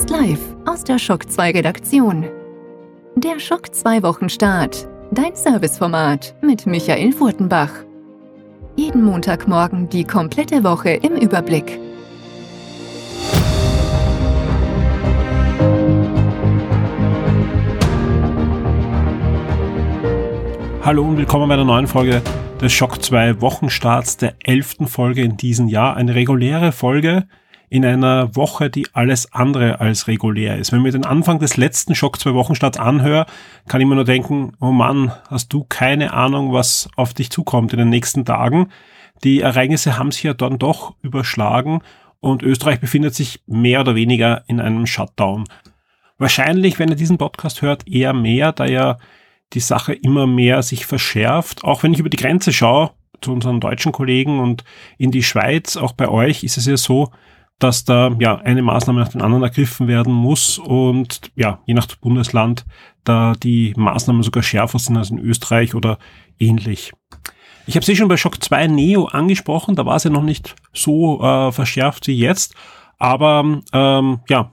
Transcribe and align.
Jetzt 0.00 0.08
live 0.08 0.40
aus 0.64 0.82
der 0.82 0.98
Schock 0.98 1.30
2 1.30 1.50
Redaktion. 1.50 2.24
Der 3.16 3.38
Schock 3.38 3.74
2 3.74 4.02
Wochenstart. 4.02 4.88
Dein 5.12 5.36
Serviceformat 5.36 6.34
mit 6.40 6.64
Michael 6.64 7.12
Furtenbach. 7.12 7.70
Jeden 8.76 9.04
Montagmorgen 9.04 9.90
die 9.90 10.04
komplette 10.04 10.64
Woche 10.64 10.92
im 10.92 11.16
Überblick. 11.16 11.78
Hallo 20.82 21.02
und 21.02 21.18
willkommen 21.18 21.46
bei 21.46 21.54
einer 21.54 21.66
neuen 21.66 21.86
Folge 21.86 22.22
des 22.58 22.72
Schock 22.72 23.02
2 23.02 23.42
Wochenstarts, 23.42 24.16
der 24.16 24.32
elften 24.44 24.86
Folge 24.86 25.20
in 25.20 25.36
diesem 25.36 25.68
Jahr. 25.68 25.94
Eine 25.94 26.14
reguläre 26.14 26.72
Folge 26.72 27.26
in 27.70 27.84
einer 27.84 28.34
Woche, 28.34 28.68
die 28.68 28.88
alles 28.92 29.32
andere 29.32 29.80
als 29.80 30.08
regulär 30.08 30.58
ist. 30.58 30.72
Wenn 30.72 30.80
ich 30.80 30.82
mir 30.82 30.92
den 30.92 31.06
Anfang 31.06 31.38
des 31.38 31.56
letzten 31.56 31.94
Schock 31.94 32.18
2 32.18 32.34
Wochenstarts 32.34 32.78
anhöre, 32.78 33.26
kann 33.68 33.80
ich 33.80 33.86
mir 33.86 33.94
nur 33.94 34.04
denken, 34.04 34.52
oh 34.60 34.72
Mann, 34.72 35.12
hast 35.28 35.52
du 35.52 35.64
keine 35.68 36.12
Ahnung, 36.12 36.52
was 36.52 36.88
auf 36.96 37.14
dich 37.14 37.30
zukommt 37.30 37.72
in 37.72 37.78
den 37.78 37.88
nächsten 37.88 38.24
Tagen. 38.24 38.70
Die 39.22 39.40
Ereignisse 39.40 39.96
haben 39.96 40.10
sich 40.10 40.24
ja 40.24 40.34
dann 40.34 40.58
doch 40.58 40.96
überschlagen 41.00 41.80
und 42.18 42.42
Österreich 42.42 42.80
befindet 42.80 43.14
sich 43.14 43.40
mehr 43.46 43.80
oder 43.80 43.94
weniger 43.94 44.42
in 44.48 44.60
einem 44.60 44.86
Shutdown. 44.86 45.44
Wahrscheinlich, 46.18 46.78
wenn 46.80 46.88
ihr 46.88 46.96
diesen 46.96 47.18
Podcast 47.18 47.62
hört, 47.62 47.86
eher 47.86 48.12
mehr, 48.12 48.50
da 48.50 48.66
ja 48.66 48.98
die 49.52 49.60
Sache 49.60 49.94
immer 49.94 50.26
mehr 50.26 50.62
sich 50.64 50.86
verschärft. 50.86 51.62
Auch 51.62 51.84
wenn 51.84 51.92
ich 51.92 52.00
über 52.00 52.10
die 52.10 52.16
Grenze 52.16 52.52
schaue 52.52 52.90
zu 53.20 53.32
unseren 53.32 53.60
deutschen 53.60 53.92
Kollegen 53.92 54.40
und 54.40 54.64
in 54.98 55.12
die 55.12 55.22
Schweiz, 55.22 55.76
auch 55.76 55.92
bei 55.92 56.08
euch 56.08 56.42
ist 56.42 56.56
es 56.56 56.66
ja 56.66 56.76
so, 56.76 57.10
dass 57.60 57.84
da 57.84 58.16
ja 58.18 58.36
eine 58.38 58.62
Maßnahme 58.62 59.00
nach 59.00 59.10
den 59.10 59.22
anderen 59.22 59.44
ergriffen 59.44 59.86
werden 59.86 60.12
muss 60.12 60.58
und 60.58 61.30
ja, 61.36 61.60
je 61.66 61.74
nach 61.74 61.86
Bundesland 61.96 62.64
da 63.04 63.34
die 63.34 63.72
Maßnahmen 63.76 64.22
sogar 64.22 64.42
schärfer 64.42 64.78
sind 64.78 64.96
als 64.96 65.10
in 65.10 65.18
Österreich 65.18 65.74
oder 65.74 65.98
ähnlich. 66.38 66.92
Ich 67.66 67.76
habe 67.76 67.86
sie 67.86 67.94
schon 67.94 68.08
bei 68.08 68.16
Shock 68.16 68.42
2 68.42 68.66
Neo 68.66 69.04
angesprochen, 69.04 69.76
da 69.76 69.86
war 69.86 69.96
es 69.96 70.04
ja 70.04 70.10
noch 70.10 70.24
nicht 70.24 70.56
so 70.72 71.22
äh, 71.22 71.52
verschärft 71.52 72.06
wie 72.08 72.18
jetzt, 72.18 72.54
aber 72.98 73.62
ähm, 73.72 74.20
ja, 74.28 74.52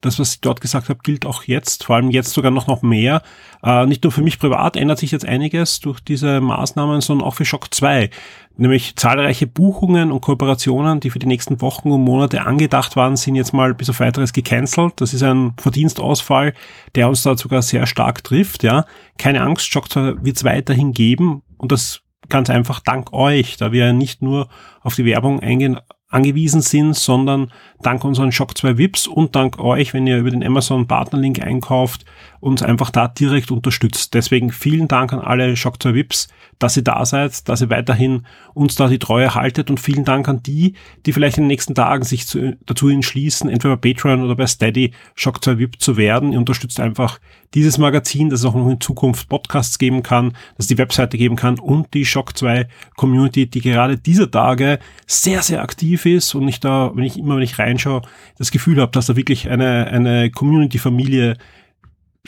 das, 0.00 0.20
was 0.20 0.34
ich 0.34 0.40
dort 0.40 0.60
gesagt 0.60 0.88
habe, 0.88 1.00
gilt 1.02 1.26
auch 1.26 1.42
jetzt, 1.44 1.84
vor 1.84 1.96
allem 1.96 2.10
jetzt 2.10 2.32
sogar 2.32 2.52
noch, 2.52 2.68
noch 2.68 2.82
mehr. 2.82 3.22
Äh, 3.64 3.86
nicht 3.86 4.04
nur 4.04 4.12
für 4.12 4.22
mich 4.22 4.38
privat 4.38 4.76
ändert 4.76 4.98
sich 4.98 5.10
jetzt 5.10 5.24
einiges 5.24 5.80
durch 5.80 5.98
diese 6.00 6.40
Maßnahmen, 6.40 7.00
sondern 7.00 7.26
auch 7.26 7.34
für 7.34 7.44
Shock 7.44 7.74
2. 7.74 8.10
Nämlich 8.56 8.94
zahlreiche 8.96 9.46
Buchungen 9.46 10.12
und 10.12 10.20
Kooperationen, 10.20 11.00
die 11.00 11.10
für 11.10 11.18
die 11.18 11.26
nächsten 11.26 11.60
Wochen 11.60 11.90
und 11.90 12.02
Monate 12.02 12.42
angedacht 12.42 12.94
waren, 12.94 13.16
sind 13.16 13.34
jetzt 13.34 13.52
mal 13.52 13.74
bis 13.74 13.90
auf 13.90 14.00
weiteres 14.00 14.32
gecancelt. 14.32 15.00
Das 15.00 15.14
ist 15.14 15.22
ein 15.22 15.54
Verdienstausfall, 15.58 16.54
der 16.94 17.08
uns 17.08 17.22
da 17.22 17.36
sogar 17.36 17.62
sehr 17.62 17.86
stark 17.86 18.22
trifft. 18.22 18.62
Ja, 18.62 18.84
Keine 19.18 19.42
Angst, 19.42 19.66
Shock 19.66 19.90
2 19.90 20.24
wird 20.24 20.36
es 20.36 20.44
weiterhin 20.44 20.92
geben 20.92 21.42
und 21.56 21.72
das 21.72 22.02
ganz 22.28 22.50
einfach 22.50 22.80
dank 22.80 23.12
euch, 23.12 23.56
da 23.56 23.72
wir 23.72 23.92
nicht 23.92 24.22
nur 24.22 24.48
auf 24.82 24.94
die 24.94 25.04
Werbung 25.04 25.40
eingehen, 25.40 25.78
angewiesen 26.08 26.62
sind, 26.62 26.94
sondern 26.94 27.52
dank 27.82 28.02
unseren 28.04 28.32
Shock 28.32 28.56
2 28.56 28.78
VIPs 28.78 29.06
und 29.06 29.36
dank 29.36 29.58
euch, 29.58 29.92
wenn 29.92 30.06
ihr 30.06 30.18
über 30.18 30.30
den 30.30 30.44
Amazon 30.44 30.86
Partnerlink 30.86 31.40
einkauft, 31.42 32.04
uns 32.40 32.62
einfach 32.62 32.90
da 32.90 33.08
direkt 33.08 33.50
unterstützt. 33.50 34.14
Deswegen 34.14 34.50
vielen 34.50 34.88
Dank 34.88 35.12
an 35.12 35.20
alle 35.20 35.56
Shock 35.56 35.82
2 35.82 35.94
VIPs, 35.94 36.28
dass 36.58 36.76
ihr 36.76 36.84
da 36.84 37.04
seid, 37.04 37.48
dass 37.48 37.60
ihr 37.60 37.70
weiterhin 37.70 38.26
uns 38.54 38.74
da 38.74 38.88
die 38.88 38.98
Treue 38.98 39.34
haltet 39.34 39.70
und 39.70 39.80
vielen 39.80 40.04
Dank 40.04 40.28
an 40.28 40.42
die, 40.42 40.74
die 41.06 41.12
vielleicht 41.12 41.38
in 41.38 41.44
den 41.44 41.48
nächsten 41.48 41.74
Tagen 41.74 42.04
sich 42.04 42.26
zu, 42.26 42.56
dazu 42.66 42.88
entschließen, 42.88 43.48
entweder 43.48 43.76
bei 43.76 43.92
Patreon 43.92 44.22
oder 44.22 44.36
bei 44.36 44.46
Steady 44.46 44.92
Shock 45.14 45.42
2 45.42 45.58
VIP 45.58 45.80
zu 45.80 45.96
werden. 45.96 46.32
Ihr 46.32 46.38
unterstützt 46.38 46.80
einfach 46.80 47.18
dieses 47.54 47.78
Magazin, 47.78 48.28
dass 48.28 48.40
es 48.40 48.46
auch 48.46 48.54
noch 48.54 48.68
in 48.68 48.80
Zukunft 48.80 49.28
Podcasts 49.28 49.78
geben 49.78 50.02
kann, 50.02 50.32
dass 50.56 50.64
es 50.64 50.66
die 50.66 50.78
Webseite 50.78 51.16
geben 51.16 51.36
kann 51.36 51.58
und 51.58 51.94
die 51.94 52.04
Shock 52.04 52.36
2 52.36 52.68
Community, 52.96 53.46
die 53.46 53.60
gerade 53.60 53.96
dieser 53.96 54.30
Tage 54.30 54.78
sehr, 55.06 55.42
sehr 55.42 55.62
aktiv 55.62 56.04
ist 56.06 56.34
und 56.34 56.46
ich 56.48 56.60
da, 56.60 56.92
wenn 56.94 57.04
ich 57.04 57.18
immer, 57.18 57.36
wenn 57.36 57.42
ich 57.42 57.58
reinschaue, 57.58 58.02
das 58.36 58.50
Gefühl 58.50 58.80
habe, 58.80 58.92
dass 58.92 59.06
da 59.06 59.16
wirklich 59.16 59.48
eine, 59.48 59.86
eine 59.86 60.30
Community-Familie 60.30 61.36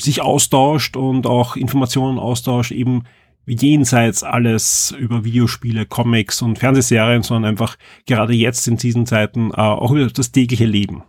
sich 0.02 0.22
austauscht 0.22 0.96
und 0.96 1.26
auch 1.26 1.56
Informationen 1.56 2.18
austauscht, 2.18 2.72
eben 2.72 3.04
jenseits 3.46 4.22
alles 4.22 4.94
über 4.98 5.24
Videospiele, 5.24 5.86
Comics 5.86 6.42
und 6.42 6.58
Fernsehserien, 6.58 7.22
sondern 7.22 7.50
einfach 7.50 7.76
gerade 8.06 8.34
jetzt 8.34 8.68
in 8.68 8.76
diesen 8.76 9.06
Zeiten 9.06 9.50
äh, 9.50 9.54
auch 9.56 9.90
über 9.90 10.06
das 10.06 10.32
tägliche 10.32 10.66
Leben. 10.66 11.02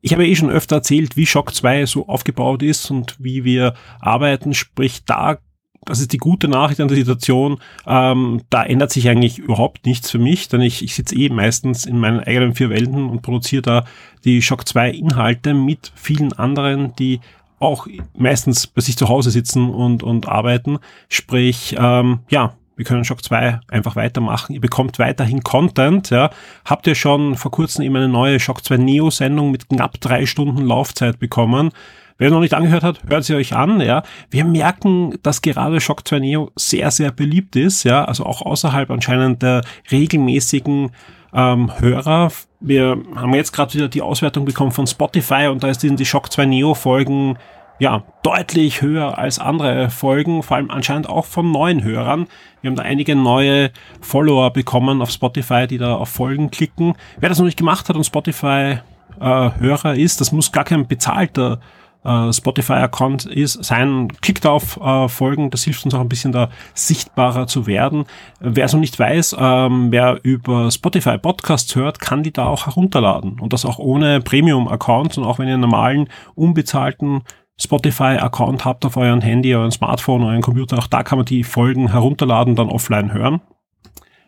Ich 0.00 0.12
habe 0.12 0.26
eh 0.26 0.36
schon 0.36 0.50
öfter 0.50 0.76
erzählt, 0.76 1.16
wie 1.16 1.26
Shock 1.26 1.54
2 1.54 1.86
so 1.86 2.06
aufgebaut 2.08 2.62
ist 2.62 2.90
und 2.90 3.16
wie 3.18 3.44
wir 3.44 3.74
arbeiten, 4.00 4.54
sprich 4.54 5.04
da, 5.04 5.38
das 5.84 6.00
ist 6.00 6.12
die 6.12 6.18
gute 6.18 6.46
Nachricht 6.46 6.80
an 6.80 6.88
der 6.88 6.96
Situation, 6.96 7.58
ähm, 7.86 8.42
da 8.50 8.62
ändert 8.62 8.92
sich 8.92 9.08
eigentlich 9.08 9.38
überhaupt 9.38 9.86
nichts 9.86 10.10
für 10.10 10.18
mich, 10.18 10.48
denn 10.48 10.60
ich, 10.60 10.84
ich 10.84 10.94
sitze 10.94 11.16
eh 11.16 11.30
meistens 11.30 11.84
in 11.84 11.98
meinen 11.98 12.20
eigenen 12.20 12.54
vier 12.54 12.70
Wänden 12.70 13.08
und 13.08 13.22
produziere 13.22 13.62
da 13.62 13.84
die 14.24 14.40
Shock 14.40 14.68
2 14.68 14.90
Inhalte 14.90 15.52
mit 15.54 15.92
vielen 15.96 16.32
anderen, 16.32 16.94
die 16.96 17.20
auch 17.58 17.86
meistens 18.16 18.66
bei 18.66 18.80
sich 18.80 18.96
zu 18.96 19.08
Hause 19.08 19.30
sitzen 19.30 19.70
und, 19.70 20.02
und 20.02 20.28
arbeiten. 20.28 20.78
Sprich, 21.08 21.76
ähm, 21.78 22.20
ja, 22.28 22.54
wir 22.78 22.84
können 22.84 23.04
Shock 23.04 23.24
2 23.24 23.60
einfach 23.68 23.96
weitermachen. 23.96 24.54
Ihr 24.54 24.60
bekommt 24.60 25.00
weiterhin 25.00 25.42
Content. 25.42 26.10
Ja. 26.10 26.30
Habt 26.64 26.86
ihr 26.86 26.94
schon 26.94 27.34
vor 27.34 27.50
kurzem 27.50 27.82
eben 27.82 27.96
eine 27.96 28.08
neue 28.08 28.38
Shock 28.38 28.64
2 28.64 28.76
Neo-Sendung 28.76 29.50
mit 29.50 29.68
knapp 29.68 30.00
drei 30.00 30.26
Stunden 30.26 30.64
Laufzeit 30.64 31.18
bekommen? 31.18 31.70
Wer 32.18 32.30
noch 32.30 32.40
nicht 32.40 32.54
angehört 32.54 32.84
hat, 32.84 33.00
hört 33.08 33.24
sie 33.24 33.34
euch 33.34 33.54
an. 33.54 33.80
Ja. 33.80 34.04
Wir 34.30 34.44
merken, 34.44 35.18
dass 35.24 35.42
gerade 35.42 35.80
Shock 35.80 36.06
2 36.06 36.20
Neo 36.20 36.52
sehr, 36.54 36.92
sehr 36.92 37.10
beliebt 37.10 37.56
ist. 37.56 37.82
Ja. 37.82 38.04
Also 38.04 38.24
auch 38.24 38.42
außerhalb 38.42 38.90
anscheinend 38.90 39.42
der 39.42 39.62
regelmäßigen 39.90 40.90
ähm, 41.32 41.70
Hörer. 41.78 42.30
Wir 42.60 42.98
haben 43.14 43.34
jetzt 43.34 43.52
gerade 43.52 43.74
wieder 43.74 43.88
die 43.88 44.02
Auswertung 44.02 44.44
bekommen 44.44 44.72
von 44.72 44.86
Spotify 44.86 45.48
und 45.48 45.62
da 45.62 45.68
ist 45.68 45.82
die 45.82 46.04
Shock 46.04 46.32
2 46.32 46.46
Neo 46.46 46.74
Folgen 46.74 47.38
ja, 47.78 48.02
deutlich 48.22 48.82
höher 48.82 49.18
als 49.18 49.38
andere 49.38 49.90
Folgen, 49.90 50.42
vor 50.42 50.56
allem 50.56 50.70
anscheinend 50.70 51.08
auch 51.08 51.24
von 51.24 51.50
neuen 51.52 51.84
Hörern. 51.84 52.26
Wir 52.60 52.70
haben 52.70 52.76
da 52.76 52.82
einige 52.82 53.14
neue 53.14 53.70
Follower 54.00 54.52
bekommen 54.52 55.00
auf 55.00 55.10
Spotify, 55.10 55.66
die 55.68 55.78
da 55.78 55.94
auf 55.94 56.08
Folgen 56.08 56.50
klicken. 56.50 56.94
Wer 57.20 57.28
das 57.28 57.38
noch 57.38 57.46
nicht 57.46 57.58
gemacht 57.58 57.88
hat 57.88 57.94
und 57.94 58.04
Spotify 58.04 58.78
äh, 59.20 59.50
Hörer 59.58 59.94
ist, 59.94 60.20
das 60.20 60.32
muss 60.32 60.50
gar 60.50 60.64
kein 60.64 60.88
bezahlter 60.88 61.60
äh, 62.08 62.32
Spotify-Account 62.32 63.26
ist, 63.26 63.62
sein, 63.64 64.08
klickt 64.22 64.46
auf 64.46 64.80
äh, 64.80 65.08
Folgen, 65.08 65.50
das 65.50 65.64
hilft 65.64 65.84
uns 65.84 65.94
auch 65.94 66.00
ein 66.00 66.08
bisschen 66.08 66.32
da 66.32 66.48
sichtbarer 66.74 67.46
zu 67.46 67.66
werden. 67.66 68.06
Wer 68.40 68.64
es 68.64 68.72
noch 68.72 68.80
nicht 68.80 68.98
weiß, 68.98 69.36
ähm, 69.38 69.92
wer 69.92 70.20
über 70.22 70.70
Spotify 70.70 71.18
Podcasts 71.18 71.74
hört, 71.76 72.00
kann 72.00 72.22
die 72.22 72.32
da 72.32 72.46
auch 72.46 72.66
herunterladen. 72.66 73.38
Und 73.38 73.52
das 73.52 73.64
auch 73.64 73.78
ohne 73.78 74.20
Premium-Account 74.20 75.18
und 75.18 75.24
auch 75.24 75.38
wenn 75.38 75.48
ihr 75.48 75.54
einen 75.54 75.62
normalen, 75.62 76.08
unbezahlten 76.34 77.22
Spotify-Account 77.60 78.64
habt 78.64 78.86
auf 78.86 78.96
euren 78.96 79.20
Handy, 79.20 79.54
euren 79.54 79.72
Smartphone, 79.72 80.22
euren 80.22 80.42
Computer, 80.42 80.78
auch 80.78 80.86
da 80.86 81.02
kann 81.02 81.18
man 81.18 81.26
die 81.26 81.44
Folgen 81.44 81.90
herunterladen, 81.90 82.54
dann 82.54 82.68
offline 82.68 83.12
hören 83.12 83.40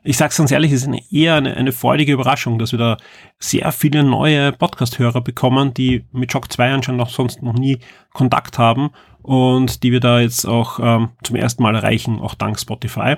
ich 0.02 0.16
sag's 0.16 0.36
ganz 0.36 0.50
ehrlich, 0.50 0.72
es 0.72 0.82
ist 0.82 0.88
eine, 0.88 1.02
eher 1.12 1.34
eine, 1.34 1.56
eine 1.56 1.72
freudige 1.72 2.12
Überraschung, 2.12 2.58
dass 2.58 2.72
wir 2.72 2.78
da 2.78 2.96
sehr 3.38 3.70
viele 3.72 4.02
neue 4.02 4.52
Podcast-Hörer 4.52 5.20
bekommen, 5.20 5.74
die 5.74 6.04
mit 6.12 6.32
Shock 6.32 6.50
2 6.52 6.72
anscheinend 6.72 7.02
auch 7.02 7.10
sonst 7.10 7.42
noch 7.42 7.54
nie 7.54 7.78
Kontakt 8.12 8.58
haben 8.58 8.90
und 9.22 9.82
die 9.82 9.92
wir 9.92 10.00
da 10.00 10.20
jetzt 10.20 10.46
auch 10.46 10.80
ähm, 10.82 11.10
zum 11.22 11.36
ersten 11.36 11.62
Mal 11.62 11.74
erreichen, 11.74 12.20
auch 12.20 12.34
dank 12.34 12.58
Spotify. 12.58 13.16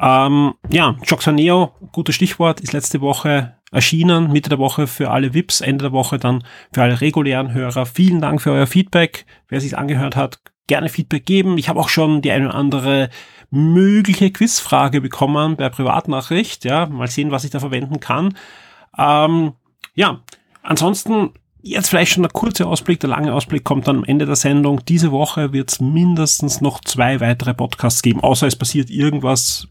Ähm, 0.00 0.54
ja, 0.70 0.96
Shock 1.04 1.22
2 1.22 1.32
Neo, 1.32 1.74
gutes 1.92 2.14
Stichwort, 2.14 2.60
ist 2.60 2.72
letzte 2.72 3.00
Woche 3.00 3.54
erschienen, 3.70 4.32
Mitte 4.32 4.48
der 4.48 4.58
Woche 4.58 4.86
für 4.86 5.10
alle 5.10 5.32
VIPs, 5.32 5.60
Ende 5.60 5.84
der 5.84 5.92
Woche 5.92 6.18
dann 6.18 6.42
für 6.72 6.82
alle 6.82 7.00
regulären 7.00 7.52
Hörer. 7.52 7.86
Vielen 7.86 8.20
Dank 8.20 8.42
für 8.42 8.50
euer 8.50 8.66
Feedback. 8.66 9.26
Wer 9.48 9.60
sich 9.60 9.78
angehört 9.78 10.16
hat, 10.16 10.40
gerne 10.70 10.88
Feedback 10.88 11.26
geben. 11.26 11.58
Ich 11.58 11.68
habe 11.68 11.78
auch 11.78 11.90
schon 11.90 12.22
die 12.22 12.30
eine 12.30 12.46
oder 12.46 12.54
andere 12.54 13.10
mögliche 13.50 14.30
Quizfrage 14.30 15.00
bekommen 15.00 15.56
per 15.56 15.68
Privatnachricht. 15.68 16.64
Ja, 16.64 16.86
mal 16.86 17.08
sehen, 17.08 17.32
was 17.32 17.44
ich 17.44 17.50
da 17.50 17.58
verwenden 17.58 18.00
kann. 18.00 18.36
Ähm, 18.96 19.52
ja, 19.94 20.20
ansonsten 20.62 21.32
Jetzt 21.62 21.90
vielleicht 21.90 22.12
schon 22.12 22.22
der 22.22 22.32
kurze 22.32 22.66
Ausblick, 22.66 23.00
der 23.00 23.10
lange 23.10 23.34
Ausblick 23.34 23.64
kommt 23.64 23.86
dann 23.86 23.98
am 23.98 24.04
Ende 24.04 24.24
der 24.24 24.36
Sendung. 24.36 24.82
Diese 24.86 25.12
Woche 25.12 25.52
wird 25.52 25.70
es 25.70 25.80
mindestens 25.80 26.62
noch 26.62 26.80
zwei 26.80 27.20
weitere 27.20 27.52
Podcasts 27.52 28.00
geben, 28.00 28.20
außer 28.20 28.46
es 28.46 28.56
passiert 28.56 28.88
irgendwas 28.88 29.68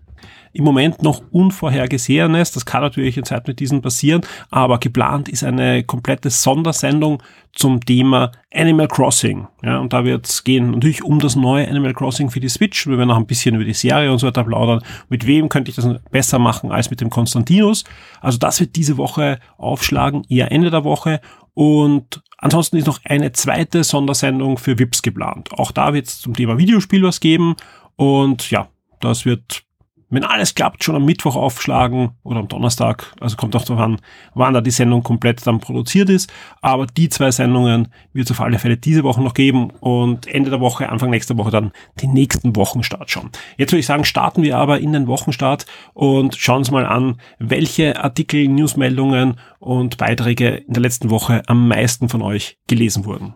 im 0.53 0.63
Moment 0.63 1.01
noch 1.03 1.21
Unvorhergesehenes. 1.31 2.51
Das 2.51 2.65
kann 2.65 2.81
natürlich 2.81 3.17
in 3.17 3.23
Zeit 3.23 3.47
mit 3.47 3.59
diesen 3.59 3.81
passieren, 3.81 4.21
aber 4.49 4.79
geplant 4.79 5.29
ist 5.29 5.43
eine 5.43 5.83
komplette 5.83 6.29
Sondersendung 6.29 7.21
zum 7.53 7.83
Thema 7.83 8.31
Animal 8.53 8.87
Crossing. 8.87 9.47
Ja, 9.63 9.79
und 9.79 9.93
da 9.93 10.05
wird 10.05 10.27
es 10.27 10.43
gehen 10.43 10.71
natürlich 10.71 11.03
um 11.03 11.19
das 11.19 11.35
neue 11.35 11.67
Animal 11.67 11.93
Crossing 11.93 12.29
für 12.29 12.39
die 12.39 12.49
Switch. 12.49 12.87
Wir 12.87 12.97
werden 12.97 13.09
noch 13.09 13.17
ein 13.17 13.27
bisschen 13.27 13.55
über 13.55 13.65
die 13.65 13.73
Serie 13.73 14.11
und 14.11 14.19
so 14.19 14.27
weiter 14.27 14.43
plaudern. 14.43 14.81
Mit 15.09 15.25
wem 15.25 15.49
könnte 15.49 15.69
ich 15.69 15.75
das 15.75 15.87
besser 16.11 16.39
machen 16.39 16.71
als 16.71 16.89
mit 16.89 17.01
dem 17.01 17.09
Konstantinus? 17.09 17.83
Also 18.21 18.37
das 18.37 18.59
wird 18.59 18.75
diese 18.75 18.97
Woche 18.97 19.39
aufschlagen, 19.57 20.23
eher 20.29 20.51
Ende 20.51 20.69
der 20.69 20.83
Woche. 20.83 21.21
Und 21.53 22.21
Ansonsten 22.41 22.77
ist 22.77 22.87
noch 22.87 22.99
eine 23.03 23.33
zweite 23.33 23.83
Sondersendung 23.83 24.57
für 24.57 24.79
VIPs 24.79 25.01
geplant. 25.01 25.51
Auch 25.51 25.71
da 25.71 25.93
wird 25.93 26.07
es 26.07 26.19
zum 26.21 26.33
Thema 26.33 26.57
Videospiel 26.57 27.03
was 27.03 27.19
geben. 27.19 27.55
Und 27.97 28.49
ja, 28.49 28.69
das 29.01 29.25
wird 29.25 29.63
wenn 30.09 30.23
alles 30.23 30.55
klappt, 30.55 30.83
schon 30.83 30.95
am 30.95 31.05
Mittwoch 31.05 31.35
aufschlagen 31.35 32.11
oder 32.23 32.39
am 32.39 32.47
Donnerstag. 32.47 33.13
Also 33.19 33.35
kommt 33.35 33.55
auch 33.55 33.63
darauf 33.63 33.83
an, 33.83 34.01
wann 34.33 34.53
da 34.53 34.61
die 34.61 34.71
Sendung 34.71 35.03
komplett 35.03 35.45
dann 35.45 35.59
produziert 35.59 36.09
ist. 36.09 36.31
Aber 36.61 36.87
die 36.87 37.09
zwei 37.09 37.31
Sendungen 37.31 37.89
wird 38.13 38.27
es 38.27 38.31
auf 38.31 38.41
alle 38.41 38.59
Fälle 38.59 38.77
diese 38.77 39.03
Woche 39.03 39.21
noch 39.21 39.33
geben 39.33 39.69
und 39.79 40.27
Ende 40.27 40.49
der 40.49 40.59
Woche, 40.59 40.89
Anfang 40.89 41.09
nächster 41.09 41.37
Woche 41.37 41.51
dann 41.51 41.71
den 42.01 42.13
nächsten 42.13 42.55
Wochenstart 42.55 43.09
schon. 43.09 43.29
Jetzt 43.57 43.71
würde 43.71 43.79
ich 43.79 43.85
sagen, 43.85 44.05
starten 44.05 44.43
wir 44.43 44.57
aber 44.57 44.79
in 44.79 44.93
den 44.93 45.07
Wochenstart 45.07 45.65
und 45.93 46.35
schauen 46.35 46.59
uns 46.59 46.71
mal 46.71 46.85
an, 46.85 47.19
welche 47.37 48.03
Artikel, 48.03 48.47
Newsmeldungen 48.47 49.35
und 49.59 49.97
Beiträge 49.97 50.49
in 50.49 50.73
der 50.73 50.81
letzten 50.81 51.09
Woche 51.09 51.43
am 51.47 51.67
meisten 51.67 52.09
von 52.09 52.21
euch 52.21 52.57
gelesen 52.67 53.05
wurden. 53.05 53.35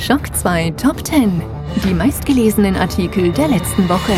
Schock 0.00 0.34
2 0.34 0.70
Top 0.70 1.06
10 1.06 1.42
die 1.84 1.92
meistgelesenen 1.92 2.74
Artikel 2.74 3.30
der 3.32 3.48
letzten 3.48 3.86
Woche. 3.86 4.14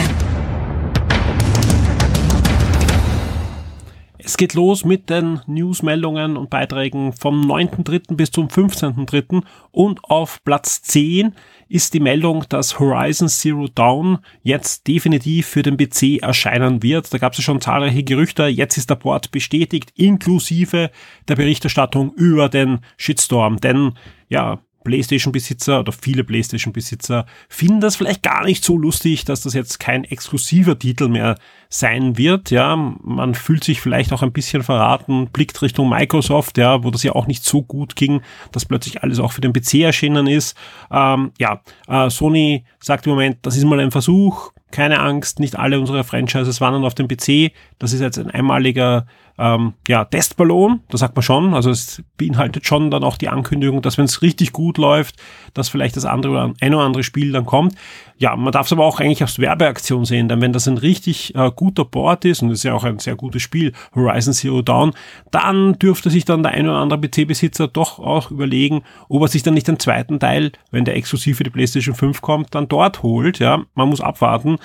Es 4.19 4.37
geht 4.37 4.55
los 4.55 4.85
mit 4.85 5.11
den 5.11 5.41
Newsmeldungen 5.47 6.37
und 6.37 6.51
Beiträgen 6.51 7.13
vom 7.13 7.43
9.3. 7.51 8.15
bis 8.15 8.31
zum 8.31 8.47
15.3. 8.47 9.43
und 9.73 10.05
auf 10.05 10.45
Platz 10.45 10.83
10 10.83 11.35
ist 11.69 11.95
die 11.95 12.01
Meldung, 12.01 12.45
dass 12.49 12.79
Horizon 12.79 13.29
Zero 13.29 13.67
Dawn 13.67 14.19
jetzt 14.43 14.87
definitiv 14.87 15.49
für 15.49 15.63
den 15.63 15.77
PC 15.77 16.23
erscheinen 16.23 16.85
wird. 16.85 17.13
Da 17.13 17.19
gab 17.19 17.33
es 17.33 17.39
ja 17.39 17.43
schon 17.43 17.61
zahlreiche 17.61 18.05
Gerüchte, 18.05 18.47
jetzt 18.47 18.79
ist 18.79 18.89
der 18.89 18.95
Port 18.95 19.33
bestätigt, 19.33 19.93
inklusive 19.97 20.93
der 21.27 21.35
Berichterstattung 21.35 22.15
über 22.15 22.49
den 22.49 22.79
Shitstorm. 22.97 23.59
Denn 23.59 23.95
ja, 24.29 24.61
PlayStation-Besitzer 24.85 25.81
oder 25.81 25.93
viele 25.93 26.25
PlayStation-Besitzer 26.25 27.27
finden 27.49 27.81
das 27.81 27.97
vielleicht 27.97 28.23
gar 28.23 28.45
nicht 28.45 28.65
so 28.65 28.77
lustig, 28.79 29.25
dass 29.25 29.43
das 29.43 29.55
jetzt 29.55 29.81
kein 29.81 30.05
exklusiver 30.05 30.79
Titel 30.79 31.09
mehr 31.09 31.37
sein 31.69 32.19
wird. 32.19 32.51
Ja, 32.51 32.77
man 32.77 33.35
fühlt 33.35 33.65
sich 33.65 33.81
vielleicht 33.81 34.13
auch 34.13 34.23
ein 34.23 34.33
bisschen 34.33 34.63
verraten, 34.63 35.29
blickt 35.33 35.61
Richtung 35.63 35.89
Microsoft, 35.89 36.59
ja, 36.59 36.85
wo 36.85 36.91
das 36.91 37.03
ja 37.03 37.13
auch 37.13 37.27
nicht 37.27 37.45
so 37.45 37.63
gut 37.63 37.97
ging, 37.97 38.21
dass 38.53 38.65
plötzlich 38.65 39.03
alles 39.03 39.19
auch 39.19 39.33
für 39.33 39.41
den 39.41 39.53
PC 39.53 39.75
erschienen 39.75 40.27
ist. 40.27 40.57
Ähm, 40.91 41.33
ja, 41.39 41.61
äh, 41.89 42.11
Sony 42.11 42.65
sagt 42.81 43.07
im 43.07 43.13
Moment, 43.13 43.39
das 43.43 43.57
ist 43.57 43.65
mal 43.65 43.81
ein 43.81 43.91
Versuch, 43.91 44.53
keine 44.73 45.01
Angst, 45.01 45.39
nicht 45.39 45.59
alle 45.59 45.79
unsere 45.79 46.05
Franchises 46.05 46.61
wandern 46.61 46.85
auf 46.85 46.95
den 46.95 47.09
PC. 47.09 47.53
Das 47.79 47.93
ist 47.93 48.01
jetzt 48.01 48.19
ein 48.19 48.31
einmaliger 48.31 49.07
ähm, 49.39 49.75
ja, 49.89 50.05
Testballon, 50.05 50.81
das 50.91 51.01
sagt 51.01 51.17
man 51.17 51.23
schon. 51.23 51.55
Also 51.55 51.71
es 51.71 52.03
beinhaltet 52.17 52.67
schon 52.67 52.91
dann 52.91 53.05
auch 53.05 53.17
die 53.17 53.29
Ankündigung, 53.29 53.83
dass 53.83 53.99
wenn 53.99 54.05
es 54.05 54.23
richtig 54.23 54.53
gut 54.53 54.79
läuft, 54.79 55.17
dass 55.55 55.69
vielleicht 55.69 55.97
das 55.97 56.05
andere 56.05 56.33
oder 56.33 56.55
ein 56.61 56.75
oder 56.75 56.85
andere 56.85 57.03
Spiel 57.03 57.33
dann 57.33 57.47
kommt. 57.47 57.75
Ja, 58.19 58.37
man 58.37 58.53
darf 58.53 58.67
es 58.67 58.73
aber 58.73 58.85
auch 58.85 59.01
eigentlich 59.01 59.23
als 59.23 59.39
Werbeaktion 59.39 60.05
sehen, 60.05 60.29
denn 60.29 60.41
wenn 60.41 60.53
das 60.53 60.69
ein 60.69 60.79
richtig 60.79 61.35
äh, 61.35 61.51
guter 61.55 61.85
Board 61.85 62.25
ist, 62.25 62.43
und 62.43 62.51
das 62.51 62.59
ist 62.59 62.65
ja 62.65 62.75
auch 62.75 62.85
ein 62.85 62.99
sehr 62.99 63.17
gutes 63.17 63.43
Spiel, 63.43 63.73
Horizon 63.95 64.33
Zero 64.33 64.63
Dawn, 64.63 64.93
dann 65.31 65.79
dürfte 65.79 66.11
sich 66.11 66.25
dann 66.25 66.43
der 66.43 66.53
ein 66.53 66.69
oder 66.69 66.79
andere 66.79 67.01
PC-Besitzer 67.01 67.69
doch 67.69 67.99
auch 67.99 68.31
überlegen, 68.31 68.83
ob 69.09 69.23
er 69.23 69.29
sich 69.29 69.43
dann 69.43 69.55
nicht 69.55 69.67
den 69.67 69.81
zweiten 69.81 70.21
Teil, 70.21 70.53
wenn 70.71 70.85
der 70.85 70.97
exklusiv 70.97 71.39
für 71.39 71.45
die 71.45 71.51
PlayStation 71.51 71.95
5 71.95 72.21
kommt, 72.21 72.55
dann 72.55 72.69
dort 72.69 73.03
holt. 73.03 73.39
Ja, 73.39 73.65
man 73.75 73.89
muss 73.89 74.01
abwarten. 74.01 74.59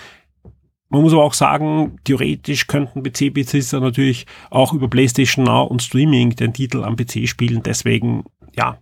Man 0.89 1.01
muss 1.01 1.13
aber 1.13 1.23
auch 1.23 1.33
sagen, 1.33 1.97
theoretisch 2.05 2.67
könnten 2.67 3.03
PC-Besitzer 3.03 3.79
natürlich 3.79 4.25
auch 4.49 4.73
über 4.73 4.87
PlayStation 4.87 5.45
Now 5.45 5.65
und 5.65 5.81
Streaming 5.81 6.35
den 6.35 6.53
Titel 6.53 6.83
am 6.83 6.95
PC 6.95 7.27
spielen. 7.27 7.61
Deswegen, 7.63 8.23
ja, 8.55 8.77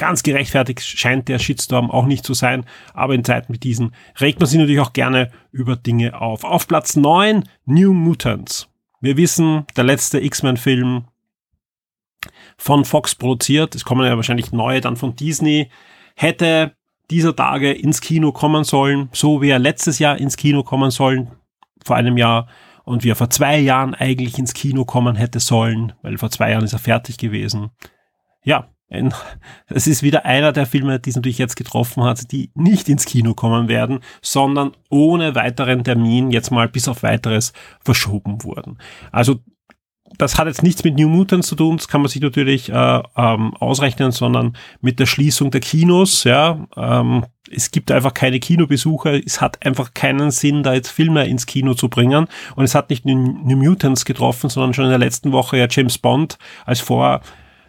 ganz 0.00 0.22
gerechtfertigt 0.22 0.82
scheint 0.82 1.28
der 1.28 1.38
Shitstorm 1.38 1.90
auch 1.90 2.06
nicht 2.06 2.24
zu 2.24 2.32
sein. 2.32 2.64
Aber 2.94 3.14
in 3.14 3.24
Zeiten 3.24 3.52
wie 3.52 3.58
diesen 3.58 3.94
regt 4.20 4.40
man 4.40 4.48
sich 4.48 4.58
natürlich 4.58 4.80
auch 4.80 4.92
gerne 4.92 5.30
über 5.50 5.76
Dinge 5.76 6.20
auf. 6.20 6.44
Auf 6.44 6.68
Platz 6.68 6.96
9, 6.96 7.44
New 7.66 7.92
Mutants. 7.92 8.68
Wir 9.00 9.16
wissen, 9.16 9.66
der 9.76 9.84
letzte 9.84 10.20
X-Men-Film 10.20 11.04
von 12.56 12.84
Fox 12.84 13.14
produziert. 13.14 13.74
Es 13.74 13.84
kommen 13.84 14.06
ja 14.06 14.16
wahrscheinlich 14.16 14.52
neue 14.52 14.80
dann 14.80 14.96
von 14.96 15.16
Disney. 15.16 15.70
Hätte 16.14 16.74
dieser 17.10 17.34
Tage 17.34 17.72
ins 17.72 18.00
Kino 18.00 18.32
kommen 18.32 18.64
sollen, 18.64 19.08
so 19.12 19.42
wie 19.42 19.50
er 19.50 19.58
letztes 19.58 19.98
Jahr 19.98 20.18
ins 20.18 20.36
Kino 20.36 20.62
kommen 20.62 20.90
sollen, 20.90 21.30
vor 21.84 21.96
einem 21.96 22.16
Jahr, 22.16 22.46
und 22.84 23.04
wie 23.04 23.10
er 23.10 23.16
vor 23.16 23.30
zwei 23.30 23.58
Jahren 23.58 23.94
eigentlich 23.94 24.38
ins 24.38 24.54
Kino 24.54 24.84
kommen 24.84 25.14
hätte 25.14 25.38
sollen, 25.38 25.92
weil 26.02 26.18
vor 26.18 26.30
zwei 26.30 26.50
Jahren 26.50 26.64
ist 26.64 26.72
er 26.72 26.78
fertig 26.78 27.18
gewesen. 27.18 27.70
Ja, 28.42 28.68
es 29.66 29.86
ist 29.86 30.02
wieder 30.02 30.24
einer 30.24 30.52
der 30.52 30.66
Filme, 30.66 30.98
die 30.98 31.10
es 31.10 31.16
natürlich 31.16 31.38
jetzt 31.38 31.56
getroffen 31.56 32.02
hat, 32.02 32.32
die 32.32 32.50
nicht 32.54 32.88
ins 32.88 33.04
Kino 33.04 33.34
kommen 33.34 33.68
werden, 33.68 34.00
sondern 34.20 34.72
ohne 34.88 35.34
weiteren 35.34 35.84
Termin 35.84 36.30
jetzt 36.30 36.50
mal 36.50 36.68
bis 36.68 36.88
auf 36.88 37.02
weiteres 37.02 37.52
verschoben 37.84 38.42
wurden. 38.42 38.78
Also 39.12 39.38
das 40.18 40.38
hat 40.38 40.46
jetzt 40.46 40.62
nichts 40.62 40.84
mit 40.84 40.96
New 40.96 41.08
Mutants 41.08 41.48
zu 41.48 41.54
tun, 41.54 41.76
das 41.76 41.88
kann 41.88 42.02
man 42.02 42.08
sich 42.08 42.20
natürlich 42.20 42.70
äh, 42.70 43.02
ähm, 43.16 43.54
ausrechnen, 43.54 44.12
sondern 44.12 44.56
mit 44.80 44.98
der 44.98 45.06
Schließung 45.06 45.50
der 45.50 45.60
Kinos. 45.60 46.24
Ja, 46.24 46.66
ähm, 46.76 47.24
es 47.50 47.70
gibt 47.70 47.90
einfach 47.90 48.14
keine 48.14 48.40
Kinobesucher, 48.40 49.24
es 49.24 49.40
hat 49.40 49.64
einfach 49.64 49.94
keinen 49.94 50.30
Sinn, 50.30 50.62
da 50.62 50.74
jetzt 50.74 50.90
Filme 50.90 51.26
ins 51.26 51.46
Kino 51.46 51.74
zu 51.74 51.88
bringen. 51.88 52.26
Und 52.54 52.64
es 52.64 52.74
hat 52.74 52.90
nicht 52.90 53.04
New, 53.04 53.16
Mutants 53.16 54.04
getroffen, 54.04 54.50
sondern 54.50 54.74
schon 54.74 54.84
in 54.84 54.90
der 54.90 54.98
letzten 54.98 55.32
Woche 55.32 55.58
ja 55.58 55.66
James 55.68 55.98
Bond 55.98 56.38
als 56.64 56.80
Vor, 56.80 57.20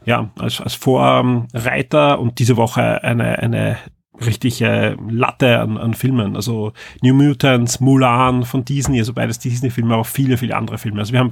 ja, 0.05 0.29
als, 0.37 0.61
als 0.61 0.75
Vorreiter 0.75 2.19
und 2.19 2.39
diese 2.39 2.57
Woche 2.57 3.03
eine, 3.03 3.39
eine 3.39 3.77
richtige 4.25 4.97
Latte 5.09 5.59
an, 5.59 5.77
an 5.77 5.93
Filmen. 5.93 6.35
Also 6.35 6.73
New 7.01 7.13
Mutants, 7.13 7.79
Mulan 7.79 8.43
von 8.43 8.65
Disney, 8.65 8.99
also 8.99 9.13
beides 9.13 9.39
Disney-Filme, 9.39 9.93
aber 9.93 10.05
viele, 10.05 10.37
viele 10.37 10.55
andere 10.55 10.77
Filme. 10.77 10.99
Also 10.99 11.13
wir 11.13 11.19
haben 11.19 11.31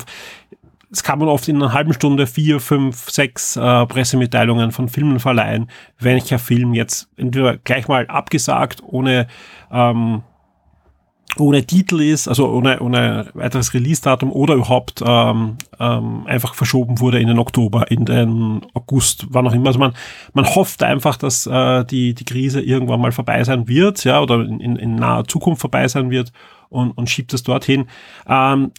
es 0.92 1.04
kann 1.04 1.20
man 1.20 1.28
oft 1.28 1.48
in 1.48 1.58
einer 1.58 1.74
halben 1.74 1.94
Stunde 1.94 2.26
vier, 2.26 2.60
fünf, 2.60 3.10
sechs 3.10 3.56
äh, 3.56 3.86
Pressemitteilungen 3.86 4.72
von 4.72 4.90
Filmen 4.90 5.20
verleihen, 5.20 5.70
welcher 6.00 6.40
Film 6.40 6.74
jetzt 6.74 7.10
entweder 7.16 7.58
gleich 7.58 7.88
mal 7.88 8.08
abgesagt, 8.08 8.82
ohne 8.84 9.28
ähm, 9.72 10.24
ohne 11.38 11.64
Titel 11.64 12.02
ist, 12.02 12.28
also 12.28 12.50
ohne, 12.50 12.80
ohne 12.80 13.30
weiteres 13.34 13.74
Release-Datum 13.74 14.32
oder 14.32 14.56
überhaupt 14.56 15.04
ähm, 15.06 15.58
ähm, 15.80 16.26
einfach 16.26 16.56
verschoben 16.56 17.00
wurde 17.00 17.20
in 17.20 17.28
den 17.28 17.40
Oktober, 17.40 17.90
in 17.92 18.06
den 18.06 18.66
August, 18.74 19.28
wann 19.30 19.48
auch 19.48 19.54
immer. 19.54 19.68
Also 19.68 19.80
man, 19.80 19.94
man 20.34 20.46
hofft 20.46 20.82
einfach, 20.82 21.18
dass 21.18 21.46
äh, 21.46 21.86
die, 21.86 22.14
die 22.16 22.26
Krise 22.26 22.62
irgendwann 22.62 23.00
mal 23.00 23.12
vorbei 23.12 23.44
sein 23.44 23.68
wird, 23.68 24.04
ja, 24.04 24.20
oder 24.22 24.42
in, 24.42 24.76
in 24.76 24.96
naher 24.96 25.26
Zukunft 25.26 25.62
vorbei 25.62 25.88
sein 25.88 26.10
wird 26.10 26.32
und, 26.70 26.92
und 26.92 27.10
schiebt 27.10 27.34
es 27.34 27.44
dorthin. 27.44 27.86
Ähm, 28.28 28.72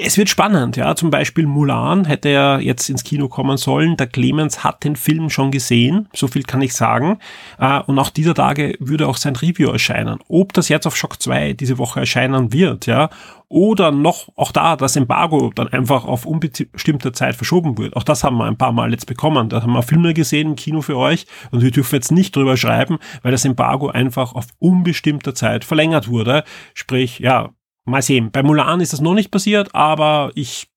es 0.00 0.16
wird 0.16 0.28
spannend, 0.28 0.76
ja. 0.76 0.94
Zum 0.94 1.10
Beispiel 1.10 1.46
Mulan 1.46 2.04
hätte 2.04 2.28
ja 2.28 2.58
jetzt 2.58 2.88
ins 2.88 3.04
Kino 3.04 3.28
kommen 3.28 3.56
sollen. 3.56 3.96
Der 3.96 4.06
Clemens 4.06 4.64
hat 4.64 4.84
den 4.84 4.96
Film 4.96 5.30
schon 5.30 5.50
gesehen, 5.50 6.08
so 6.12 6.28
viel 6.28 6.42
kann 6.42 6.62
ich 6.62 6.74
sagen. 6.74 7.18
Äh, 7.58 7.80
und 7.80 7.98
auch 7.98 8.10
dieser 8.10 8.34
Tage 8.34 8.74
würde 8.80 9.08
auch 9.08 9.16
sein 9.16 9.36
Review 9.36 9.70
erscheinen. 9.70 10.18
Ob 10.28 10.52
das 10.52 10.68
jetzt 10.68 10.86
auf 10.86 10.96
Shock 10.96 11.20
2 11.20 11.54
diese 11.54 11.78
Woche 11.78 12.00
erscheinen 12.00 12.52
wird, 12.52 12.86
ja, 12.86 13.10
oder 13.48 13.90
noch 13.90 14.28
auch 14.36 14.52
da 14.52 14.76
das 14.76 14.96
Embargo 14.96 15.50
dann 15.54 15.68
einfach 15.68 16.04
auf 16.04 16.26
unbestimmte 16.26 17.12
Zeit 17.12 17.34
verschoben 17.34 17.78
wird. 17.78 17.96
Auch 17.96 18.02
das 18.02 18.22
haben 18.22 18.36
wir 18.36 18.44
ein 18.44 18.58
paar 18.58 18.72
Mal 18.72 18.90
jetzt 18.90 19.06
bekommen. 19.06 19.48
Da 19.48 19.62
haben 19.62 19.72
wir 19.72 19.82
Filme 19.82 20.12
gesehen 20.12 20.50
im 20.50 20.56
Kino 20.56 20.82
für 20.82 20.96
euch 20.96 21.26
und 21.50 21.62
wir 21.62 21.70
dürfen 21.70 21.94
jetzt 21.94 22.12
nicht 22.12 22.36
drüber 22.36 22.56
schreiben, 22.56 22.98
weil 23.22 23.32
das 23.32 23.46
Embargo 23.46 23.88
einfach 23.88 24.34
auf 24.34 24.46
unbestimmte 24.58 25.32
Zeit 25.32 25.64
verlängert 25.64 26.08
wurde. 26.08 26.44
Sprich, 26.74 27.20
ja, 27.20 27.50
Mal 27.88 28.02
sehen. 28.02 28.30
Bei 28.30 28.42
Mulan 28.42 28.80
ist 28.80 28.92
das 28.92 29.00
noch 29.00 29.14
nicht 29.14 29.30
passiert, 29.30 29.74
aber 29.74 30.30
ich 30.34 30.68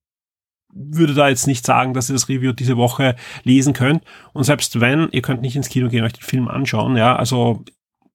würde 0.74 1.14
da 1.14 1.28
jetzt 1.30 1.48
nicht 1.48 1.66
sagen, 1.66 1.94
dass 1.94 2.10
ihr 2.10 2.14
das 2.14 2.30
Review 2.30 2.54
diese 2.54 2.78
Woche 2.78 3.16
lesen 3.44 3.74
könnt. 3.74 4.04
Und 4.34 4.44
selbst 4.44 4.80
wenn, 4.80 5.10
ihr 5.12 5.22
könnt 5.22 5.42
nicht 5.42 5.56
ins 5.56 5.70
Kino 5.70 5.90
gehen, 5.90 6.04
euch 6.04 6.14
den 6.14 6.24
Film 6.24 6.48
anschauen, 6.48 6.96
ja, 6.96 7.16
also 7.16 7.64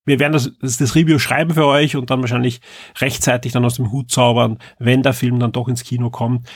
wir 0.07 0.21
werden 0.21 0.33
das, 0.33 0.53
das, 0.61 0.95
Review 0.95 1.19
schreiben 1.19 1.53
für 1.53 1.67
euch 1.67 1.97
und 1.97 2.11
dann 2.11 2.21
wahrscheinlich 2.21 2.61
rechtzeitig 2.99 3.53
dann 3.53 3.65
aus 3.65 3.75
dem 3.75 3.91
Hut 3.91 4.11
zaubern, 4.11 4.59
wenn 4.79 5.03
der 5.03 5.13
Film 5.13 5.41
dann 5.41 5.53
doch 5.53 5.69
ins 5.69 5.83
Kino 5.83 6.11
kommt 6.11 6.49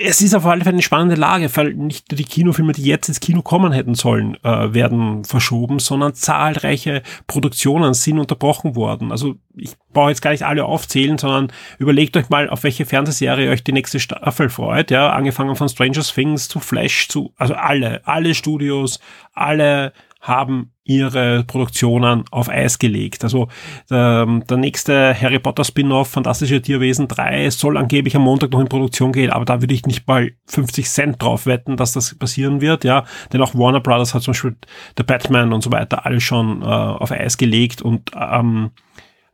es 0.00 0.20
ist 0.20 0.34
auf 0.34 0.44
alle 0.44 0.64
Fälle 0.64 0.74
eine 0.74 0.82
spannende 0.82 1.14
Lage, 1.14 1.48
weil 1.56 1.74
nicht 1.74 2.10
nur 2.10 2.16
die 2.16 2.24
Kinofilme, 2.24 2.72
die 2.72 2.82
jetzt 2.82 3.08
ins 3.08 3.20
Kino 3.20 3.42
kommen 3.42 3.70
hätten 3.70 3.94
sollen, 3.94 4.36
äh, 4.42 4.74
werden 4.74 5.24
verschoben, 5.24 5.78
sondern 5.78 6.14
zahlreiche 6.14 7.02
Produktionen 7.28 7.94
sind 7.94 8.18
unterbrochen 8.18 8.74
worden. 8.74 9.12
Also 9.12 9.36
ich 9.54 9.70
brauche 9.92 10.10
jetzt 10.10 10.20
gar 10.20 10.32
nicht 10.32 10.44
alle 10.44 10.64
aufzählen, 10.64 11.16
sondern 11.16 11.52
überlegt 11.78 12.16
euch 12.16 12.28
mal, 12.28 12.50
auf 12.50 12.64
welche 12.64 12.86
Fernsehserie 12.86 13.50
euch 13.50 13.62
die 13.62 13.72
nächste 13.72 14.00
Staffel 14.00 14.50
freut. 14.50 14.90
Ja, 14.90 15.10
angefangen 15.10 15.54
von 15.54 15.68
Stranger 15.68 16.02
Things 16.02 16.48
zu 16.48 16.58
Flash 16.58 17.06
zu, 17.08 17.32
also 17.36 17.54
alle, 17.54 18.04
alle 18.04 18.34
Studios, 18.34 18.98
alle 19.32 19.92
haben 20.24 20.72
ihre 20.84 21.44
Produktionen 21.44 22.24
auf 22.30 22.48
Eis 22.48 22.78
gelegt. 22.78 23.24
Also 23.24 23.48
der, 23.90 24.24
ähm, 24.26 24.44
der 24.48 24.56
nächste 24.56 25.14
Harry 25.18 25.38
Potter 25.38 25.64
Spin-off 25.64 26.08
Fantastische 26.08 26.62
Tierwesen 26.62 27.08
3 27.08 27.50
soll 27.50 27.76
angeblich 27.76 28.16
am 28.16 28.22
Montag 28.22 28.50
noch 28.50 28.60
in 28.60 28.68
Produktion 28.68 29.12
gehen, 29.12 29.30
aber 29.30 29.44
da 29.44 29.60
würde 29.60 29.74
ich 29.74 29.86
nicht 29.86 30.06
mal 30.08 30.32
50 30.46 30.88
Cent 30.88 31.22
drauf 31.22 31.46
wetten, 31.46 31.76
dass 31.76 31.92
das 31.92 32.14
passieren 32.14 32.60
wird, 32.60 32.84
ja. 32.84 33.04
Denn 33.32 33.42
auch 33.42 33.54
Warner 33.54 33.80
Brothers 33.80 34.14
hat 34.14 34.22
zum 34.22 34.32
Beispiel 34.32 34.56
The 34.96 35.04
Batman 35.04 35.52
und 35.52 35.62
so 35.62 35.70
weiter 35.70 36.06
alles 36.06 36.22
schon 36.22 36.62
äh, 36.62 36.64
auf 36.64 37.10
Eis 37.10 37.36
gelegt 37.36 37.82
und 37.82 38.10
ähm, 38.18 38.70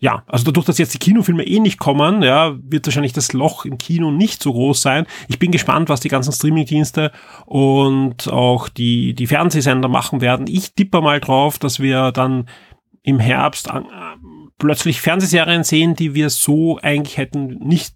ja, 0.02 0.24
also 0.26 0.46
dadurch, 0.46 0.64
dass 0.64 0.78
jetzt 0.78 0.94
die 0.94 0.98
Kinofilme 0.98 1.46
eh 1.46 1.60
nicht 1.60 1.78
kommen, 1.78 2.22
ja, 2.22 2.56
wird 2.62 2.86
wahrscheinlich 2.86 3.12
das 3.12 3.34
Loch 3.34 3.66
im 3.66 3.76
Kino 3.76 4.10
nicht 4.10 4.42
so 4.42 4.50
groß 4.50 4.80
sein. 4.80 5.06
Ich 5.28 5.38
bin 5.38 5.52
gespannt, 5.52 5.90
was 5.90 6.00
die 6.00 6.08
ganzen 6.08 6.32
Streamingdienste 6.32 7.12
und 7.44 8.32
auch 8.32 8.70
die, 8.70 9.12
die 9.12 9.26
Fernsehsender 9.26 9.88
machen 9.88 10.22
werden. 10.22 10.46
Ich 10.46 10.74
tippe 10.74 11.02
mal 11.02 11.20
drauf, 11.20 11.58
dass 11.58 11.80
wir 11.80 12.12
dann 12.12 12.48
im 13.02 13.18
Herbst 13.18 13.68
äh, 13.68 13.82
plötzlich 14.56 15.02
Fernsehserien 15.02 15.64
sehen, 15.64 15.94
die 15.96 16.14
wir 16.14 16.30
so 16.30 16.78
eigentlich 16.78 17.18
hätten 17.18 17.58
nicht 17.58 17.94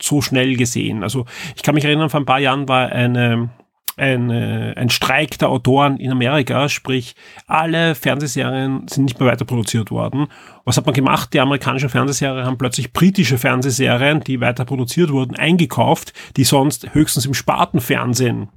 so 0.00 0.20
schnell 0.20 0.56
gesehen. 0.56 1.02
Also 1.02 1.24
ich 1.56 1.62
kann 1.62 1.74
mich 1.74 1.86
erinnern, 1.86 2.10
vor 2.10 2.20
ein 2.20 2.26
paar 2.26 2.38
Jahren 2.38 2.68
war 2.68 2.90
eine 2.90 3.48
ein, 3.96 4.30
äh, 4.30 4.74
ein 4.76 4.90
Streik 4.90 5.38
der 5.38 5.48
Autoren 5.48 5.96
in 5.96 6.12
Amerika, 6.12 6.68
sprich 6.68 7.14
alle 7.46 7.94
Fernsehserien 7.94 8.86
sind 8.88 9.04
nicht 9.04 9.18
mehr 9.18 9.30
weiter 9.30 9.44
produziert 9.44 9.90
worden. 9.90 10.26
Was 10.64 10.76
hat 10.76 10.84
man 10.84 10.94
gemacht? 10.94 11.32
Die 11.32 11.40
amerikanischen 11.40 11.88
Fernsehserien 11.88 12.44
haben 12.44 12.58
plötzlich 12.58 12.92
britische 12.92 13.38
Fernsehserien, 13.38 14.20
die 14.20 14.40
weiter 14.40 14.64
produziert 14.64 15.10
wurden, 15.10 15.36
eingekauft, 15.36 16.12
die 16.36 16.44
sonst 16.44 16.94
höchstens 16.94 17.26
im 17.26 17.34
Spartenfernsehen 17.34 18.48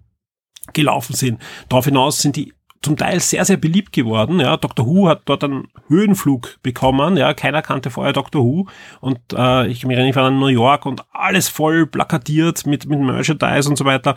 gelaufen 0.74 1.16
sind. 1.16 1.42
Darauf 1.70 1.86
hinaus 1.86 2.20
sind 2.20 2.36
die 2.36 2.54
zum 2.82 2.96
Teil 2.96 3.20
sehr, 3.20 3.44
sehr 3.44 3.58
beliebt 3.58 3.92
geworden. 3.92 4.40
Ja, 4.40 4.56
Dr. 4.56 4.86
Who 4.86 5.10
hat 5.10 5.24
dort 5.26 5.44
einen 5.44 5.68
Höhenflug 5.88 6.60
bekommen. 6.64 7.18
Ja, 7.18 7.34
keiner 7.34 7.62
kannte 7.62 7.90
vorher 7.90 8.14
Dr. 8.14 8.44
Who. 8.44 8.68
Und 9.02 9.20
äh, 9.36 9.68
ich 9.68 9.86
mich 9.86 9.98
erinnere 9.98 10.22
an 10.22 10.40
New 10.40 10.48
York 10.48 10.86
und 10.86 11.04
alles 11.12 11.50
voll 11.50 11.88
plakatiert 11.88 12.66
mit, 12.66 12.88
mit 12.88 13.00
Merchandise 13.00 13.70
und 13.70 13.78
so 13.78 13.84
weiter 13.84 14.16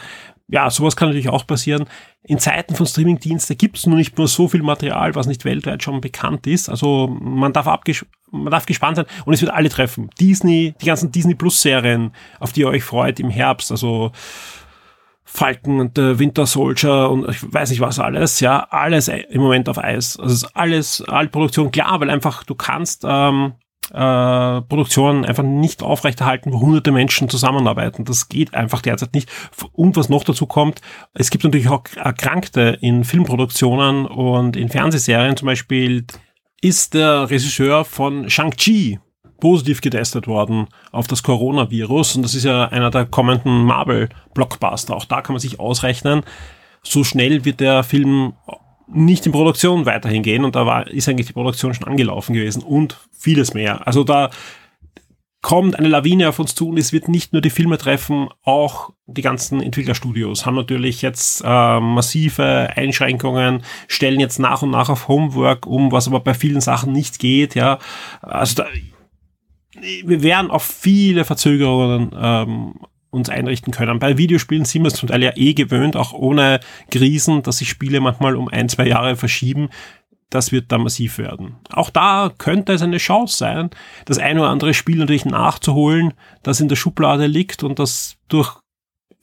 ja, 0.49 0.71
sowas 0.71 0.97
kann 0.97 1.09
natürlich 1.09 1.29
auch 1.29 1.47
passieren. 1.47 1.87
In 2.23 2.39
Zeiten 2.39 2.75
von 2.75 2.87
Streamingdiensten 2.87 3.57
gibt 3.57 3.79
es 3.79 3.87
nur 3.87 3.97
nicht 3.97 4.17
nur 4.19 4.29
so 4.29 4.49
viel 4.49 4.63
Material, 4.63 5.15
was 5.15 5.27
nicht 5.27 5.45
weltweit 5.45 5.83
schon 5.83 6.01
bekannt 6.01 6.47
ist. 6.47 6.69
Also 6.69 7.09
man 7.09 7.53
darf, 7.53 7.67
abges 7.67 8.05
man 8.31 8.51
darf 8.51 8.67
gespannt 8.67 8.97
sein 8.97 9.07
und 9.25 9.35
es 9.35 9.41
wird 9.41 9.53
alle 9.53 9.69
treffen. 9.69 10.11
Disney, 10.21 10.75
die 10.81 10.87
ganzen 10.87 11.13
Disney 11.13 11.35
Plus 11.35 11.61
Serien, 11.61 12.13
auf 12.41 12.53
die 12.53 12.61
ihr 12.61 12.69
euch 12.69 12.85
freut 12.85 13.21
im 13.21 13.31
Herbst, 13.31 13.71
also 13.71 14.13
Falken 15.25 15.81
und 15.81 15.97
der 15.97 16.19
Winter 16.19 16.47
Soldier 16.47 17.09
und 17.09 17.29
ich 17.31 17.53
weiß 17.53 17.71
nicht 17.71 17.81
was 17.81 17.99
alles, 17.99 18.41
ja, 18.41 18.67
alles 18.71 19.09
im 19.09 19.41
Moment 19.41 19.69
auf 19.69 19.79
Eis. 19.79 20.19
Also 20.19 20.47
alles, 20.53 21.03
alle 21.09 21.29
Produktion, 21.29 21.71
klar, 21.71 22.01
weil 22.01 22.11
einfach 22.11 22.45
du 22.45 22.55
kannst 22.55 23.05
ähm, 23.09 23.55
äh, 23.93 24.63
Produktionen 24.63 25.25
einfach 25.25 25.43
nicht 25.43 25.83
aufrechterhalten, 25.83 26.53
wo 26.53 26.61
hunderte 26.61 26.93
Menschen 26.93 27.29
zusammenarbeiten. 27.29 28.05
Das 28.05 28.29
geht 28.29 28.55
einfach 28.55 28.83
derzeit 28.83 29.15
nicht. 29.15 29.31
Und 29.73 29.97
was 29.97 30.09
noch 30.09 30.25
dazu 30.25 30.47
kommt, 30.47 30.81
es 31.15 31.31
gibt 31.31 31.45
natürlich 31.45 31.69
auch 31.69 31.85
Erkrankte 31.97 32.79
in 32.81 33.05
Filmproduktionen 33.05 34.07
und 34.07 34.57
in 34.57 34.69
Fernsehserien. 34.69 35.37
Zum 35.37 35.47
Beispiel 35.47 36.07
ist 36.61 36.95
der 36.95 37.29
Regisseur 37.29 37.85
von 37.85 38.31
Shang-Chi 38.31 38.99
positiv 39.41 39.81
getestet 39.81 40.29
worden 40.29 40.69
auf 40.93 41.09
das 41.09 41.23
Coronavirus. 41.23 42.17
Und 42.17 42.23
das 42.23 42.35
ist 42.35 42.45
ja 42.45 42.67
einer 42.69 42.91
der 42.91 43.07
kommenden 43.07 43.65
Marvel-Blockbuster. 43.65 44.97
Auch 44.97 45.05
da 45.05 45.21
kann 45.21 45.35
man 45.35 45.41
sich 45.41 45.59
ausrechnen, 45.59 46.23
so 46.85 47.05
schnell 47.05 47.45
wird 47.45 47.61
der 47.61 47.83
Film 47.83 48.35
nicht 48.95 49.27
in 49.27 49.33
Produktion 49.33 49.87
weiterhin 49.87 50.23
gehen 50.23 50.45
und 50.45 50.55
da 50.55 50.67
war, 50.67 50.87
ist 50.89 51.09
eigentlich 51.09 51.27
die 51.27 51.33
Produktion 51.33 51.75
schon 51.75 51.89
angelaufen 51.89 52.35
gewesen 52.35 52.63
und 52.63 52.99
vieles 53.11 53.55
mehr. 53.55 53.87
Also 53.87 54.05
da 54.05 54.31
kommt 55.43 55.77
eine 55.77 55.89
Lawine 55.89 56.29
auf 56.29 56.39
uns 56.39 56.55
zu 56.55 56.69
und 56.69 56.79
es 56.79 56.93
wird 56.93 57.09
nicht 57.09 57.33
nur 57.33 57.43
die 57.43 57.51
Filme 57.51 57.77
treffen, 57.77 58.29
auch 58.45 58.91
die 59.07 59.23
ganzen 59.23 59.61
Entwicklerstudios 59.61 60.47
haben 60.47 60.55
natürlich 60.55 61.03
jetzt 61.03 61.43
äh, 61.45 61.81
massive 61.81 62.71
Einschränkungen, 62.77 63.63
stellen 63.89 64.21
jetzt 64.21 64.39
nach 64.39 64.63
und 64.63 64.71
nach 64.71 64.89
auf 64.89 65.09
Homework 65.09 65.67
um, 65.67 65.91
was 65.91 66.07
aber 66.07 66.21
bei 66.21 66.35
vielen 66.35 66.61
Sachen 66.61 66.93
nicht 66.93 67.19
geht, 67.19 67.57
ja. 67.57 67.81
Also 68.23 68.63
da, 68.63 68.67
wir 70.05 70.23
werden 70.23 70.51
auf 70.51 70.63
viele 70.63 71.25
Verzögerungen 71.25 72.13
ähm, 72.17 72.75
uns 73.13 73.29
einrichten 73.29 73.73
können. 73.73 73.99
Bei 73.99 74.17
Videospielen 74.17 74.65
sind 74.65 74.83
wir 74.83 74.89
es 74.89 74.95
zum 74.95 75.09
Teil 75.09 75.23
ja 75.23 75.33
eh 75.37 75.53
gewöhnt, 75.53 75.97
auch 75.97 76.13
ohne 76.13 76.61
Krisen, 76.91 77.43
dass 77.43 77.59
sich 77.59 77.69
Spiele 77.69 78.01
manchmal 78.01 78.37
um 78.37 78.49
ein, 78.49 78.69
zwei 78.69 78.89
Jahre 78.89 79.17
verschieben. 79.17 79.69
Das 80.31 80.51
wird 80.51 80.73
da 80.73 80.79
massiv 80.79 81.19
werden. 81.19 81.57
Auch 81.71 81.91
da 81.91 82.33
könnte 82.39 82.73
es 82.73 82.81
eine 82.81 82.97
Chance 82.97 83.37
sein, 83.37 83.71
das 84.07 84.17
ein 84.17 84.39
oder 84.39 84.49
andere 84.49 84.73
Spiel 84.73 84.97
natürlich 84.97 85.27
nachzuholen, 85.27 86.15
das 86.43 86.61
in 86.61 86.69
der 86.69 86.77
Schublade 86.77 87.27
liegt 87.27 87.63
und 87.63 87.79
das 87.79 88.17
durch 88.29 88.62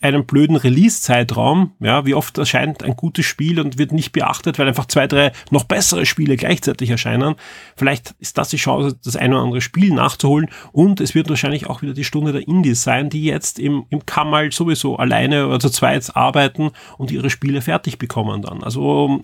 einem 0.02 0.26
blöden 0.26 0.56
Release-Zeitraum, 0.56 1.74
ja, 1.82 2.06
wie 2.06 2.14
oft 2.14 2.38
erscheint 2.38 2.84
ein 2.84 2.96
gutes 2.96 3.26
Spiel 3.26 3.60
und 3.60 3.78
wird 3.78 3.92
nicht 3.92 4.14
beachtet, 4.14 4.58
weil 4.58 4.68
einfach 4.68 4.86
zwei, 4.86 5.08
drei 5.08 5.34
noch 5.52 5.66
bessere 5.66 6.06
Spiele 6.06 6.38
gleichzeitig 6.38 6.90
erscheinen. 6.90 7.36
Vielleicht 7.76 8.16
ist 8.20 8.38
das 8.38 8.50
die 8.50 8.58
Chance, 8.58 8.98
das 9.04 9.18
eine 9.18 9.36
oder 9.36 9.44
andere 9.44 9.62
Spiel 9.62 9.94
nachzuholen 9.94 10.50
und 10.72 11.02
es 11.02 11.16
wird 11.16 11.30
wahrscheinlich 11.30 11.68
auch 11.68 11.82
wieder 11.82 11.94
die 11.94 12.06
Stunde 12.06 12.32
der 12.32 12.48
Indies 12.48 12.84
sein, 12.84 13.10
die 13.10 13.26
jetzt 13.26 13.60
im, 13.60 13.86
im 13.90 14.06
Kammerl 14.06 14.54
sowieso 14.54 14.96
alleine 14.96 15.48
oder 15.48 15.60
zu 15.60 15.70
zweit 15.70 16.16
arbeiten 16.16 16.72
und 16.98 17.12
ihre 17.12 17.30
Spiele 17.30 17.62
fertig 17.62 17.98
bekommen 17.98 18.42
dann. 18.42 18.64
Also, 18.64 19.22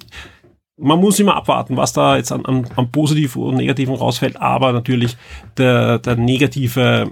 man 0.77 1.00
muss 1.00 1.20
immer 1.20 1.38
abwarten, 1.38 1.77
was 1.77 1.94
da 1.94 2.17
jetzt 2.17 2.34
an, 2.34 2.46
an, 2.46 2.67
an 2.75 2.91
positiven 2.91 3.44
und 3.44 3.55
negativen 3.55 3.96
rausfällt, 3.96 4.41
aber 4.41 4.74
natürlich 4.74 5.15
der, 5.58 6.00
der 6.00 6.17
negative 6.17 7.12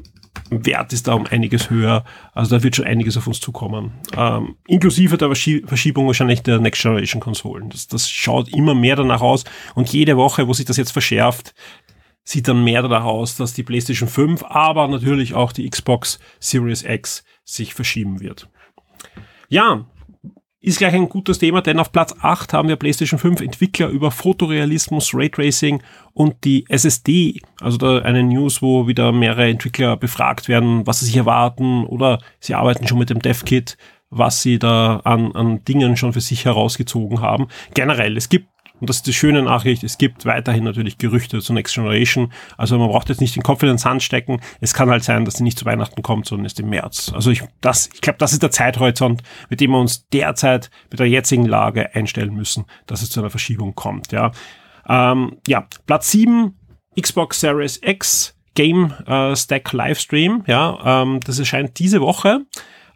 Wert 0.66 0.94
ist 0.94 1.08
da 1.08 1.14
um 1.14 1.26
einiges 1.26 1.70
höher. 1.70 2.04
Also 2.34 2.56
da 2.56 2.64
wird 2.64 2.76
schon 2.76 2.86
einiges 2.86 3.18
auf 3.18 3.28
uns 3.28 3.40
zukommen. 3.40 3.92
Ähm, 4.16 4.56
inklusive 4.68 5.18
der 5.18 5.34
Verschiebung 5.36 6.08
wahrscheinlich 6.08 6.44
der 6.44 6.60
Next 6.60 6.82
Generation 6.82 7.22
Konsolen. 7.22 7.70
Das, 7.70 7.88
das 7.88 8.10
schaut 8.10 8.50
immer 8.50 8.76
mehr 8.76 8.96
danach 8.96 9.22
aus. 9.22 9.44
Und 9.76 9.92
jede 9.92 10.18
Woche, 10.18 10.48
wo 10.48 10.54
sich 10.54 10.66
das 10.66 10.78
jetzt 10.78 10.92
verschärft, 10.92 11.54
sieht 12.24 12.48
dann 12.48 12.64
mehr 12.64 12.82
danach 12.82 13.04
aus, 13.04 13.36
dass 13.36 13.54
die 13.54 13.64
PlayStation 13.64 14.08
5, 14.08 14.44
aber 14.44 14.88
natürlich 14.88 15.34
auch 15.34 15.52
die 15.52 15.70
Xbox 15.70 16.20
Series 16.40 16.84
X 16.84 17.24
sich 17.44 17.74
verschieben 17.74 18.22
wird. 18.22 18.50
Ja, 19.50 19.86
ist 20.64 20.78
gleich 20.78 20.94
ein 20.94 21.10
gutes 21.10 21.40
Thema, 21.40 21.62
denn 21.62 21.78
auf 21.78 21.92
Platz 21.92 22.16
8 22.22 22.54
haben 22.54 22.70
wir 22.70 22.78
PlayStation 22.78 23.20
5 23.20 23.42
Entwickler 23.42 23.90
über 23.90 24.12
Fotorealismus, 24.12 25.14
Raytracing 25.14 25.84
und 26.14 26.46
die 26.46 26.66
SSD. 26.70 27.42
Also 27.60 27.78
da 27.78 28.00
eine 28.00 28.24
News, 28.24 28.62
wo 28.62 28.88
wieder 28.88 29.12
mehrere 29.12 29.50
Entwickler 29.50 29.98
befragt 29.98 30.48
werden, 30.48 30.88
was 30.88 31.02
sie 31.02 31.08
sich 31.08 31.18
erwarten 31.18 31.84
oder 31.84 32.20
sie 32.40 32.56
arbeiten 32.56 32.88
schon 32.88 32.98
mit 32.98 33.10
dem 33.10 33.20
DevKit, 33.20 33.78
was 34.10 34.42
sie 34.42 34.58
da 34.58 35.02
an, 35.04 35.34
an 35.34 35.66
Dingen 35.66 35.98
schon 35.98 36.14
für 36.14 36.22
sich 36.22 36.46
herausgezogen 36.46 37.20
haben. 37.20 37.50
Generell, 37.74 38.16
es 38.16 38.30
gibt 38.30 38.48
und 38.84 38.90
das 38.90 38.98
ist 38.98 39.08
die 39.08 39.14
schöne 39.14 39.42
Nachricht, 39.42 39.82
es 39.86 39.98
gibt 39.98 40.26
weiterhin 40.26 40.66
natürlich 40.66 40.98
Gerüchte 40.98 41.40
zu 41.40 41.54
Next 41.54 41.74
Generation. 41.74 42.34
Also 42.58 42.78
man 42.78 42.90
braucht 42.90 43.08
jetzt 43.08 43.22
nicht 43.22 43.34
den 43.34 43.42
Kopf 43.42 43.64
in 43.64 43.70
den 43.70 43.78
Sand 43.78 44.04
stecken. 44.04 44.42
Es 44.60 44.74
kann 44.74 44.90
halt 44.90 45.06
sein, 45.06 45.24
dass 45.24 45.36
die 45.36 45.44
nicht 45.44 45.58
zu 45.58 45.64
Weihnachten 45.64 46.04
kommt, 46.04 46.26
sondern 46.26 46.46
ist 46.46 46.60
im 46.60 46.68
März. 46.68 47.14
Also 47.16 47.32
ich, 47.32 47.44
das, 47.62 47.90
ich 47.94 48.02
glaube, 48.02 48.20
das 48.20 48.34
ist 48.34 48.44
der 48.44 48.52
Zeithorizont, 48.52 49.24
mit 49.50 49.62
dem 49.62 49.72
wir 49.72 49.80
uns 49.80 50.10
derzeit 50.10 50.70
mit 50.92 51.00
der 51.00 51.08
jetzigen 51.08 51.46
Lage 51.46 51.96
einstellen 51.96 52.34
müssen, 52.34 52.66
dass 52.86 53.02
es 53.02 53.10
zu 53.10 53.22
einer 53.22 53.30
Verschiebung 53.30 53.74
kommt. 53.74 54.12
Ja, 54.12 54.34
ähm, 54.86 55.38
ja 55.48 55.66
Platz 55.86 56.12
7, 56.12 56.54
Xbox 57.00 57.40
Series 57.40 57.80
X 57.82 58.36
Game 58.54 58.92
äh, 59.08 59.34
Stack 59.34 59.72
Livestream. 59.72 60.44
Ja, 60.46 61.04
ähm, 61.04 61.22
das 61.26 61.40
erscheint 61.40 61.80
diese 61.80 62.02
Woche. 62.02 62.42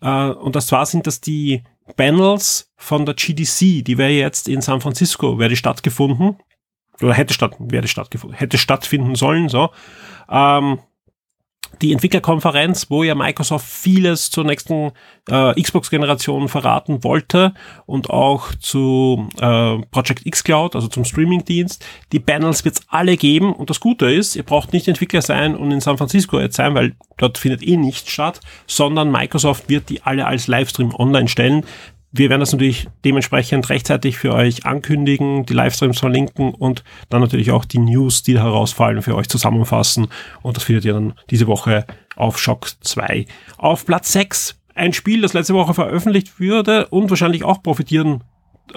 Äh, 0.02 0.32
und 0.32 0.58
das 0.58 0.68
zwar 0.68 0.86
sind 0.86 1.08
das 1.08 1.22
die 1.22 1.64
Panels 1.96 2.72
von 2.76 3.06
der 3.06 3.16
GDC, 3.16 3.84
die 3.84 3.98
wäre 3.98 4.12
jetzt 4.12 4.48
in 4.48 4.62
San 4.62 4.82
Francisco, 4.82 5.40
wäre 5.40 5.50
die 5.50 5.56
stattgefunden, 5.56 6.38
oder 7.02 7.14
hätte 7.14 7.34
statt, 7.34 7.56
wäre 7.60 7.88
stattgefunden, 7.88 8.38
hätte 8.38 8.58
stattfinden 8.58 9.16
sollen, 9.16 9.50
so. 9.50 9.70
Ähm, 10.30 10.80
die 11.82 11.92
Entwicklerkonferenz, 11.92 12.90
wo 12.90 13.04
ja 13.04 13.16
Microsoft 13.16 13.68
vieles 13.68 14.32
zur 14.32 14.44
nächsten 14.44 14.92
äh, 15.30 15.62
Xbox-Generation 15.62 16.50
verraten 16.50 17.04
wollte 17.04 17.54
und 17.86 18.10
auch 18.10 18.54
zu 18.56 19.28
äh, 19.40 19.78
Project 19.92 20.26
X 20.26 20.44
Cloud, 20.44 20.76
also 20.76 20.88
zum 20.88 21.06
Streaming-Dienst. 21.06 21.86
Die 22.12 22.20
Panels 22.20 22.66
wird 22.66 22.76
es 22.76 22.82
alle 22.90 23.18
geben 23.18 23.54
und 23.54 23.70
das 23.70 23.80
Gute 23.80 24.12
ist, 24.12 24.36
ihr 24.36 24.44
braucht 24.44 24.74
nicht 24.74 24.88
Entwickler 24.88 25.22
sein 25.22 25.56
und 25.56 25.72
in 25.72 25.82
San 25.82 25.98
Francisco 25.98 26.40
jetzt 26.40 26.56
sein, 26.56 26.76
weil 26.76 26.96
dort 27.18 27.38
findet 27.38 27.64
eh 27.64 27.78
nichts 27.78 28.12
statt, 28.12 28.40
sondern 28.66 29.12
Microsoft 29.12 29.70
wird 29.70 29.90
die 29.90 30.02
alle 30.04 30.26
als 30.26 30.48
Livestream 30.48 30.94
online 30.96 31.28
stellen. 31.28 31.66
Wir 32.12 32.30
werden 32.30 32.40
das 32.40 32.54
natürlich 32.54 32.88
dementsprechend 33.04 33.70
rechtzeitig 33.70 34.18
für 34.18 34.34
euch 34.34 34.66
ankündigen, 34.66 35.46
die 35.46 35.54
Livestreams 35.54 36.00
verlinken 36.00 36.54
und 36.54 36.84
dann 37.10 37.22
natürlich 37.22 37.52
auch 37.52 37.66
die 37.66 37.80
News, 37.80 38.24
die 38.24 38.40
herausfallen, 38.40 39.02
für 39.02 39.16
euch 39.16 39.28
zusammenfassen. 39.28 40.08
Und 40.42 40.56
das 40.56 40.64
findet 40.64 40.86
ihr 40.86 40.94
dann 40.94 41.14
diese 41.30 41.48
Woche 41.48 41.86
auf 42.16 42.40
Shock 42.40 42.70
2. 42.82 43.26
Auf 43.58 43.86
Platz 43.86 44.14
6 44.14 44.56
ein 44.74 44.94
Spiel, 44.94 45.22
das 45.22 45.34
letzte 45.34 45.54
Woche 45.54 45.74
veröffentlicht 45.74 46.40
würde 46.40 46.88
und 46.88 47.10
wahrscheinlich 47.10 47.44
auch 47.44 47.62
profitieren 47.62 48.24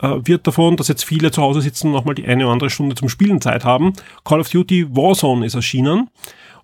äh, 0.00 0.16
wird 0.24 0.46
davon, 0.46 0.76
dass 0.76 0.88
jetzt 0.88 1.04
viele 1.04 1.30
zu 1.30 1.42
Hause 1.42 1.60
sitzen 1.60 1.88
und 1.88 1.92
nochmal 1.92 2.14
die 2.14 2.26
eine 2.26 2.44
oder 2.44 2.52
andere 2.52 2.70
Stunde 2.70 2.94
zum 2.94 3.08
Spielen 3.08 3.40
Zeit 3.40 3.64
haben. 3.64 3.92
Call 4.24 4.40
of 4.40 4.48
Duty 4.48 4.94
Warzone 4.96 5.44
ist 5.46 5.54
erschienen 5.54 6.08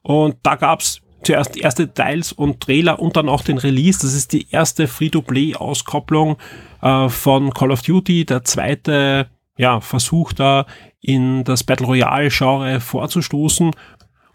und 0.03 0.37
da 0.43 0.57
gab's 0.57 1.01
zuerst 1.27 1.57
erste 1.57 1.87
Details 1.87 2.33
und 2.33 2.61
Trailer 2.61 3.01
und 3.01 3.17
dann 3.17 3.29
auch 3.29 3.43
den 3.43 3.59
Release. 3.59 4.01
Das 4.01 4.15
ist 4.15 4.33
die 4.33 4.47
erste 4.51 4.87
Free-to-Play-Auskopplung 4.87 6.37
äh, 6.83 7.09
von 7.09 7.53
Call 7.53 7.73
of 7.73 7.83
Duty, 7.83 8.25
der 8.25 8.45
zweite 8.45 9.29
ja, 9.59 9.81
Versuch 9.81 10.33
da 10.33 10.67
in 11.01 11.45
das 11.45 11.65
Battle 11.65 11.87
Royale-Genre 11.87 12.81
vorzustoßen. 12.81 13.73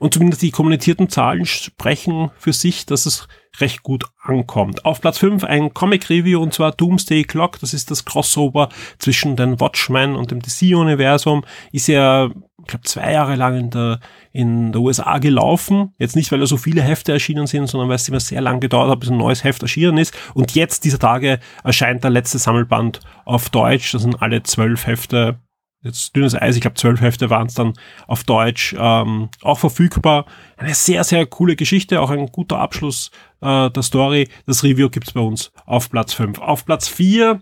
Und 0.01 0.15
zumindest 0.15 0.41
die 0.41 0.49
kommunizierten 0.49 1.09
Zahlen 1.09 1.45
sprechen 1.45 2.31
für 2.39 2.53
sich, 2.53 2.87
dass 2.87 3.05
es 3.05 3.27
recht 3.59 3.83
gut 3.83 4.05
ankommt. 4.23 4.83
Auf 4.83 4.99
Platz 4.99 5.19
5 5.19 5.43
ein 5.43 5.75
Comic-Review 5.75 6.41
und 6.41 6.55
zwar 6.55 6.71
Doomsday 6.71 7.23
Clock. 7.23 7.59
Das 7.59 7.71
ist 7.75 7.91
das 7.91 8.03
Crossover 8.03 8.69
zwischen 8.97 9.35
den 9.35 9.59
Watchmen 9.59 10.15
und 10.15 10.31
dem 10.31 10.41
DC-Universum. 10.41 11.45
Ist 11.71 11.85
ja, 11.85 12.31
ich 12.61 12.65
glaube, 12.65 12.83
zwei 12.85 13.11
Jahre 13.11 13.35
lang 13.35 13.55
in 13.55 13.69
der, 13.69 13.99
in 14.31 14.71
der 14.71 14.81
USA 14.81 15.19
gelaufen. 15.19 15.93
Jetzt 15.99 16.15
nicht, 16.15 16.31
weil 16.31 16.39
da 16.39 16.47
so 16.47 16.57
viele 16.57 16.81
Hefte 16.81 17.11
erschienen 17.11 17.45
sind, 17.45 17.67
sondern 17.67 17.87
weil 17.87 17.97
es 17.97 18.09
immer 18.09 18.19
sehr 18.19 18.41
lang 18.41 18.59
gedauert 18.59 18.89
hat, 18.89 19.01
bis 19.01 19.11
ein 19.11 19.17
neues 19.17 19.43
Heft 19.43 19.61
erschienen 19.61 19.99
ist. 19.99 20.17
Und 20.33 20.55
jetzt, 20.55 20.83
dieser 20.83 20.97
Tage, 20.97 21.39
erscheint 21.63 22.03
der 22.03 22.09
letzte 22.09 22.39
Sammelband 22.39 23.01
auf 23.23 23.51
Deutsch. 23.51 23.91
Das 23.91 24.01
sind 24.01 24.19
alle 24.19 24.41
zwölf 24.41 24.87
Hefte 24.87 25.37
jetzt 25.83 26.15
dünnes 26.15 26.35
Eis, 26.35 26.55
ich 26.55 26.61
glaube 26.61 26.75
zwölf 26.75 27.01
Hefte 27.01 27.29
waren 27.29 27.47
es 27.47 27.53
dann 27.53 27.73
auf 28.07 28.23
Deutsch 28.23 28.75
ähm, 28.77 29.29
auch 29.41 29.59
verfügbar. 29.59 30.25
Eine 30.57 30.75
sehr, 30.75 31.03
sehr 31.03 31.25
coole 31.25 31.55
Geschichte, 31.55 32.01
auch 32.01 32.09
ein 32.09 32.27
guter 32.27 32.59
Abschluss 32.59 33.11
äh, 33.41 33.69
der 33.69 33.83
Story. 33.83 34.29
Das 34.45 34.63
Review 34.63 34.89
gibt's 34.89 35.13
bei 35.13 35.21
uns 35.21 35.51
auf 35.65 35.89
Platz 35.89 36.13
fünf. 36.13 36.39
Auf 36.39 36.65
Platz 36.65 36.87
vier 36.87 37.41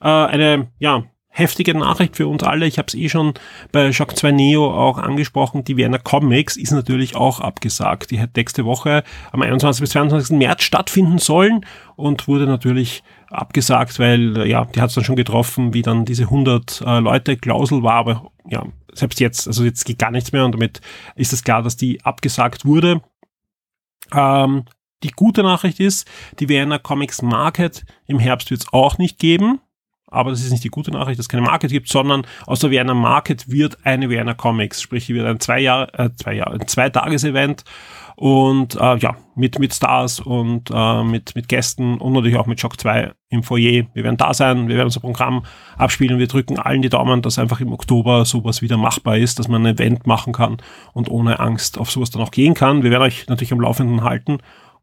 äh, 0.00 0.08
eine, 0.08 0.68
ja, 0.78 1.04
heftige 1.36 1.76
Nachricht 1.76 2.16
für 2.16 2.26
uns 2.28 2.42
alle. 2.42 2.66
Ich 2.66 2.78
habe 2.78 2.86
es 2.88 2.94
eh 2.94 3.10
schon 3.10 3.34
bei 3.70 3.92
Shock 3.92 4.16
2 4.16 4.32
Neo 4.32 4.72
auch 4.72 4.96
angesprochen. 4.96 5.64
Die 5.64 5.76
Vienna 5.76 5.98
Comics 5.98 6.56
ist 6.56 6.70
natürlich 6.70 7.14
auch 7.14 7.40
abgesagt. 7.40 8.10
Die 8.10 8.18
hätte 8.18 8.40
nächste 8.40 8.64
Woche 8.64 9.04
am 9.32 9.42
21. 9.42 9.82
bis 9.82 9.90
22. 9.90 10.38
März 10.38 10.62
stattfinden 10.62 11.18
sollen 11.18 11.66
und 11.94 12.26
wurde 12.26 12.46
natürlich 12.46 13.02
abgesagt, 13.30 13.98
weil 13.98 14.46
ja, 14.46 14.64
die 14.64 14.80
hat 14.80 14.90
es 14.90 14.94
dann 14.94 15.04
schon 15.04 15.16
getroffen, 15.16 15.74
wie 15.74 15.82
dann 15.82 16.04
diese 16.04 16.24
100 16.24 16.82
äh, 16.86 16.98
Leute 17.00 17.36
Klausel 17.36 17.82
war, 17.82 17.94
aber 17.94 18.30
ja, 18.48 18.64
selbst 18.92 19.20
jetzt, 19.20 19.46
also 19.46 19.64
jetzt 19.64 19.84
geht 19.84 19.98
gar 19.98 20.10
nichts 20.10 20.32
mehr 20.32 20.44
und 20.44 20.52
damit 20.52 20.80
ist 21.14 21.32
es 21.32 21.44
klar, 21.44 21.62
dass 21.62 21.76
die 21.76 22.02
abgesagt 22.04 22.64
wurde. 22.64 23.02
Ähm, 24.12 24.64
die 25.02 25.10
gute 25.10 25.42
Nachricht 25.42 25.80
ist, 25.80 26.08
die 26.38 26.48
Vienna 26.48 26.78
Comics 26.78 27.22
Market 27.22 27.84
im 28.06 28.18
Herbst 28.18 28.50
wird 28.50 28.62
es 28.62 28.72
auch 28.72 28.98
nicht 28.98 29.18
geben. 29.18 29.60
Aber 30.08 30.30
das 30.30 30.40
ist 30.40 30.52
nicht 30.52 30.64
die 30.64 30.68
gute 30.68 30.92
Nachricht, 30.92 31.18
dass 31.18 31.24
es 31.24 31.28
keine 31.28 31.42
Market 31.42 31.70
gibt, 31.70 31.88
sondern 31.88 32.26
aus 32.46 32.60
der 32.60 32.70
Vienna 32.70 32.94
Market 32.94 33.50
wird 33.50 33.78
eine 33.84 34.08
Vienna 34.08 34.34
Comics, 34.34 34.80
sprich, 34.80 35.08
wird 35.08 35.26
ein 35.26 35.40
zwei 35.40 35.60
Jahr, 35.60 35.98
äh, 35.98 36.10
zwei 36.14 36.34
Jahr, 36.34 36.52
ein 36.52 36.66
Zwei-Tages-Event 36.66 37.64
und 38.16 38.76
äh, 38.76 38.96
ja, 38.96 39.16
mit, 39.34 39.58
mit 39.58 39.74
Stars 39.74 40.20
und 40.20 40.70
äh, 40.72 41.04
mit, 41.04 41.34
mit 41.34 41.48
Gästen 41.48 41.98
und 41.98 42.14
natürlich 42.14 42.38
auch 42.38 42.46
mit 42.46 42.58
Shock 42.58 42.80
2 42.80 43.12
im 43.28 43.42
Foyer. 43.42 43.86
Wir 43.92 44.04
werden 44.04 44.16
da 44.16 44.32
sein, 44.32 44.68
wir 44.68 44.76
werden 44.76 44.86
unser 44.86 45.00
Programm 45.00 45.44
abspielen. 45.76 46.18
Wir 46.18 46.26
drücken 46.26 46.58
allen 46.58 46.80
die 46.80 46.88
Daumen, 46.88 47.20
dass 47.20 47.38
einfach 47.38 47.60
im 47.60 47.72
Oktober 47.72 48.24
sowas 48.24 48.62
wieder 48.62 48.78
machbar 48.78 49.18
ist, 49.18 49.38
dass 49.38 49.48
man 49.48 49.66
ein 49.66 49.74
Event 49.74 50.06
machen 50.06 50.32
kann 50.32 50.56
und 50.94 51.10
ohne 51.10 51.40
Angst 51.40 51.78
auf 51.78 51.90
sowas 51.90 52.10
dann 52.10 52.22
auch 52.22 52.30
gehen 52.30 52.54
kann. 52.54 52.82
Wir 52.82 52.90
werden 52.90 53.02
euch 53.02 53.26
natürlich 53.28 53.52
am 53.52 53.60
Laufenden 53.60 54.02
halten 54.02 54.38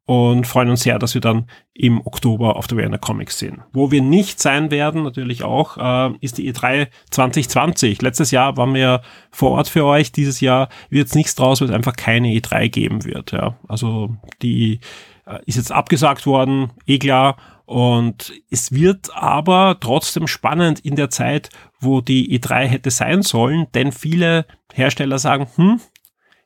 und 0.06 0.46
freuen 0.46 0.70
uns 0.70 0.84
sehr, 0.84 1.00
dass 1.00 1.14
wir 1.14 1.22
dann 1.22 1.48
im 1.74 2.06
Oktober 2.06 2.58
auf 2.58 2.68
der 2.68 2.78
Werner 2.78 2.98
Comics 2.98 3.40
sehen. 3.40 3.64
Wo 3.72 3.90
wir 3.90 4.02
nicht 4.02 4.40
sein 4.42 4.70
werden, 4.70 5.04
natürlich 5.04 5.44
auch, 5.44 5.78
äh, 5.78 6.16
ist 6.20 6.38
die 6.38 6.52
E3 6.52 6.88
2020. 7.10 8.02
Letztes 8.02 8.32
Jahr 8.32 8.58
waren 8.58 8.74
wir 8.74 9.02
vor 9.32 9.52
Ort 9.52 9.70
für 9.70 9.86
euch. 9.86 10.12
Dieses 10.12 10.42
Jahr 10.42 10.68
wird 10.90 11.08
es 11.08 11.16
nichts 11.16 11.36
draus, 11.36 11.62
weil 11.62 11.70
es 11.70 11.74
einfach 11.74 11.96
keine 11.96 12.28
E3 12.30 12.68
geben 12.68 13.06
wird. 13.06 13.32
Ja. 13.32 13.58
Also 13.68 14.18
die 14.42 14.82
äh, 15.26 15.40
ist 15.46 15.56
jetzt 15.56 15.72
abgesagt 15.72 16.26
worden, 16.26 16.72
eh 16.86 17.00
klar. 17.00 17.38
Und 17.66 18.34
es 18.52 18.74
wird 18.74 19.16
aber 19.16 19.78
trotzdem 19.80 20.28
spannend 20.28 20.82
in 20.82 20.98
der 20.98 21.10
Zeit, 21.10 21.50
wo 21.80 22.02
die 22.02 22.38
E3 22.38 22.66
hätte 22.66 22.92
sein 22.92 23.22
sollen, 23.22 23.68
denn 23.74 23.94
viele 23.94 24.46
Hersteller 24.74 25.18
sagen, 25.18 25.48
hm, 25.56 25.80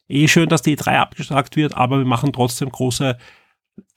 eh 0.08 0.28
schön, 0.28 0.48
dass 0.48 0.62
die 0.62 0.78
E3 0.78 1.00
abgesagt 1.00 1.56
wird, 1.56 1.76
aber 1.76 1.98
wir 1.98 2.06
machen 2.06 2.34
trotzdem 2.34 2.70
große 2.70 3.18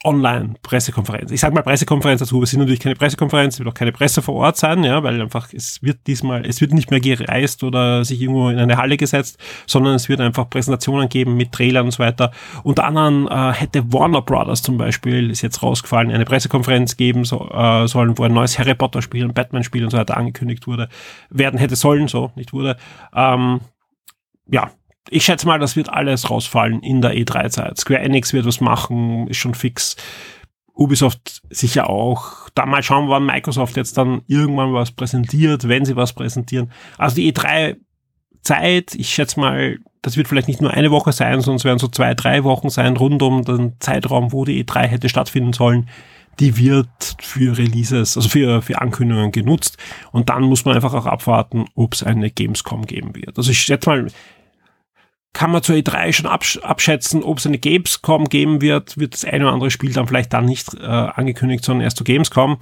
Online-Pressekonferenz. 0.02 1.30
Ich 1.30 1.40
sage 1.40 1.54
mal 1.54 1.62
Pressekonferenz 1.62 2.20
dazu, 2.20 2.42
es 2.42 2.50
sind 2.50 2.60
natürlich 2.60 2.80
keine 2.80 2.94
Pressekonferenz, 2.94 3.54
es 3.54 3.60
wird 3.60 3.68
auch 3.68 3.74
keine 3.74 3.92
Presse 3.92 4.22
vor 4.22 4.34
Ort 4.36 4.56
sein, 4.56 4.82
ja, 4.82 5.02
weil 5.02 5.20
einfach 5.20 5.52
es 5.52 5.82
wird 5.82 6.06
diesmal, 6.06 6.46
es 6.46 6.62
wird 6.62 6.72
nicht 6.72 6.90
mehr 6.90 7.00
gereist 7.00 7.62
oder 7.62 8.02
sich 8.04 8.20
irgendwo 8.22 8.48
in 8.48 8.58
eine 8.58 8.78
Halle 8.78 8.96
gesetzt, 8.96 9.38
sondern 9.66 9.94
es 9.94 10.08
wird 10.08 10.20
einfach 10.20 10.48
Präsentationen 10.48 11.10
geben 11.10 11.36
mit 11.36 11.52
Trailern 11.52 11.84
und 11.84 11.90
so 11.90 11.98
weiter. 11.98 12.30
Unter 12.62 12.84
anderem 12.84 13.28
äh, 13.30 13.52
hätte 13.52 13.92
Warner 13.92 14.22
Brothers 14.22 14.62
zum 14.62 14.78
Beispiel, 14.78 15.30
ist 15.30 15.42
jetzt 15.42 15.62
rausgefallen, 15.62 16.10
eine 16.10 16.24
Pressekonferenz 16.24 16.96
geben 16.96 17.24
so, 17.24 17.50
äh, 17.50 17.86
sollen, 17.86 18.16
wo 18.16 18.22
ein 18.22 18.32
neues 18.32 18.58
Harry 18.58 18.74
Potter 18.74 19.02
Spiel, 19.02 19.24
ein 19.24 19.34
Batman 19.34 19.64
Spiel 19.64 19.84
und 19.84 19.90
so 19.90 19.98
weiter 19.98 20.16
angekündigt 20.16 20.66
wurde, 20.66 20.88
werden 21.28 21.58
hätte 21.58 21.76
sollen, 21.76 22.08
so, 22.08 22.32
nicht 22.36 22.54
wurde. 22.54 22.78
Ähm, 23.14 23.60
ja, 24.50 24.70
ich 25.08 25.24
schätze 25.24 25.46
mal, 25.46 25.58
das 25.58 25.76
wird 25.76 25.88
alles 25.88 26.28
rausfallen 26.28 26.82
in 26.82 27.00
der 27.00 27.14
E3-Zeit. 27.14 27.78
Square 27.78 28.00
Enix 28.00 28.32
wird 28.32 28.46
was 28.46 28.60
machen, 28.60 29.26
ist 29.28 29.38
schon 29.38 29.54
fix. 29.54 29.96
Ubisoft 30.74 31.42
sicher 31.50 31.88
auch. 31.88 32.48
Da 32.54 32.66
mal 32.66 32.82
schauen, 32.82 33.08
wann 33.08 33.26
Microsoft 33.26 33.76
jetzt 33.76 33.98
dann 33.98 34.22
irgendwann 34.26 34.72
was 34.72 34.92
präsentiert, 34.92 35.68
wenn 35.68 35.84
sie 35.84 35.96
was 35.96 36.12
präsentieren. 36.12 36.70
Also 36.96 37.16
die 37.16 37.32
E3-Zeit, 37.32 38.94
ich 38.94 39.10
schätze 39.10 39.40
mal, 39.40 39.78
das 40.02 40.16
wird 40.16 40.28
vielleicht 40.28 40.48
nicht 40.48 40.62
nur 40.62 40.72
eine 40.72 40.90
Woche 40.90 41.12
sein, 41.12 41.40
sondern 41.40 41.56
es 41.56 41.64
werden 41.64 41.78
so 41.78 41.88
zwei, 41.88 42.14
drei 42.14 42.44
Wochen 42.44 42.70
sein, 42.70 42.96
rund 42.96 43.22
um 43.22 43.44
den 43.44 43.74
Zeitraum, 43.80 44.32
wo 44.32 44.44
die 44.44 44.64
E3 44.64 44.86
hätte 44.86 45.08
stattfinden 45.08 45.52
sollen. 45.52 45.88
Die 46.38 46.56
wird 46.56 46.88
für 47.20 47.58
Releases, 47.58 48.16
also 48.16 48.28
für, 48.28 48.62
für 48.62 48.80
Ankündigungen 48.80 49.32
genutzt. 49.32 49.76
Und 50.12 50.30
dann 50.30 50.44
muss 50.44 50.64
man 50.64 50.74
einfach 50.74 50.94
auch 50.94 51.06
abwarten, 51.06 51.66
ob 51.74 51.92
es 51.92 52.02
eine 52.02 52.30
Gamescom 52.30 52.86
geben 52.86 53.14
wird. 53.14 53.36
Also 53.36 53.50
ich 53.50 53.60
schätze 53.60 53.90
mal, 53.90 54.06
kann 55.32 55.50
man 55.50 55.62
zur 55.62 55.76
E3 55.76 56.12
schon 56.12 56.26
absch 56.26 56.58
abschätzen, 56.58 57.22
ob 57.22 57.38
es 57.38 57.46
eine 57.46 57.58
Gamescom 57.58 58.28
geben 58.28 58.60
wird, 58.60 58.98
wird 58.98 59.14
das 59.14 59.24
eine 59.24 59.44
oder 59.44 59.54
andere 59.54 59.70
Spiel 59.70 59.92
dann 59.92 60.06
vielleicht 60.06 60.32
dann 60.32 60.44
nicht 60.44 60.74
äh, 60.74 60.86
angekündigt, 60.86 61.64
sondern 61.64 61.84
erst 61.84 61.98
zur 61.98 62.04
Gamescom. 62.04 62.58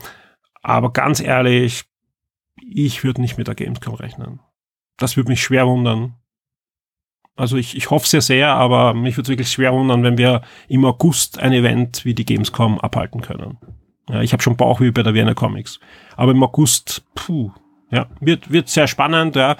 Aber 0.62 0.92
ganz 0.92 1.20
ehrlich, 1.20 1.84
ich 2.60 3.04
würde 3.04 3.20
nicht 3.20 3.38
mit 3.38 3.48
der 3.48 3.54
Gamescom 3.54 3.94
rechnen. 3.94 4.40
Das 4.98 5.16
würde 5.16 5.30
mich 5.30 5.42
schwer 5.42 5.66
wundern. 5.66 6.14
Also 7.36 7.56
ich, 7.56 7.76
ich 7.76 7.90
hoffe 7.90 8.06
sehr 8.06 8.20
sehr, 8.20 8.48
aber 8.48 8.94
mich 8.94 9.16
würde 9.16 9.26
es 9.26 9.28
wirklich 9.30 9.50
schwer 9.50 9.72
wundern, 9.72 10.02
wenn 10.02 10.18
wir 10.18 10.42
im 10.66 10.84
August 10.84 11.38
ein 11.38 11.52
Event 11.52 12.04
wie 12.04 12.14
die 12.14 12.24
Gamescom 12.24 12.80
abhalten 12.80 13.22
können. 13.22 13.58
Ja, 14.10 14.22
ich 14.22 14.32
habe 14.32 14.42
schon 14.42 14.56
Bauch 14.56 14.80
wie 14.80 14.90
bei 14.90 15.02
der 15.02 15.14
Vienna 15.14 15.34
Comics. 15.34 15.78
Aber 16.16 16.32
im 16.32 16.42
August, 16.42 17.04
puh, 17.14 17.52
ja, 17.90 18.08
wird, 18.20 18.50
wird 18.50 18.68
sehr 18.68 18.88
spannend, 18.88 19.36
ja 19.36 19.56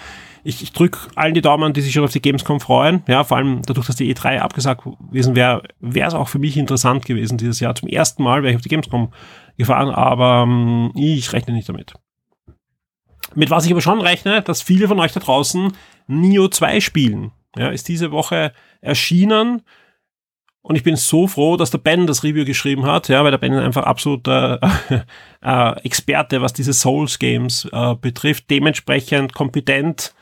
ich, 0.48 0.62
ich 0.62 0.72
drücke 0.72 0.98
allen 1.14 1.34
die 1.34 1.42
Daumen, 1.42 1.74
die 1.74 1.82
sich 1.82 1.92
schon 1.92 2.04
auf 2.04 2.12
die 2.12 2.22
Gamescom 2.22 2.58
freuen. 2.58 3.02
Ja, 3.06 3.22
vor 3.22 3.36
allem 3.36 3.60
dadurch, 3.66 3.86
dass 3.86 3.96
die 3.96 4.14
E3 4.14 4.38
abgesagt 4.38 4.82
gewesen 4.82 5.36
wäre, 5.36 5.62
wäre 5.78 6.08
es 6.08 6.14
auch 6.14 6.28
für 6.28 6.38
mich 6.38 6.56
interessant 6.56 7.04
gewesen 7.04 7.36
dieses 7.36 7.60
Jahr. 7.60 7.74
Zum 7.74 7.86
ersten 7.86 8.22
Mal 8.22 8.42
wäre 8.42 8.52
ich 8.52 8.56
auf 8.56 8.62
die 8.62 8.70
Gamescom 8.70 9.12
gefahren, 9.58 9.90
aber 9.90 10.44
ähm, 10.48 10.90
ich 10.94 11.34
rechne 11.34 11.52
nicht 11.52 11.68
damit. 11.68 11.92
Mit 13.34 13.50
was 13.50 13.66
ich 13.66 13.72
aber 13.72 13.82
schon 13.82 14.00
rechne, 14.00 14.40
dass 14.40 14.62
viele 14.62 14.88
von 14.88 14.98
euch 15.00 15.12
da 15.12 15.20
draußen 15.20 15.72
Nio 16.06 16.48
2 16.48 16.80
spielen. 16.80 17.32
Ja, 17.54 17.68
ist 17.68 17.88
diese 17.88 18.10
Woche 18.10 18.52
erschienen. 18.80 19.60
Und 20.62 20.76
ich 20.76 20.82
bin 20.82 20.96
so 20.96 21.26
froh, 21.26 21.58
dass 21.58 21.70
der 21.70 21.78
Ben 21.78 22.06
das 22.06 22.24
Review 22.24 22.46
geschrieben 22.46 22.86
hat, 22.86 23.08
ja, 23.08 23.22
weil 23.22 23.32
der 23.32 23.38
Ben 23.38 23.52
ist 23.52 23.62
einfach 23.62 23.84
absoluter 23.84 24.60
äh, 25.42 25.80
Experte, 25.82 26.40
was 26.40 26.54
diese 26.54 26.72
Souls 26.72 27.18
Games 27.18 27.68
äh, 27.70 27.94
betrifft. 27.96 28.48
Dementsprechend 28.48 29.34
kompetent 29.34 30.14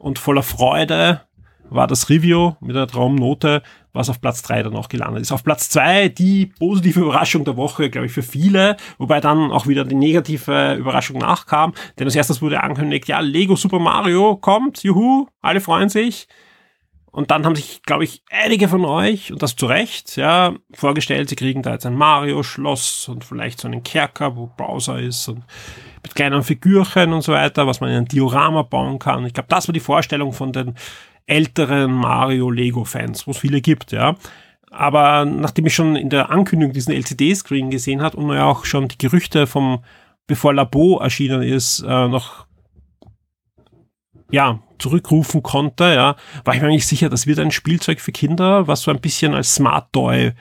und 0.00 0.18
voller 0.18 0.42
Freude 0.42 1.20
war 1.68 1.86
das 1.86 2.08
Review 2.08 2.54
mit 2.60 2.76
einer 2.76 2.88
Traumnote, 2.88 3.62
was 3.92 4.10
auf 4.10 4.20
Platz 4.20 4.42
drei 4.42 4.62
dann 4.62 4.74
auch 4.74 4.88
gelandet 4.88 5.22
ist. 5.22 5.30
Auf 5.30 5.44
Platz 5.44 5.68
zwei 5.68 6.08
die 6.08 6.46
positive 6.46 7.00
Überraschung 7.00 7.44
der 7.44 7.56
Woche, 7.56 7.90
glaube 7.90 8.06
ich, 8.06 8.12
für 8.12 8.22
viele, 8.22 8.76
wobei 8.98 9.20
dann 9.20 9.52
auch 9.52 9.66
wieder 9.66 9.84
die 9.84 9.94
negative 9.94 10.74
Überraschung 10.74 11.18
nachkam, 11.18 11.72
denn 11.98 12.06
als 12.06 12.16
erstes 12.16 12.42
wurde 12.42 12.62
angekündigt, 12.62 13.06
ja, 13.08 13.20
Lego 13.20 13.54
Super 13.56 13.78
Mario 13.78 14.36
kommt, 14.36 14.82
juhu, 14.82 15.28
alle 15.40 15.60
freuen 15.60 15.88
sich. 15.88 16.26
Und 17.12 17.30
dann 17.30 17.44
haben 17.44 17.56
sich, 17.56 17.82
glaube 17.82 18.04
ich, 18.04 18.22
einige 18.30 18.68
von 18.68 18.84
euch, 18.84 19.32
und 19.32 19.42
das 19.42 19.56
zu 19.56 19.66
Recht, 19.66 20.16
ja, 20.16 20.54
vorgestellt, 20.72 21.28
sie 21.28 21.36
kriegen 21.36 21.62
da 21.62 21.72
jetzt 21.72 21.86
ein 21.86 21.96
Mario-Schloss 21.96 23.08
und 23.08 23.24
vielleicht 23.24 23.60
so 23.60 23.66
einen 23.66 23.82
Kerker, 23.82 24.36
wo 24.36 24.50
Browser 24.56 25.00
ist 25.00 25.28
und 25.28 25.42
mit 26.02 26.14
kleinen 26.14 26.42
Figürchen 26.42 27.12
und 27.12 27.22
so 27.22 27.32
weiter, 27.32 27.66
was 27.66 27.80
man 27.80 27.90
in 27.90 27.96
ein 27.96 28.04
Diorama 28.06 28.62
bauen 28.62 28.98
kann. 28.98 29.26
Ich 29.26 29.34
glaube, 29.34 29.48
das 29.48 29.66
war 29.66 29.72
die 29.72 29.80
Vorstellung 29.80 30.32
von 30.32 30.52
den 30.52 30.74
älteren 31.26 31.92
Mario-Lego-Fans, 31.92 33.26
wo 33.26 33.32
es 33.32 33.38
viele 33.38 33.60
gibt, 33.60 33.92
ja. 33.92 34.16
Aber 34.70 35.24
nachdem 35.24 35.66
ich 35.66 35.74
schon 35.74 35.96
in 35.96 36.10
der 36.10 36.30
Ankündigung 36.30 36.72
diesen 36.72 36.94
LCD-Screen 36.94 37.70
gesehen 37.70 38.02
hat 38.02 38.14
und 38.14 38.32
ja 38.32 38.44
auch 38.44 38.64
schon 38.64 38.86
die 38.86 38.98
Gerüchte 38.98 39.48
vom, 39.48 39.82
bevor 40.28 40.54
Labo 40.54 40.98
erschienen 40.98 41.42
ist, 41.42 41.80
äh, 41.80 42.08
noch 42.08 42.46
ja, 44.30 44.60
zurückrufen 44.78 45.42
konnte, 45.42 45.84
ja, 45.84 46.16
war 46.44 46.54
ich 46.54 46.60
mir 46.60 46.68
eigentlich 46.68 46.86
sicher, 46.86 47.08
das 47.08 47.26
wird 47.26 47.38
ein 47.38 47.50
Spielzeug 47.50 48.00
für 48.00 48.12
Kinder, 48.12 48.66
was 48.66 48.82
so 48.82 48.90
ein 48.90 49.00
bisschen 49.00 49.34
als 49.34 49.54
Smart 49.54 49.92
Toy 49.92 50.32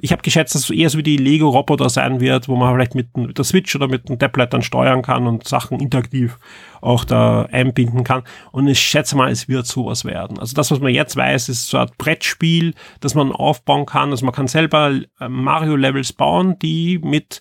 ich 0.00 0.12
habe 0.12 0.22
geschätzt, 0.22 0.54
dass 0.54 0.64
es 0.64 0.70
eher 0.70 0.90
so 0.90 0.98
wie 0.98 1.02
die 1.02 1.16
Lego-Roboter 1.16 1.88
sein 1.88 2.20
wird, 2.20 2.48
wo 2.48 2.56
man 2.56 2.74
vielleicht 2.74 2.94
mit, 2.94 3.08
der 3.14 3.44
Switch 3.44 3.74
oder 3.74 3.88
mit 3.88 4.08
dem 4.08 4.18
Tablet 4.18 4.52
dann 4.52 4.62
steuern 4.62 5.02
kann 5.02 5.26
und 5.26 5.48
Sachen 5.48 5.80
interaktiv 5.80 6.38
auch 6.80 7.04
da 7.04 7.42
einbinden 7.50 8.04
kann. 8.04 8.22
Und 8.52 8.68
ich 8.68 8.78
schätze 8.78 9.16
mal, 9.16 9.30
es 9.30 9.48
wird 9.48 9.66
sowas 9.66 10.04
werden. 10.04 10.38
Also 10.38 10.54
das, 10.54 10.70
was 10.70 10.80
man 10.80 10.92
jetzt 10.92 11.16
weiß, 11.16 11.48
ist 11.48 11.68
so 11.68 11.78
ein 11.78 11.90
Brettspiel, 11.96 12.74
das 13.00 13.14
man 13.14 13.32
aufbauen 13.32 13.86
kann. 13.86 14.10
Also 14.10 14.26
man 14.26 14.34
kann 14.34 14.48
selber 14.48 14.92
äh, 15.20 15.28
Mario-Levels 15.28 16.12
bauen, 16.12 16.58
die 16.58 16.98
mit 16.98 17.40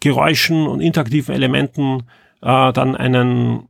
Geräuschen 0.00 0.66
und 0.66 0.80
interaktiven 0.80 1.34
Elementen 1.34 2.04
äh, 2.40 2.72
dann 2.72 2.96
einen 2.96 3.68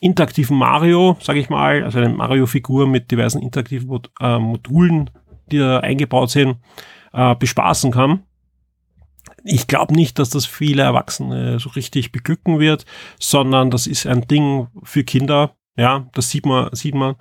interaktiven 0.00 0.56
Mario, 0.56 1.16
sage 1.20 1.38
ich 1.38 1.50
mal, 1.50 1.84
also 1.84 1.98
eine 1.98 2.08
Mario-Figur 2.08 2.86
mit 2.86 3.10
diversen 3.10 3.42
interaktiven 3.42 3.88
Mod 3.88 4.10
äh, 4.20 4.38
Modulen, 4.38 5.10
die 5.50 5.58
da 5.58 5.80
eingebaut 5.80 6.30
sind, 6.30 6.56
äh, 7.12 7.34
bespaßen 7.34 7.90
kann. 7.90 8.22
Ich 9.44 9.66
glaube 9.66 9.94
nicht, 9.94 10.18
dass 10.18 10.30
das 10.30 10.46
viele 10.46 10.82
Erwachsene 10.82 11.58
so 11.58 11.70
richtig 11.70 12.12
beglücken 12.12 12.58
wird, 12.58 12.84
sondern 13.18 13.70
das 13.70 13.86
ist 13.86 14.06
ein 14.06 14.26
Ding 14.26 14.68
für 14.82 15.04
Kinder. 15.04 15.54
Ja, 15.76 16.06
das 16.12 16.30
sieht 16.30 16.46
man, 16.46 16.68
sieht 16.72 16.94
man. 16.94 17.16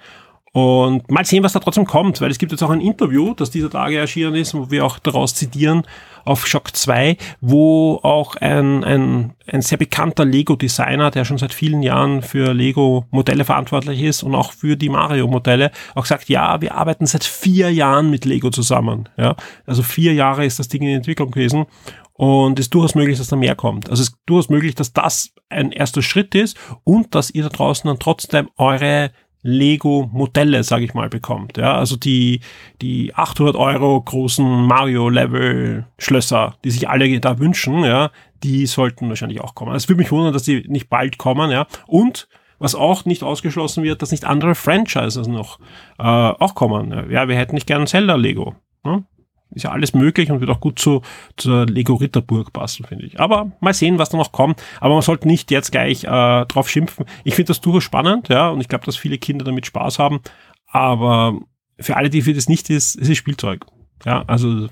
Und 0.51 1.09
mal 1.11 1.25
sehen, 1.25 1.43
was 1.43 1.53
da 1.53 1.59
trotzdem 1.59 1.85
kommt, 1.85 2.21
weil 2.21 2.31
es 2.31 2.39
gibt 2.39 2.51
jetzt 2.51 2.63
auch 2.63 2.71
ein 2.71 2.81
Interview, 2.81 3.33
das 3.33 3.51
dieser 3.51 3.69
Tage 3.69 3.97
erschienen 3.97 4.35
ist, 4.35 4.53
wo 4.53 4.71
wir 4.71 4.85
auch 4.85 4.97
daraus 4.99 5.35
zitieren 5.35 5.83
auf 6.25 6.47
Shock 6.47 6.75
2, 6.75 7.17
wo 7.41 7.99
auch 8.03 8.35
ein, 8.35 8.83
ein, 8.83 9.33
ein 9.47 9.61
sehr 9.61 9.77
bekannter 9.77 10.25
Lego-Designer, 10.25 11.11
der 11.11 11.25
schon 11.25 11.37
seit 11.37 11.53
vielen 11.53 11.81
Jahren 11.81 12.21
für 12.21 12.53
Lego-Modelle 12.53 13.45
verantwortlich 13.45 14.01
ist 14.01 14.23
und 14.23 14.35
auch 14.35 14.51
für 14.51 14.75
die 14.75 14.89
Mario-Modelle, 14.89 15.71
auch 15.95 16.05
sagt, 16.05 16.29
ja, 16.29 16.61
wir 16.61 16.75
arbeiten 16.75 17.05
seit 17.05 17.23
vier 17.23 17.71
Jahren 17.71 18.09
mit 18.09 18.25
Lego 18.25 18.49
zusammen. 18.49 19.07
Ja, 19.17 19.35
also 19.65 19.83
vier 19.83 20.13
Jahre 20.13 20.45
ist 20.45 20.59
das 20.59 20.67
Ding 20.67 20.81
in 20.81 20.95
Entwicklung 20.95 21.31
gewesen 21.31 21.65
und 22.13 22.59
es 22.59 22.65
ist 22.65 22.73
durchaus 22.73 22.95
möglich, 22.95 23.17
dass 23.17 23.29
da 23.29 23.35
mehr 23.35 23.55
kommt. 23.55 23.89
Also 23.89 24.01
es 24.03 24.09
ist 24.09 24.17
durchaus 24.25 24.49
möglich, 24.49 24.75
dass 24.75 24.91
das 24.91 25.31
ein 25.47 25.71
erster 25.71 26.01
Schritt 26.01 26.35
ist 26.35 26.57
und 26.83 27.15
dass 27.15 27.31
ihr 27.31 27.43
da 27.43 27.49
draußen 27.49 27.87
dann 27.87 27.97
trotzdem 27.97 28.49
eure 28.57 29.11
Lego-Modelle, 29.41 30.63
sage 30.63 30.85
ich 30.85 30.93
mal, 30.93 31.09
bekommt. 31.09 31.57
Ja, 31.57 31.75
also 31.75 31.95
die, 31.95 32.41
die 32.81 33.13
800 33.15 33.55
Euro 33.55 34.01
großen 34.01 34.45
Mario-Level-Schlösser, 34.65 36.55
die 36.63 36.71
sich 36.71 36.89
alle 36.89 37.19
da 37.19 37.39
wünschen, 37.39 37.83
ja, 37.83 38.11
die 38.43 38.65
sollten 38.65 39.09
wahrscheinlich 39.09 39.41
auch 39.41 39.55
kommen. 39.55 39.75
Es 39.75 39.87
würde 39.87 40.01
mich 40.01 40.11
wundern, 40.11 40.33
dass 40.33 40.43
die 40.43 40.65
nicht 40.67 40.89
bald 40.89 41.17
kommen, 41.17 41.51
ja. 41.51 41.67
Und 41.87 42.27
was 42.59 42.75
auch 42.75 43.05
nicht 43.05 43.23
ausgeschlossen 43.23 43.83
wird, 43.83 44.01
dass 44.01 44.11
nicht 44.11 44.25
andere 44.25 44.53
Franchises 44.53 45.27
noch 45.27 45.59
äh, 45.97 46.03
auch 46.03 46.55
kommen. 46.55 47.09
Ja, 47.09 47.27
wir 47.27 47.37
hätten 47.37 47.55
nicht 47.55 47.67
gern 47.67 47.87
Zelda-Lego. 47.87 48.55
Ne? 48.83 49.05
Ist 49.51 49.63
ja 49.63 49.71
alles 49.71 49.93
möglich 49.93 50.31
und 50.31 50.41
wird 50.41 50.51
auch 50.51 50.59
gut 50.59 50.77
zu, 50.77 51.01
zur 51.35 51.65
Lego 51.65 51.95
Ritterburg 51.95 52.53
passen, 52.53 52.85
finde 52.85 53.05
ich. 53.05 53.19
Aber 53.19 53.51
mal 53.61 53.73
sehen, 53.73 53.97
was 53.97 54.09
da 54.09 54.17
noch 54.17 54.31
kommt. 54.31 54.61
Aber 54.79 54.93
man 54.93 55.01
sollte 55.01 55.27
nicht 55.27 55.49
jetzt 55.49 55.71
gleich 55.71 56.03
äh, 56.03 56.45
drauf 56.45 56.69
schimpfen. 56.69 57.05
Ich 57.23 57.33
finde 57.35 57.47
das 57.47 57.61
durchaus 57.61 57.83
spannend, 57.83 58.29
ja, 58.29 58.49
und 58.49 58.61
ich 58.61 58.67
glaube, 58.67 58.85
dass 58.85 58.95
viele 58.95 59.17
Kinder 59.17 59.45
damit 59.45 59.65
Spaß 59.65 59.97
haben. 59.97 60.19
Aber 60.67 61.39
für 61.79 61.95
alle, 61.95 62.09
die 62.09 62.21
für 62.21 62.33
das 62.33 62.47
nicht 62.47 62.69
ist, 62.69 62.95
ist 62.95 63.09
es 63.09 63.17
Spielzeug. 63.17 63.65
Ja, 64.05 64.23
also 64.27 64.67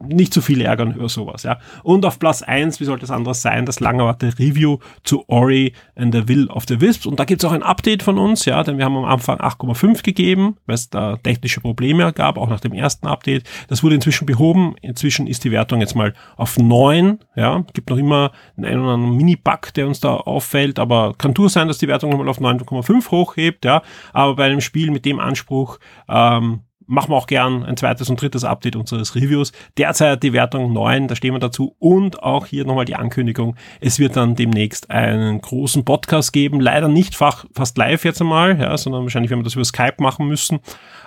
nicht 0.00 0.32
zu 0.32 0.40
viel 0.40 0.60
ärgern 0.60 0.94
über 0.94 1.08
sowas, 1.08 1.42
ja. 1.42 1.58
Und 1.82 2.04
auf 2.04 2.18
Platz 2.18 2.42
eins, 2.42 2.80
wie 2.80 2.84
sollte 2.84 3.04
es 3.04 3.10
anders 3.10 3.42
sein, 3.42 3.66
das 3.66 3.80
lange 3.80 4.02
erwartete 4.02 4.38
Review 4.38 4.78
zu 5.02 5.24
Ori 5.28 5.72
and 5.96 6.14
the 6.14 6.28
Will 6.28 6.48
of 6.48 6.64
the 6.68 6.80
Wisps. 6.80 7.06
Und 7.06 7.18
da 7.18 7.24
gibt's 7.24 7.44
auch 7.44 7.52
ein 7.52 7.62
Update 7.62 8.02
von 8.02 8.18
uns, 8.18 8.44
ja, 8.44 8.62
denn 8.62 8.78
wir 8.78 8.84
haben 8.84 8.96
am 8.96 9.04
Anfang 9.04 9.38
8,5 9.38 10.02
gegeben, 10.02 10.56
weil 10.66 10.74
es 10.74 10.90
da 10.90 11.16
technische 11.16 11.60
Probleme 11.60 12.12
gab, 12.12 12.38
auch 12.38 12.48
nach 12.48 12.60
dem 12.60 12.72
ersten 12.72 13.06
Update. 13.06 13.44
Das 13.68 13.82
wurde 13.82 13.94
inzwischen 13.94 14.26
behoben. 14.26 14.74
Inzwischen 14.82 15.26
ist 15.26 15.44
die 15.44 15.50
Wertung 15.50 15.80
jetzt 15.80 15.94
mal 15.94 16.14
auf 16.36 16.58
neun, 16.58 17.18
ja. 17.36 17.64
Gibt 17.72 17.90
noch 17.90 17.98
immer 17.98 18.32
einen 18.56 18.80
oder 18.80 18.92
anderen 18.92 19.16
Mini-Bug, 19.16 19.74
der 19.74 19.86
uns 19.86 20.00
da 20.00 20.14
auffällt, 20.14 20.78
aber 20.78 21.14
kann 21.18 21.34
durchaus 21.34 21.54
sein, 21.54 21.68
dass 21.68 21.78
die 21.78 21.88
Wertung 21.88 22.10
nochmal 22.10 22.28
auf 22.28 22.40
9,5 22.40 23.10
hochhebt, 23.10 23.64
ja. 23.64 23.82
Aber 24.12 24.36
bei 24.36 24.44
einem 24.44 24.60
Spiel 24.60 24.90
mit 24.90 25.04
dem 25.04 25.20
Anspruch, 25.20 25.78
ähm, 26.08 26.60
machen 26.88 27.10
wir 27.10 27.16
auch 27.16 27.26
gern 27.26 27.62
ein 27.64 27.76
zweites 27.76 28.08
und 28.10 28.20
drittes 28.20 28.44
Update 28.44 28.74
unseres 28.74 29.14
Reviews. 29.14 29.52
Derzeit 29.76 30.22
die 30.22 30.32
Wertung 30.32 30.72
9, 30.72 31.06
da 31.06 31.14
stehen 31.14 31.34
wir 31.34 31.38
dazu. 31.38 31.76
Und 31.78 32.22
auch 32.22 32.46
hier 32.46 32.64
nochmal 32.64 32.86
die 32.86 32.96
Ankündigung, 32.96 33.56
es 33.80 33.98
wird 33.98 34.16
dann 34.16 34.34
demnächst 34.34 34.90
einen 34.90 35.40
großen 35.40 35.84
Podcast 35.84 36.32
geben. 36.32 36.60
Leider 36.60 36.88
nicht 36.88 37.14
fach, 37.14 37.44
fast 37.54 37.76
live 37.76 38.04
jetzt 38.04 38.20
einmal, 38.20 38.58
ja, 38.58 38.76
sondern 38.76 39.02
wahrscheinlich 39.02 39.30
werden 39.30 39.40
wir 39.40 39.44
das 39.44 39.54
über 39.54 39.64
Skype 39.64 39.96
machen 39.98 40.26
müssen. 40.26 40.60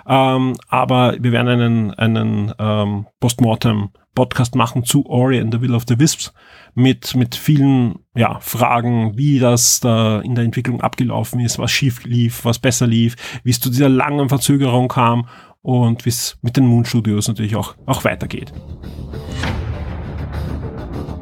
Ähm, 0.06 0.54
aber 0.68 1.16
wir 1.18 1.32
werden 1.32 1.48
einen, 1.48 1.90
einen 1.94 2.54
ähm, 2.58 3.06
Postmortem 3.20 3.90
Podcast 4.14 4.54
machen 4.54 4.84
zu 4.84 5.06
Ori 5.06 5.40
and 5.40 5.52
the 5.52 5.60
Will 5.60 5.74
of 5.74 5.84
the 5.88 5.98
Wisps 5.98 6.32
mit, 6.74 7.14
mit 7.14 7.34
vielen 7.34 8.00
ja, 8.14 8.38
Fragen, 8.40 9.16
wie 9.16 9.38
das 9.38 9.80
da 9.80 10.20
in 10.20 10.34
der 10.34 10.44
Entwicklung 10.44 10.82
abgelaufen 10.82 11.40
ist, 11.40 11.58
was 11.58 11.70
schief 11.70 12.04
lief, 12.04 12.44
was 12.44 12.58
besser 12.58 12.86
lief, 12.86 13.16
wie 13.42 13.50
es 13.50 13.60
zu 13.60 13.70
dieser 13.70 13.88
langen 13.88 14.28
Verzögerung 14.28 14.88
kam 14.88 15.26
und 15.62 16.04
wie 16.04 16.10
es 16.10 16.36
mit 16.42 16.56
den 16.56 16.66
Moon 16.66 16.84
Studios 16.84 17.28
natürlich 17.28 17.56
auch, 17.56 17.74
auch 17.86 18.04
weitergeht. 18.04 18.52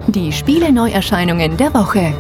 Die 0.09 0.33
Spiele-Neuerscheinungen 0.33 1.57
der 1.57 1.73
Woche. 1.73 2.15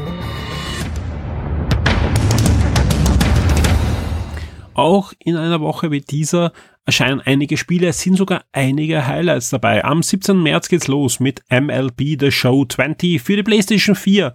Auch 4.74 5.12
in 5.18 5.36
einer 5.36 5.60
Woche 5.60 5.90
wie 5.90 6.00
dieser 6.00 6.52
erscheinen 6.86 7.20
einige 7.20 7.56
Spiele, 7.56 7.88
es 7.88 8.00
sind 8.00 8.16
sogar 8.16 8.44
einige 8.52 9.06
Highlights 9.06 9.50
dabei. 9.50 9.84
Am 9.84 10.02
17. 10.02 10.42
März 10.42 10.68
geht's 10.68 10.88
los 10.88 11.20
mit 11.20 11.42
MLB 11.50 12.18
The 12.18 12.30
Show 12.30 12.64
20 12.64 13.20
für 13.20 13.36
die 13.36 13.42
PlayStation 13.42 13.94
4. 13.94 14.32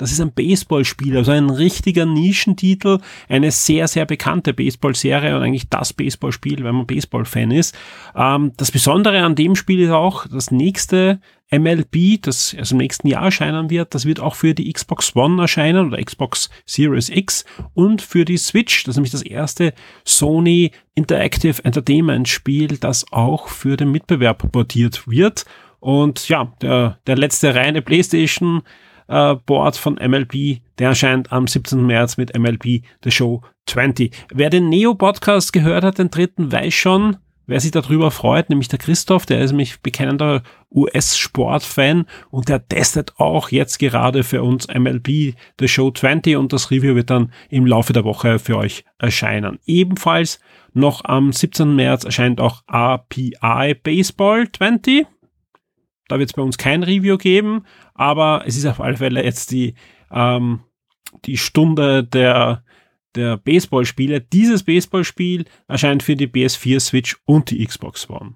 Das 0.00 0.12
ist 0.12 0.20
ein 0.20 0.32
Baseballspiel, 0.32 1.18
also 1.18 1.30
ein 1.30 1.50
richtiger 1.50 2.06
Nischentitel, 2.06 3.00
eine 3.28 3.50
sehr, 3.50 3.86
sehr 3.86 4.06
bekannte 4.06 4.54
Baseballserie 4.54 5.36
und 5.36 5.42
eigentlich 5.42 5.68
das 5.68 5.92
Baseballspiel, 5.92 6.64
wenn 6.64 6.74
man 6.74 6.86
Baseball-Fan 6.86 7.50
ist. 7.50 7.76
Ähm, 8.16 8.52
das 8.56 8.70
Besondere 8.70 9.22
an 9.22 9.34
dem 9.34 9.56
Spiel 9.56 9.80
ist 9.80 9.90
auch, 9.90 10.26
das 10.26 10.50
nächste 10.50 11.20
MLB, 11.52 12.22
das 12.22 12.56
also 12.56 12.74
im 12.74 12.78
nächsten 12.78 13.08
Jahr 13.08 13.24
erscheinen 13.24 13.68
wird, 13.68 13.94
das 13.94 14.06
wird 14.06 14.20
auch 14.20 14.36
für 14.36 14.54
die 14.54 14.72
Xbox 14.72 15.14
One 15.14 15.42
erscheinen 15.42 15.88
oder 15.88 16.02
Xbox 16.02 16.48
Series 16.64 17.10
X 17.10 17.44
und 17.74 18.00
für 18.00 18.24
die 18.24 18.38
Switch. 18.38 18.84
Das 18.84 18.92
ist 18.92 18.96
nämlich 18.96 19.12
das 19.12 19.22
erste 19.22 19.74
Sony 20.06 20.70
Interactive 20.94 21.62
Entertainment 21.62 22.26
Spiel, 22.26 22.78
das 22.78 23.04
auch 23.12 23.48
für 23.48 23.76
den 23.76 23.90
Mitbewerb 23.90 24.50
portiert 24.50 25.06
wird. 25.06 25.44
Und 25.78 26.26
ja, 26.30 26.54
der, 26.62 26.98
der 27.06 27.16
letzte 27.16 27.54
reine 27.54 27.82
PlayStation 27.82 28.62
äh, 29.10 29.34
Board 29.34 29.76
von 29.76 29.94
MLB, 29.94 30.60
der 30.78 30.88
erscheint 30.88 31.32
am 31.32 31.46
17. 31.46 31.84
März 31.84 32.16
mit 32.16 32.36
MLB 32.38 32.82
The 33.04 33.10
Show 33.10 33.42
20. 33.66 34.16
Wer 34.32 34.50
den 34.50 34.68
Neo-Podcast 34.68 35.52
gehört 35.52 35.84
hat, 35.84 35.98
den 35.98 36.10
dritten, 36.10 36.50
weiß 36.50 36.72
schon, 36.72 37.16
wer 37.46 37.60
sich 37.60 37.72
darüber 37.72 38.10
freut, 38.12 38.48
nämlich 38.48 38.68
der 38.68 38.78
Christoph, 38.78 39.26
der 39.26 39.40
ist 39.40 39.50
nämlich 39.50 39.80
bekennender 39.80 40.42
US-Sport-Fan 40.70 42.06
und 42.30 42.48
der 42.48 42.66
testet 42.66 43.14
auch 43.18 43.50
jetzt 43.50 43.78
gerade 43.78 44.22
für 44.22 44.42
uns 44.42 44.68
MLB 44.68 45.34
The 45.58 45.68
Show 45.68 45.90
20 45.90 46.36
und 46.36 46.52
das 46.52 46.70
Review 46.70 46.94
wird 46.94 47.10
dann 47.10 47.32
im 47.48 47.66
Laufe 47.66 47.92
der 47.92 48.04
Woche 48.04 48.38
für 48.38 48.56
euch 48.56 48.84
erscheinen. 48.98 49.58
Ebenfalls 49.66 50.38
noch 50.72 51.04
am 51.04 51.32
17. 51.32 51.74
März 51.74 52.04
erscheint 52.04 52.40
auch 52.40 52.62
RPI 52.72 53.74
Baseball 53.82 54.48
20. 54.50 55.06
Da 56.10 56.18
wird 56.18 56.30
es 56.30 56.34
bei 56.34 56.42
uns 56.42 56.58
kein 56.58 56.82
Review 56.82 57.18
geben, 57.18 57.64
aber 57.94 58.42
es 58.44 58.56
ist 58.56 58.66
auf 58.66 58.80
alle 58.80 58.96
Fälle 58.96 59.22
jetzt 59.22 59.52
die, 59.52 59.74
ähm, 60.10 60.60
die 61.24 61.36
Stunde 61.36 62.02
der, 62.02 62.64
der 63.14 63.36
Baseballspiele. 63.36 64.20
Dieses 64.20 64.64
Baseballspiel 64.64 65.44
erscheint 65.68 66.02
für 66.02 66.16
die 66.16 66.26
PS4 66.26 66.80
Switch 66.80 67.16
und 67.26 67.50
die 67.50 67.64
Xbox 67.64 68.10
One. 68.10 68.34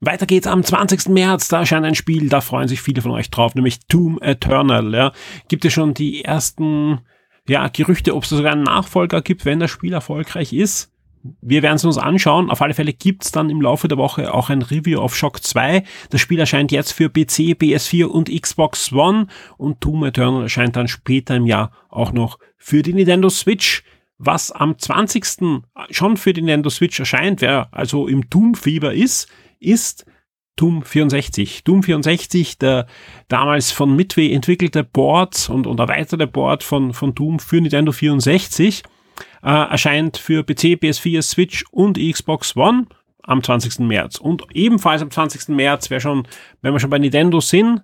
Weiter 0.00 0.26
geht's 0.26 0.48
am 0.48 0.64
20. 0.64 1.10
März, 1.10 1.46
da 1.46 1.60
erscheint 1.60 1.86
ein 1.86 1.94
Spiel, 1.94 2.28
da 2.28 2.40
freuen 2.40 2.66
sich 2.66 2.82
viele 2.82 3.02
von 3.02 3.12
euch 3.12 3.30
drauf, 3.30 3.54
nämlich 3.54 3.86
Doom 3.86 4.18
Eternal. 4.20 4.92
Ja. 4.92 5.12
Gibt 5.46 5.64
es 5.64 5.72
schon 5.72 5.94
die 5.94 6.24
ersten 6.24 7.02
ja, 7.46 7.68
Gerüchte, 7.68 8.16
ob 8.16 8.24
es 8.24 8.30
sogar 8.30 8.52
einen 8.52 8.64
Nachfolger 8.64 9.22
gibt, 9.22 9.44
wenn 9.44 9.60
das 9.60 9.70
Spiel 9.70 9.92
erfolgreich 9.92 10.52
ist 10.52 10.91
wir 11.40 11.62
werden 11.62 11.76
es 11.76 11.84
uns 11.84 11.98
anschauen. 11.98 12.50
Auf 12.50 12.62
alle 12.62 12.74
Fälle 12.74 12.92
gibt's 12.92 13.32
dann 13.32 13.50
im 13.50 13.60
Laufe 13.60 13.88
der 13.88 13.98
Woche 13.98 14.34
auch 14.34 14.50
ein 14.50 14.62
Review 14.62 15.00
auf 15.00 15.16
Shock 15.16 15.42
2. 15.42 15.84
Das 16.10 16.20
Spiel 16.20 16.40
erscheint 16.40 16.72
jetzt 16.72 16.92
für 16.92 17.08
PC, 17.08 17.56
PS4 17.60 18.04
und 18.04 18.30
Xbox 18.30 18.92
One 18.92 19.28
und 19.56 19.84
Doom 19.84 20.04
Eternal 20.04 20.42
erscheint 20.42 20.76
dann 20.76 20.88
später 20.88 21.36
im 21.36 21.46
Jahr 21.46 21.72
auch 21.88 22.12
noch 22.12 22.38
für 22.56 22.82
die 22.82 22.92
Nintendo 22.92 23.28
Switch. 23.28 23.84
Was 24.18 24.52
am 24.52 24.78
20. 24.78 25.62
schon 25.90 26.16
für 26.16 26.32
die 26.32 26.42
Nintendo 26.42 26.70
Switch 26.70 26.98
erscheint, 27.00 27.40
wer 27.40 27.68
also 27.72 28.06
im 28.06 28.28
Doom-Fieber 28.28 28.94
ist, 28.94 29.28
ist 29.58 30.06
Doom 30.56 30.82
64. 30.82 31.64
Doom 31.64 31.82
64, 31.82 32.58
der 32.58 32.86
damals 33.28 33.72
von 33.72 33.96
Midway 33.96 34.32
entwickelte 34.32 34.84
Board 34.84 35.50
und, 35.50 35.66
und 35.66 35.80
erweiterte 35.80 36.26
Board 36.26 36.62
von, 36.62 36.92
von 36.92 37.14
Doom 37.14 37.40
für 37.40 37.60
Nintendo 37.60 37.90
64 37.90 38.84
äh, 39.42 39.50
erscheint 39.50 40.16
für 40.16 40.42
PC, 40.44 40.78
PS4, 40.80 41.22
Switch 41.22 41.64
und 41.70 41.98
Xbox 41.98 42.56
One 42.56 42.86
am 43.22 43.42
20. 43.42 43.80
März. 43.80 44.18
Und 44.18 44.44
ebenfalls 44.54 45.02
am 45.02 45.10
20. 45.10 45.48
März 45.48 45.90
wäre 45.90 46.00
schon, 46.00 46.26
wenn 46.60 46.72
wir 46.72 46.80
schon 46.80 46.90
bei 46.90 46.98
Nintendo 46.98 47.40
sind, 47.40 47.82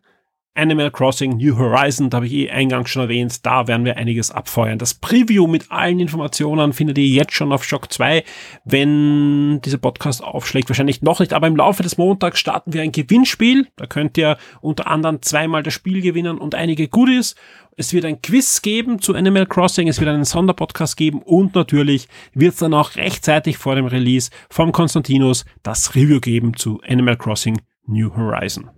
Animal 0.58 0.90
Crossing 0.90 1.36
New 1.36 1.56
Horizon, 1.56 2.10
da 2.10 2.16
habe 2.16 2.26
ich 2.26 2.32
eh 2.32 2.50
eingangs 2.50 2.90
schon 2.90 3.02
erwähnt, 3.02 3.46
da 3.46 3.68
werden 3.68 3.84
wir 3.84 3.96
einiges 3.96 4.32
abfeuern. 4.32 4.78
Das 4.78 4.92
Preview 4.92 5.46
mit 5.46 5.70
allen 5.70 6.00
Informationen 6.00 6.72
findet 6.72 6.98
ihr 6.98 7.06
jetzt 7.06 7.32
schon 7.32 7.52
auf 7.52 7.64
Shock 7.64 7.92
2, 7.92 8.24
wenn 8.64 9.60
dieser 9.64 9.78
Podcast 9.78 10.22
aufschlägt. 10.22 10.68
Wahrscheinlich 10.68 11.00
noch 11.00 11.20
nicht, 11.20 11.32
aber 11.32 11.46
im 11.46 11.54
Laufe 11.54 11.84
des 11.84 11.96
Montags 11.96 12.40
starten 12.40 12.72
wir 12.72 12.82
ein 12.82 12.90
Gewinnspiel. 12.90 13.68
Da 13.76 13.86
könnt 13.86 14.18
ihr 14.18 14.36
unter 14.60 14.88
anderem 14.88 15.22
zweimal 15.22 15.62
das 15.62 15.74
Spiel 15.74 16.02
gewinnen 16.02 16.38
und 16.38 16.56
einige 16.56 16.88
Goodies. 16.88 17.36
Es 17.76 17.92
wird 17.92 18.04
ein 18.04 18.20
Quiz 18.20 18.60
geben 18.60 19.00
zu 19.00 19.14
Animal 19.14 19.46
Crossing, 19.46 19.86
es 19.86 20.00
wird 20.00 20.10
einen 20.10 20.24
Sonderpodcast 20.24 20.96
geben 20.96 21.22
und 21.22 21.54
natürlich 21.54 22.08
wird 22.34 22.54
es 22.54 22.58
dann 22.58 22.74
auch 22.74 22.96
rechtzeitig 22.96 23.58
vor 23.58 23.76
dem 23.76 23.86
Release 23.86 24.30
vom 24.50 24.72
Konstantinos 24.72 25.44
das 25.62 25.94
Review 25.94 26.18
geben 26.18 26.56
zu 26.56 26.80
Animal 26.84 27.16
Crossing 27.16 27.60
New 27.86 28.10
Horizon. 28.16 28.70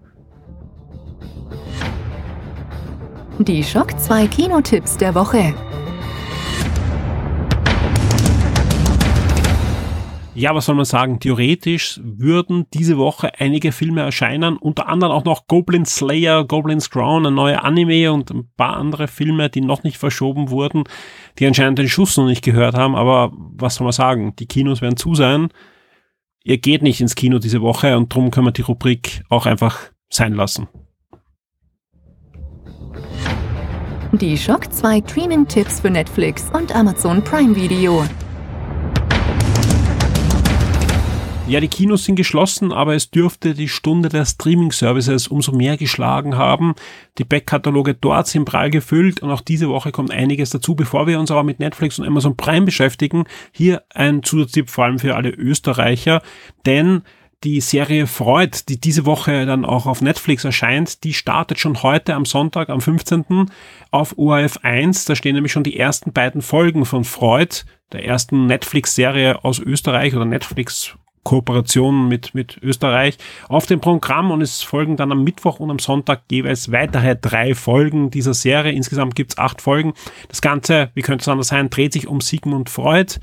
Die 3.42 3.64
Schock 3.64 3.98
2 3.98 4.26
Kinotipps 4.26 4.98
der 4.98 5.14
Woche. 5.14 5.54
Ja, 10.34 10.54
was 10.54 10.66
soll 10.66 10.74
man 10.74 10.84
sagen? 10.84 11.20
Theoretisch 11.20 11.98
würden 12.04 12.66
diese 12.74 12.98
Woche 12.98 13.32
einige 13.40 13.72
Filme 13.72 14.02
erscheinen, 14.02 14.58
unter 14.58 14.88
anderem 14.88 15.14
auch 15.14 15.24
noch 15.24 15.46
Goblin 15.46 15.86
Slayer, 15.86 16.44
Goblin's 16.44 16.90
Crown, 16.90 17.24
ein 17.24 17.34
neuer 17.34 17.64
Anime 17.64 18.12
und 18.12 18.30
ein 18.30 18.50
paar 18.58 18.76
andere 18.76 19.08
Filme, 19.08 19.48
die 19.48 19.62
noch 19.62 19.84
nicht 19.84 19.96
verschoben 19.96 20.50
wurden, 20.50 20.84
die 21.38 21.46
anscheinend 21.46 21.78
den 21.78 21.88
Schuss 21.88 22.18
noch 22.18 22.26
nicht 22.26 22.44
gehört 22.44 22.74
haben. 22.74 22.94
Aber 22.94 23.32
was 23.34 23.76
soll 23.76 23.86
man 23.86 23.92
sagen? 23.92 24.36
Die 24.38 24.46
Kinos 24.46 24.82
werden 24.82 24.98
zu 24.98 25.14
sein. 25.14 25.48
Ihr 26.44 26.58
geht 26.58 26.82
nicht 26.82 27.00
ins 27.00 27.14
Kino 27.14 27.38
diese 27.38 27.62
Woche 27.62 27.96
und 27.96 28.12
darum 28.12 28.30
können 28.30 28.48
wir 28.48 28.52
die 28.52 28.60
Rubrik 28.60 29.22
auch 29.30 29.46
einfach 29.46 29.78
sein 30.10 30.34
lassen. 30.34 30.68
Die 34.12 34.36
Schock 34.36 34.72
2 34.72 35.04
Streaming-Tipps 35.08 35.80
für 35.80 35.90
Netflix 35.90 36.50
und 36.52 36.74
Amazon 36.74 37.22
Prime 37.22 37.54
Video. 37.54 38.04
Ja, 41.46 41.60
die 41.60 41.68
Kinos 41.68 42.06
sind 42.06 42.16
geschlossen, 42.16 42.72
aber 42.72 42.96
es 42.96 43.12
dürfte 43.12 43.54
die 43.54 43.68
Stunde 43.68 44.08
der 44.08 44.24
Streaming-Services 44.24 45.28
umso 45.28 45.52
mehr 45.52 45.76
geschlagen 45.76 46.36
haben. 46.36 46.74
Die 47.18 47.24
Backkataloge 47.24 47.94
dort 47.94 48.26
sind 48.26 48.46
prall 48.46 48.70
gefüllt 48.70 49.22
und 49.22 49.30
auch 49.30 49.42
diese 49.42 49.68
Woche 49.68 49.92
kommt 49.92 50.10
einiges 50.10 50.50
dazu. 50.50 50.74
Bevor 50.74 51.06
wir 51.06 51.20
uns 51.20 51.30
aber 51.30 51.44
mit 51.44 51.60
Netflix 51.60 52.00
und 52.00 52.06
Amazon 52.06 52.36
Prime 52.36 52.66
beschäftigen, 52.66 53.24
hier 53.52 53.84
ein 53.90 54.24
Zusatztipp 54.24 54.70
vor 54.70 54.86
allem 54.86 54.98
für 54.98 55.14
alle 55.14 55.30
Österreicher, 55.30 56.20
denn 56.66 57.02
die 57.44 57.60
Serie 57.60 58.06
Freud, 58.06 58.58
die 58.68 58.78
diese 58.78 59.06
Woche 59.06 59.46
dann 59.46 59.64
auch 59.64 59.86
auf 59.86 60.02
Netflix 60.02 60.44
erscheint, 60.44 61.04
die 61.04 61.14
startet 61.14 61.58
schon 61.58 61.82
heute 61.82 62.14
am 62.14 62.26
Sonntag, 62.26 62.68
am 62.68 62.80
15. 62.80 63.50
auf 63.90 64.18
ORF 64.18 64.58
1. 64.62 65.06
Da 65.06 65.16
stehen 65.16 65.34
nämlich 65.34 65.52
schon 65.52 65.64
die 65.64 65.78
ersten 65.78 66.12
beiden 66.12 66.42
Folgen 66.42 66.84
von 66.84 67.04
Freud, 67.04 67.64
der 67.92 68.04
ersten 68.04 68.46
Netflix-Serie 68.46 69.42
aus 69.42 69.58
Österreich 69.58 70.14
oder 70.14 70.26
Netflix 70.26 70.96
Kooperation 71.22 72.08
mit, 72.08 72.34
mit 72.34 72.58
Österreich 72.62 73.18
auf 73.48 73.66
dem 73.66 73.80
Programm 73.80 74.30
und 74.30 74.40
es 74.40 74.62
folgen 74.62 74.96
dann 74.96 75.12
am 75.12 75.22
Mittwoch 75.22 75.60
und 75.60 75.70
am 75.70 75.78
Sonntag 75.78 76.22
jeweils 76.30 76.72
weitere 76.72 77.14
drei 77.14 77.54
Folgen 77.54 78.10
dieser 78.10 78.32
Serie. 78.34 78.72
Insgesamt 78.72 79.14
gibt's 79.14 79.36
acht 79.36 79.60
Folgen. 79.60 79.92
Das 80.28 80.40
Ganze, 80.40 80.90
wie 80.94 81.02
könnte 81.02 81.22
es 81.22 81.28
anders 81.28 81.48
sein, 81.48 81.68
dreht 81.68 81.92
sich 81.92 82.06
um 82.06 82.20
Sigmund 82.20 82.70
Freud 82.70 83.18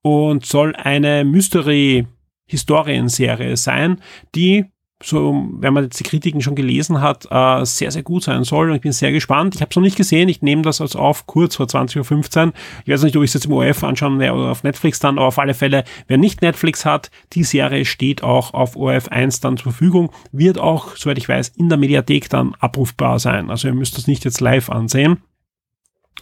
und 0.00 0.46
soll 0.46 0.74
eine 0.74 1.24
Mystery 1.24 2.06
Historienserie 2.46 3.56
sein, 3.56 4.00
die 4.34 4.66
so, 5.02 5.48
wenn 5.58 5.74
man 5.74 5.84
jetzt 5.84 5.98
die 5.98 6.04
Kritiken 6.04 6.40
schon 6.40 6.54
gelesen 6.54 7.00
hat, 7.00 7.26
äh, 7.30 7.64
sehr, 7.64 7.90
sehr 7.90 8.02
gut 8.02 8.24
sein 8.24 8.44
soll. 8.44 8.70
Und 8.70 8.76
ich 8.76 8.82
bin 8.82 8.92
sehr 8.92 9.12
gespannt. 9.12 9.54
Ich 9.54 9.60
habe 9.60 9.68
es 9.70 9.76
noch 9.76 9.82
nicht 9.82 9.96
gesehen. 9.96 10.28
Ich 10.28 10.40
nehme 10.40 10.62
das 10.62 10.80
als 10.80 10.96
auf 10.96 11.26
kurz 11.26 11.56
vor 11.56 11.66
20.15 11.66 12.46
Uhr. 12.46 12.52
Ich 12.84 12.92
weiß 12.92 13.02
nicht, 13.02 13.16
ob 13.16 13.22
ich 13.22 13.30
es 13.30 13.34
jetzt 13.34 13.46
im 13.46 13.52
ORF 13.52 13.84
anschauen 13.84 14.18
werde 14.18 14.38
oder 14.38 14.50
auf 14.50 14.62
Netflix 14.62 15.00
dann, 15.00 15.18
aber 15.18 15.26
auf 15.26 15.38
alle 15.38 15.54
Fälle, 15.54 15.84
wer 16.06 16.16
nicht 16.16 16.42
Netflix 16.42 16.84
hat, 16.84 17.10
die 17.32 17.44
Serie 17.44 17.84
steht 17.84 18.22
auch 18.22 18.54
auf 18.54 18.76
ORF 18.76 19.08
1 19.08 19.40
dann 19.40 19.56
zur 19.56 19.72
Verfügung, 19.72 20.10
wird 20.32 20.58
auch, 20.58 20.96
soweit 20.96 21.18
ich 21.18 21.28
weiß, 21.28 21.48
in 21.48 21.68
der 21.68 21.78
Mediathek 21.78 22.30
dann 22.30 22.54
abrufbar 22.58 23.18
sein. 23.18 23.50
Also 23.50 23.68
ihr 23.68 23.74
müsst 23.74 23.98
das 23.98 24.06
nicht 24.06 24.24
jetzt 24.24 24.40
live 24.40 24.70
ansehen 24.70 25.18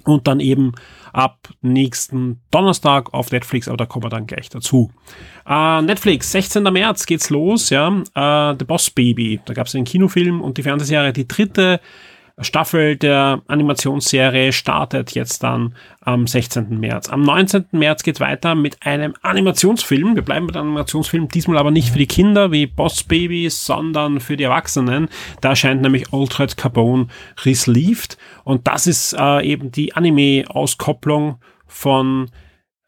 und 0.05 0.27
dann 0.27 0.41
eben 0.41 0.73
ab 1.13 1.49
nächsten 1.61 2.41
Donnerstag 2.51 3.13
auf 3.13 3.31
Netflix, 3.31 3.69
aber 3.69 3.77
da 3.77 3.87
kommen 3.87 4.05
wir 4.05 4.11
dann 4.11 4.27
gleich 4.27 4.49
dazu. 4.49 4.91
Äh, 5.47 5.83
Netflix, 5.83 6.33
16. 6.33 6.63
März 6.65 7.07
geht's 7.07 7.31
los, 7.31 7.71
ja, 7.71 7.89
äh, 8.15 8.57
The 8.59 8.65
Boss 8.65 8.91
Baby, 8.91 9.41
da 9.45 9.55
gab 9.55 9.67
es 9.67 9.75
einen 9.75 9.85
Kinofilm 9.85 10.41
und 10.41 10.59
die 10.59 10.63
Fernsehserie, 10.63 11.13
die 11.13 11.29
dritte 11.29 11.81
Staffel 12.45 12.97
der 12.97 13.43
Animationsserie 13.47 14.53
startet 14.53 15.13
jetzt 15.13 15.43
dann 15.43 15.75
am 16.01 16.27
16. 16.27 16.79
März. 16.79 17.09
Am 17.09 17.23
19. 17.23 17.67
März 17.73 18.03
geht 18.03 18.21
weiter 18.21 18.55
mit 18.55 18.85
einem 18.85 19.15
Animationsfilm. 19.23 20.15
Wir 20.15 20.23
bleiben 20.23 20.47
bei 20.47 20.59
Animationsfilm, 20.59 21.29
diesmal 21.29 21.59
aber 21.59 21.71
nicht 21.71 21.91
für 21.91 21.99
die 21.99 22.07
Kinder 22.07 22.53
wie 22.53 22.67
Boss 22.67 23.05
Baby, 23.05 23.49
sondern 23.51 24.21
für 24.21 24.37
die 24.37 24.45
Erwachsenen. 24.45 25.09
Da 25.41 25.51
erscheint 25.51 25.83
nämlich 25.83 26.13
Altered 26.13 26.57
Carbone 26.57 27.09
Resleeved 27.45 28.17
und 28.45 28.67
das 28.67 28.87
ist 28.87 29.15
äh, 29.19 29.45
eben 29.47 29.71
die 29.71 29.95
Anime-Auskopplung 29.95 31.39
von 31.67 32.31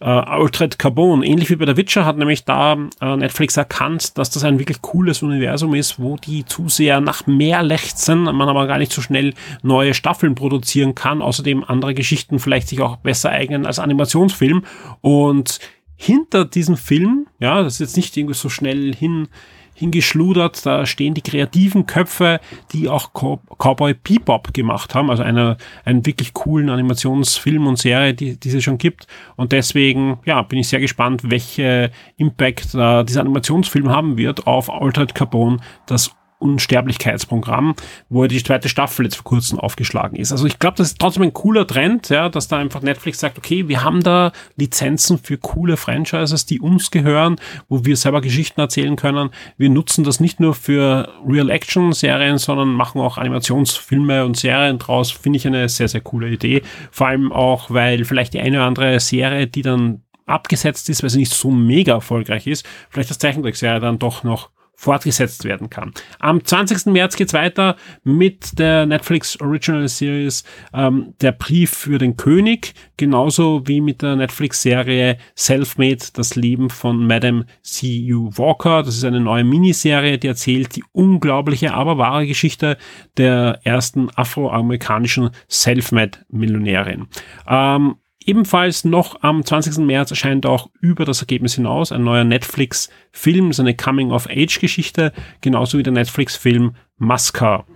äh, 0.05 0.09
Altered 0.09 0.79
Carbon, 0.79 1.23
ähnlich 1.23 1.49
wie 1.49 1.57
bei 1.57 1.65
der 1.65 1.79
Witcher, 1.79 2.05
hat 2.05 2.19
nämlich 2.19 2.45
da 2.45 2.77
äh, 3.01 3.17
Netflix 3.17 3.57
erkannt, 3.57 4.19
dass 4.19 4.29
das 4.29 4.45
ein 4.45 4.59
wirklich 4.59 4.83
cooles 4.83 5.23
Universum 5.23 5.75
ist, 5.75 5.99
wo 5.99 6.17
die 6.17 6.45
Zuseher 6.45 7.01
nach 7.01 7.27
mehr 7.27 7.63
lechzen, 7.63 8.25
man 8.25 8.49
aber 8.49 8.67
gar 8.67 8.77
nicht 8.77 8.93
so 8.93 9.01
schnell 9.01 9.33
neue 9.63 9.95
Staffeln 9.95 10.35
produzieren 10.35 10.95
kann, 10.95 11.23
außerdem 11.23 11.65
andere 11.65 11.95
Geschichten 11.95 12.39
vielleicht 12.39 12.69
sich 12.69 12.83
auch 12.83 12.97
besser 12.97 13.31
eignen 13.31 13.65
als 13.65 13.79
Animationsfilm. 13.79 14.65
Und 15.01 15.59
hinter 15.97 16.45
diesem 16.45 16.77
Film, 16.77 17.27
ja, 17.41 17.63
das 17.63 17.75
ist 17.75 17.81
jetzt 17.81 17.97
nicht 17.97 18.15
irgendwie 18.15 18.35
so 18.35 18.51
schnell 18.51 18.95
hin 18.95 19.29
hingeschludert. 19.75 20.65
Da 20.65 20.87
stehen 20.87 21.15
die 21.15 21.23
kreativen 21.23 21.87
Köpfe, 21.87 22.41
die 22.73 22.89
auch 22.89 23.13
Cowboy 23.13 23.95
Bebop 23.95 24.55
gemacht 24.55 24.95
haben, 24.95 25.11
also 25.11 25.23
einer, 25.23 25.57
einen 25.85 26.07
wirklich 26.07 26.33
coolen 26.33 26.71
Animationsfilm 26.71 27.67
und 27.67 27.79
Serie, 27.79 28.15
die, 28.15 28.39
die 28.39 28.51
es 28.51 28.65
schon 28.65 28.79
gibt. 28.79 29.07
Und 29.37 29.53
deswegen, 29.53 30.19
ja, 30.25 30.43
bin 30.43 30.59
ich 30.59 30.69
sehr 30.69 30.81
gespannt, 30.81 31.23
welche 31.25 31.91
Impact 32.17 32.75
äh, 32.75 33.05
dieser 33.05 33.21
Animationsfilm 33.21 33.91
haben 33.91 34.17
wird 34.17 34.47
auf 34.47 34.71
Altered 34.71 35.15
Carbon, 35.15 35.61
das 35.87 36.15
Unsterblichkeitsprogramm, 36.39 37.75
wo 38.09 38.27
die 38.27 38.43
zweite 38.43 38.69
Staffel 38.69 39.05
jetzt 39.07 39.17
vor 39.17 39.25
kurzem 39.25 39.59
aufgeschlagen 39.59 40.17
ist. 40.17 40.33
Also 40.33 40.47
ich 40.47 40.59
glaube, 40.59 40.77
das 40.77 40.89
ist 40.89 40.99
trotzdem 40.99 41.23
ein 41.23 41.33
cooler 41.33 41.67
Trend, 41.67 42.09
ja, 42.11 42.29
dass 42.29 42.49
da 42.49 42.59
einfach 42.59 42.83
Netflix 42.83 43.21
sagt, 43.21 43.39
okay, 43.39 43.69
wir 43.69 43.83
haben 43.83 44.03
da 44.03 44.33
Lizenzen 44.57 45.19
für 45.19 45.39
coole 45.39 45.77
Franchises, 45.77 46.47
die 46.47 46.61
uns 46.61 46.91
gehören, 46.91 47.37
wo 47.69 47.85
wir 47.85 47.97
selber 47.97 48.21
Geschichten 48.21 48.61
erzählen 48.61 48.97
können. 48.97 49.31
Wir 49.57 49.71
nutzen 49.71 50.05
das 50.05 50.21
nicht 50.21 50.41
nur 50.41 50.55
für 50.55 51.13
Real-Action-Serien, 51.27 52.39
sondern 52.39 52.75
machen 52.75 53.01
auch 53.01 53.17
Animationsfilme 53.17 54.25
und 54.25 54.37
Serien 54.37 54.79
draus. 54.79 55.11
Finde 55.11 55.39
ich 55.39 55.47
eine 55.47 55.69
sehr, 55.69 55.89
sehr 55.89 56.01
coole 56.01 56.29
Idee. 56.29 56.63
Vor 56.91 57.09
allem 57.09 57.33
auch, 57.33 57.71
weil 57.71 58.05
vielleicht 58.05 58.35
die 58.35 58.41
eine 58.41 58.59
oder 58.59 58.67
andere 58.67 59.01
Serie, 59.01 59.47
die 59.47 59.63
dann 59.63 60.03
abgesetzt 60.27 60.89
ist, 60.89 61.03
weil 61.03 61.11
sie 61.11 61.19
nicht 61.19 61.33
so 61.33 61.51
mega 61.51 61.93
erfolgreich 61.93 62.47
ist, 62.47 62.67
vielleicht 62.89 63.11
das 63.11 63.19
Zeichentrickserie 63.19 63.81
dann 63.81 63.99
doch 63.99 64.25
noch 64.25 64.51
fortgesetzt 64.85 65.45
werden 65.45 65.71
kann. 65.71 65.93
Am 66.19 66.45
20. 66.45 66.87
März 66.87 67.17
geht's 67.17 67.33
weiter 67.33 67.77
mit 68.03 68.59
der 68.59 68.87
Netflix 68.87 69.41
Original 69.41 69.89
Series 69.89 70.45
ähm, 70.73 71.15
Der 71.21 71.33
Brief 71.33 71.71
für 71.71 71.99
den 71.99 72.17
König, 72.17 72.75
genauso 72.97 73.63
wie 73.67 73.81
mit 73.81 74.03
der 74.03 74.17
Netflix-Serie 74.17 75.17
Selfmade, 75.35 76.05
das 76.13 76.37
Leben 76.37 76.71
von 76.71 77.07
Madame 77.07 77.47
C.U. 77.63 78.31
Walker. 78.37 78.83
Das 78.83 78.97
ist 78.97 79.05
eine 79.05 79.21
neue 79.21 79.45
Miniserie, 79.45 80.19
die 80.19 80.29
erzählt 80.29 80.77
die 80.77 80.85
unglaubliche, 80.93 81.75
aber 81.75 81.99
wahre 81.99 82.27
Geschichte 82.27 82.77
der 83.17 83.61
ersten 83.65 84.11
afroamerikanischen 84.15 85.31
Selfmade-Millionärin. 85.49 87.09
Ähm, 87.49 87.97
Ebenfalls 88.25 88.85
noch 88.85 89.23
am 89.23 89.45
20. 89.45 89.79
März 89.85 90.11
erscheint 90.11 90.47
auch 90.47 90.71
über 90.81 91.05
das 91.05 91.21
Ergebnis 91.21 91.55
hinaus 91.55 91.93
ein 91.93 92.05
neuer 92.05 92.25
Netflix-Film, 92.25 93.53
so 93.53 93.63
eine 93.63 93.77
Coming-of-Age-Geschichte, 93.77 95.13
genauso 95.43 95.77
wie 95.77 95.83
der 95.83 95.93
Netflix-Film 95.93 96.75
Masca. 96.97 97.67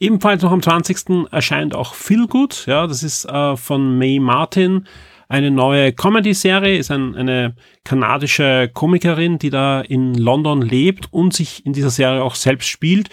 Ebenfalls 0.00 0.42
noch 0.42 0.50
am 0.50 0.62
20. 0.62 1.30
erscheint 1.30 1.74
auch 1.74 1.94
Feel 1.94 2.26
Good, 2.26 2.64
ja, 2.66 2.86
das 2.86 3.02
ist 3.02 3.26
äh, 3.26 3.56
von 3.56 3.98
May 3.98 4.18
Martin, 4.18 4.86
eine 5.28 5.50
neue 5.50 5.92
Comedy-Serie, 5.92 6.76
ist 6.76 6.90
ein, 6.90 7.14
eine 7.14 7.54
kanadische 7.84 8.70
Komikerin, 8.72 9.38
die 9.38 9.50
da 9.50 9.80
in 9.80 10.14
London 10.14 10.62
lebt 10.62 11.12
und 11.12 11.32
sich 11.32 11.64
in 11.64 11.72
dieser 11.72 11.90
Serie 11.90 12.22
auch 12.22 12.34
selbst 12.34 12.68
spielt. 12.68 13.08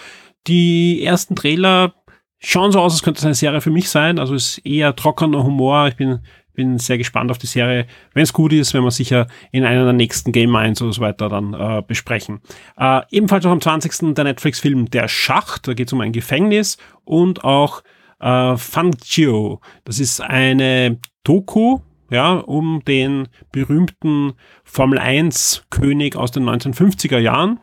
Die 0.48 1.04
ersten 1.04 1.36
Trailer 1.36 1.94
schauen 2.40 2.72
so 2.72 2.80
aus, 2.80 2.94
als 2.94 3.04
könnte 3.04 3.20
es 3.20 3.26
eine 3.26 3.36
Serie 3.36 3.62
für 3.62 3.70
mich 3.70 3.90
sein. 3.90 4.20
Also 4.20 4.34
ist 4.34 4.58
eher 4.66 4.96
trockener 4.96 5.44
Humor. 5.44 5.88
Ich 5.88 5.96
bin 5.96 6.20
bin 6.54 6.78
sehr 6.78 6.98
gespannt 6.98 7.32
auf 7.32 7.38
die 7.38 7.48
Serie. 7.48 7.86
Wenn 8.14 8.24
es 8.24 8.34
gut 8.34 8.54
ist, 8.54 8.74
werden 8.74 8.86
wir 8.86 8.92
sicher 8.92 9.28
in 9.52 9.64
einer 9.64 9.84
der 9.84 9.94
nächsten 9.94 10.32
Game 10.32 10.52
Minds 10.52 10.82
oder 10.82 10.94
so 10.94 11.02
weiter 11.02 11.30
dann 11.30 11.54
äh, 11.54 11.82
besprechen. 11.86 12.42
Äh, 12.78 13.02
ebenfalls 13.12 13.46
noch 13.46 13.52
am 13.52 13.62
20. 13.62 14.14
der 14.16 14.26
Netflix-Film 14.26 14.90
Der 14.90 15.08
Schacht, 15.08 15.68
da 15.68 15.74
geht 15.74 15.88
es 15.88 15.94
um 15.94 16.02
ein 16.02 16.12
Gefängnis 16.12 16.78
und 17.06 17.44
auch 17.44 17.82
äh, 18.20 18.58
Fangio. 18.58 19.62
Das 19.86 20.00
ist 20.00 20.22
eine 20.22 21.00
Doku, 21.24 21.80
ja, 22.10 22.34
um 22.34 22.84
den 22.86 23.28
berühmten 23.52 24.34
Formel 24.64 25.00
1 25.00 25.66
König 25.70 26.16
aus 26.16 26.32
den 26.32 26.44
1950er 26.44 27.20
Jahren. 27.20 27.60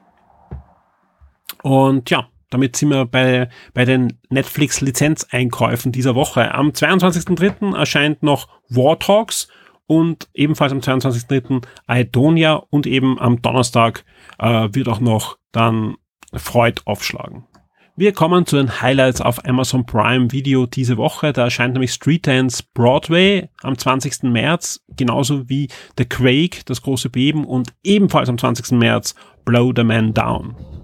Und 1.63 2.11
ja, 2.11 2.29
damit 2.51 2.77
sind 2.77 2.91
wir 2.91 3.07
bei, 3.07 3.49
bei 3.75 3.85
den 3.85 4.19
Netflix-Lizenzeinkäufen 4.31 5.93
dieser 5.93 6.15
Woche. 6.15 6.55
Am 6.55 6.69
22.03. 6.69 7.77
erscheint 7.77 8.23
noch 8.23 8.49
War 8.69 8.99
Talks 8.99 9.49
und 9.87 10.29
ebenfalls 10.35 10.73
am 10.73 10.79
22.03. 10.79 11.63
Aidonia 11.87 12.55
und 12.55 12.87
eben 12.87 13.19
am 13.19 13.43
Donnerstag 13.43 14.05
äh, 14.39 14.69
wird 14.73 14.89
auch 14.89 15.01
noch 15.01 15.39
dann 15.53 15.97
Freud 16.35 16.83
aufschlagen. 16.85 17.45
Wir 17.99 18.13
kommen 18.13 18.45
zu 18.45 18.57
den 18.57 18.83
Highlights 18.83 19.23
auf 19.23 19.47
Amazon 19.47 19.87
Prime 19.87 20.31
Video 20.31 20.67
diese 20.67 20.99
Woche. 20.99 21.33
Da 21.33 21.45
erscheint 21.45 21.73
nämlich 21.73 21.93
Street 21.93 22.27
Dance 22.27 22.63
Broadway 22.75 23.49
am 23.63 23.79
20. 23.79 24.25
März, 24.25 24.85
genauso 24.89 25.49
wie 25.49 25.69
The 25.97 26.05
Quake, 26.05 26.61
das 26.67 26.83
große 26.83 27.09
Beben 27.09 27.47
und 27.47 27.73
ebenfalls 27.83 28.29
am 28.29 28.37
20. 28.37 28.73
März 28.73 29.15
Blow 29.47 29.73
the 29.75 29.83
Man 29.83 30.13
Down. 30.13 30.76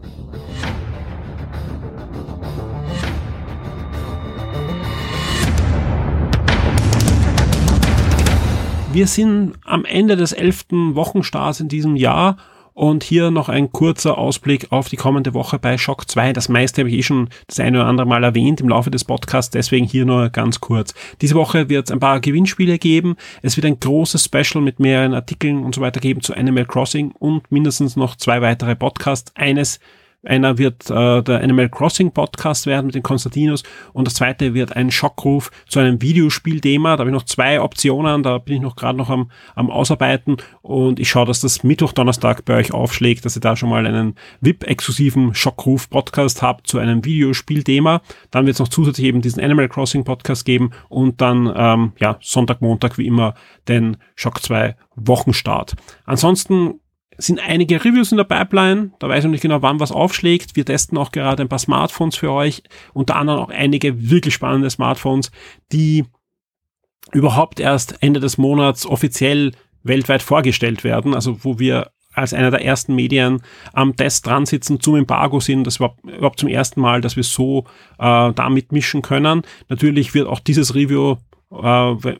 Wir 8.93 9.07
sind 9.07 9.55
am 9.65 9.87
Ende 9.87 10.17
des 10.17 10.33
elften 10.33 10.95
Wochenstarts 10.95 11.61
in 11.61 11.69
diesem 11.69 11.97
Jahr 11.97 12.37
und 12.75 13.03
hier 13.03 13.31
noch 13.31 13.49
ein 13.49 13.73
kurzer 13.73 14.19
Ausblick 14.19 14.71
auf 14.71 14.91
die 14.91 14.97
kommende 14.97 15.33
Woche 15.33 15.59
bei 15.59 15.79
Shock 15.79 16.11
2. 16.11 16.35
Das 16.35 16.51
meiste 16.51 16.83
habe 16.83 16.91
ich 16.91 16.97
eh 16.97 17.03
schon 17.03 17.31
das 17.47 17.59
eine 17.59 17.79
oder 17.79 17.87
andere 17.89 18.07
Mal 18.07 18.23
erwähnt 18.23 18.61
im 18.61 18.69
Laufe 18.69 18.91
des 18.91 19.05
Podcasts, 19.05 19.51
deswegen 19.51 19.87
hier 19.87 20.05
nur 20.05 20.29
ganz 20.29 20.61
kurz. 20.61 20.93
Diese 21.23 21.35
Woche 21.37 21.71
wird 21.71 21.87
es 21.87 21.91
ein 21.91 22.01
paar 22.01 22.21
Gewinnspiele 22.21 22.79
geben. 22.79 23.17
Es 23.41 23.57
wird 23.57 23.65
ein 23.65 23.81
großes 23.81 24.27
Special 24.27 24.63
mit 24.63 24.79
mehreren 24.79 25.15
Artikeln 25.15 25.65
und 25.65 25.75
so 25.75 25.81
weiter 25.81 26.01
geben 26.01 26.21
zu 26.21 26.35
Animal 26.35 26.67
Crossing 26.67 27.13
und 27.13 27.51
mindestens 27.51 27.97
noch 27.97 28.17
zwei 28.17 28.43
weitere 28.43 28.77
Podcasts. 28.77 29.33
Eines 29.35 29.81
einer 30.25 30.59
wird 30.59 30.89
äh, 30.91 31.23
der 31.23 31.41
Animal 31.41 31.69
Crossing 31.69 32.13
Podcast 32.13 32.67
werden 32.67 32.87
mit 32.87 32.95
den 32.95 33.03
Konstantinos 33.03 33.63
und 33.93 34.07
das 34.07 34.15
zweite 34.15 34.55
wird 34.55 34.77
ein 34.77 34.91
Schockruf 34.91 35.51
zu 35.69 35.81
einem 35.81 36.01
Videospielthema. 36.01 36.97
Da 36.97 37.01
habe 37.01 37.11
ich 37.11 37.15
noch 37.15 37.25
zwei 37.25 37.61
Optionen, 37.61 38.23
da 38.23 38.39
bin 38.39 38.57
ich 38.57 38.61
noch 38.61 38.77
gerade 38.77 38.97
noch 38.97 39.11
am, 39.11 39.31
am 39.55 39.71
Ausarbeiten 39.71 40.37
und 40.61 41.01
ich 41.01 41.09
schaue, 41.09 41.27
dass 41.27 41.41
das 41.41 41.65
Mittwoch, 41.65 41.93
Donnerstag 41.93 42.45
bei 42.45 42.57
euch 42.57 42.73
aufschlägt, 42.73 43.25
dass 43.25 43.37
ihr 43.37 43.41
da 43.41 43.57
schon 43.57 43.69
mal 43.69 43.87
einen 43.87 44.15
VIP-exklusiven 44.41 45.35
Schockruf-Podcast 45.35 46.43
habt 46.43 46.67
zu 46.67 46.79
einem 46.79 47.05
Videospielthema. 47.05 48.03
Dann 48.31 48.47
wird 48.47 48.55
es 48.55 48.61
noch 48.61 48.69
zusätzlich 48.69 49.07
eben 49.07 49.23
diesen 49.23 49.43
Animal 49.43 49.69
Crossing 49.69 50.05
Podcast 50.05 50.45
geben 50.45 50.71
und 50.89 51.21
dann 51.21 51.53
ähm, 51.55 51.93
ja 51.99 52.19
Sonntag, 52.21 52.61
Montag 52.61 52.99
wie 52.99 53.07
immer 53.07 53.35
den 53.69 53.97
Shock 54.15 54.43
2 54.43 54.77
Wochenstart. 54.95 55.75
Ansonsten 56.05 56.81
sind 57.19 57.41
einige 57.41 57.85
Reviews 57.85 58.11
in 58.11 58.19
der 58.19 58.25
Pipeline. 58.25 58.93
Da 58.99 59.09
weiß 59.09 59.25
ich 59.25 59.31
nicht 59.31 59.43
genau, 59.43 59.63
wann 59.63 59.81
was 59.81 59.93
aufschlägt. 59.93 60.57
Wir 60.57 60.65
testen 60.65 60.99
auch 60.99 61.13
gerade 61.13 61.43
ein 61.43 61.49
paar 61.49 61.59
Smartphones 61.59 62.17
für 62.17 62.33
euch. 62.33 62.63
Unter 62.93 63.17
anderem 63.17 63.41
auch 63.41 63.51
einige 63.51 64.11
wirklich 64.11 64.35
spannende 64.35 64.71
Smartphones, 64.71 65.31
die 65.73 66.05
überhaupt 67.13 67.61
erst 67.61 68.03
Ende 68.03 68.21
des 68.21 68.39
Monats 68.39 68.87
offiziell 68.87 69.53
weltweit 69.83 70.23
vorgestellt 70.23 70.85
werden. 70.85 71.15
Also 71.15 71.45
wo 71.45 71.59
wir 71.59 71.91
als 72.15 72.35
einer 72.35 72.51
der 72.51 72.65
ersten 72.65 72.95
Medien 72.95 73.43
am 73.73 73.97
Test 73.97 74.27
dran 74.27 74.47
sitzen, 74.47 74.81
zum 74.81 74.97
Embargo 74.97 75.41
sind. 75.41 75.67
Das 75.67 75.81
war 75.81 75.97
überhaupt 76.03 76.41
zum 76.41 76.49
ersten 76.49 76.81
Mal, 76.81 77.01
dass 77.01 77.17
wir 77.17 77.23
so 77.23 77.65
äh, 77.99 78.33
damit 78.33 78.73
mischen 78.73 79.03
können. 79.03 79.43
Natürlich 79.69 80.15
wird 80.15 80.29
auch 80.29 80.41
dieses 80.41 80.75
Review 80.75 81.17